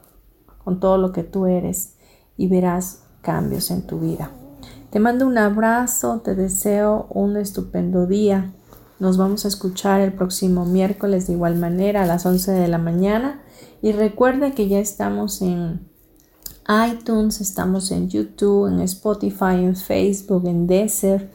con 0.63 0.79
todo 0.79 0.97
lo 0.97 1.11
que 1.11 1.23
tú 1.23 1.47
eres 1.47 1.95
y 2.37 2.47
verás 2.47 3.01
cambios 3.21 3.69
en 3.71 3.85
tu 3.85 3.99
vida. 3.99 4.31
Te 4.89 5.01
mando 5.01 5.27
un 5.27 5.37
abrazo, 5.37 6.21
te 6.23 6.33
deseo 6.33 7.07
un 7.09 7.35
estupendo 7.35 8.07
día. 8.07 8.53
Nos 8.99 9.17
vamos 9.17 9.43
a 9.43 9.49
escuchar 9.49 9.99
el 9.99 10.13
próximo 10.13 10.63
miércoles 10.63 11.27
de 11.27 11.33
igual 11.33 11.57
manera 11.57 12.03
a 12.03 12.05
las 12.05 12.25
11 12.25 12.53
de 12.53 12.69
la 12.69 12.77
mañana 12.77 13.41
y 13.81 13.91
recuerda 13.91 14.51
que 14.51 14.69
ya 14.69 14.79
estamos 14.79 15.41
en 15.41 15.93
iTunes, 16.67 17.41
estamos 17.41 17.91
en 17.91 18.09
YouTube, 18.09 18.67
en 18.67 18.79
Spotify, 18.81 19.55
en 19.55 19.75
Facebook, 19.75 20.47
en 20.47 20.67
Desert 20.67 21.31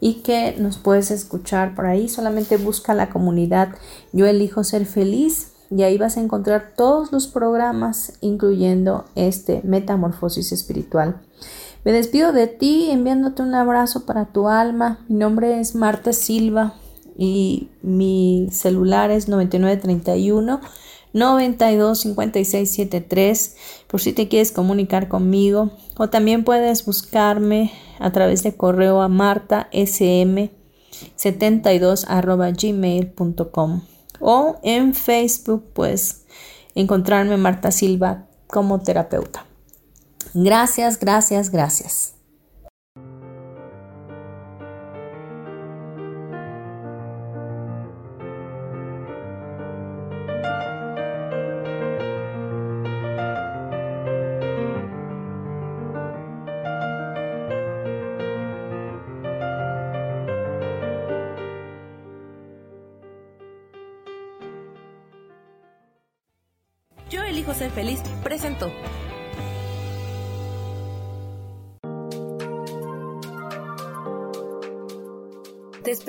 y 0.00 0.14
que 0.14 0.54
nos 0.58 0.78
puedes 0.78 1.10
escuchar 1.10 1.74
por 1.74 1.86
ahí. 1.86 2.08
Solamente 2.08 2.56
busca 2.56 2.94
la 2.94 3.10
comunidad 3.10 3.70
Yo 4.12 4.26
elijo 4.26 4.62
ser 4.64 4.86
feliz 4.86 5.52
y 5.70 5.82
ahí 5.82 5.98
vas 5.98 6.16
a 6.16 6.20
encontrar 6.20 6.72
todos 6.76 7.12
los 7.12 7.26
programas, 7.26 8.14
incluyendo 8.20 9.04
este 9.14 9.60
Metamorfosis 9.64 10.52
Espiritual. 10.52 11.20
Me 11.84 11.92
despido 11.92 12.32
de 12.32 12.46
ti 12.46 12.88
enviándote 12.90 13.42
un 13.42 13.54
abrazo 13.54 14.06
para 14.06 14.26
tu 14.26 14.48
alma. 14.48 15.00
Mi 15.08 15.16
nombre 15.16 15.60
es 15.60 15.74
Marta 15.74 16.12
Silva 16.12 16.74
y 17.16 17.68
mi 17.82 18.48
celular 18.50 19.10
es 19.10 19.28
9931 19.28 20.60
92 21.18 22.00
56 22.00 22.70
73 22.70 23.56
por 23.86 24.00
si 24.00 24.12
te 24.12 24.28
quieres 24.28 24.52
comunicar 24.52 25.08
conmigo 25.08 25.72
o 25.96 26.08
también 26.08 26.44
puedes 26.44 26.84
buscarme 26.84 27.72
a 27.98 28.12
través 28.12 28.42
de 28.42 28.56
correo 28.56 29.00
a 29.00 29.08
martasm 29.08 30.48
72 31.16 32.06
gmail.com 32.60 33.80
o 34.20 34.56
en 34.62 34.94
Facebook 34.94 35.64
pues 35.72 36.24
encontrarme 36.74 37.36
Marta 37.36 37.70
Silva 37.70 38.26
como 38.46 38.80
terapeuta. 38.80 39.44
Gracias, 40.34 40.98
gracias, 40.98 41.50
gracias. 41.50 42.17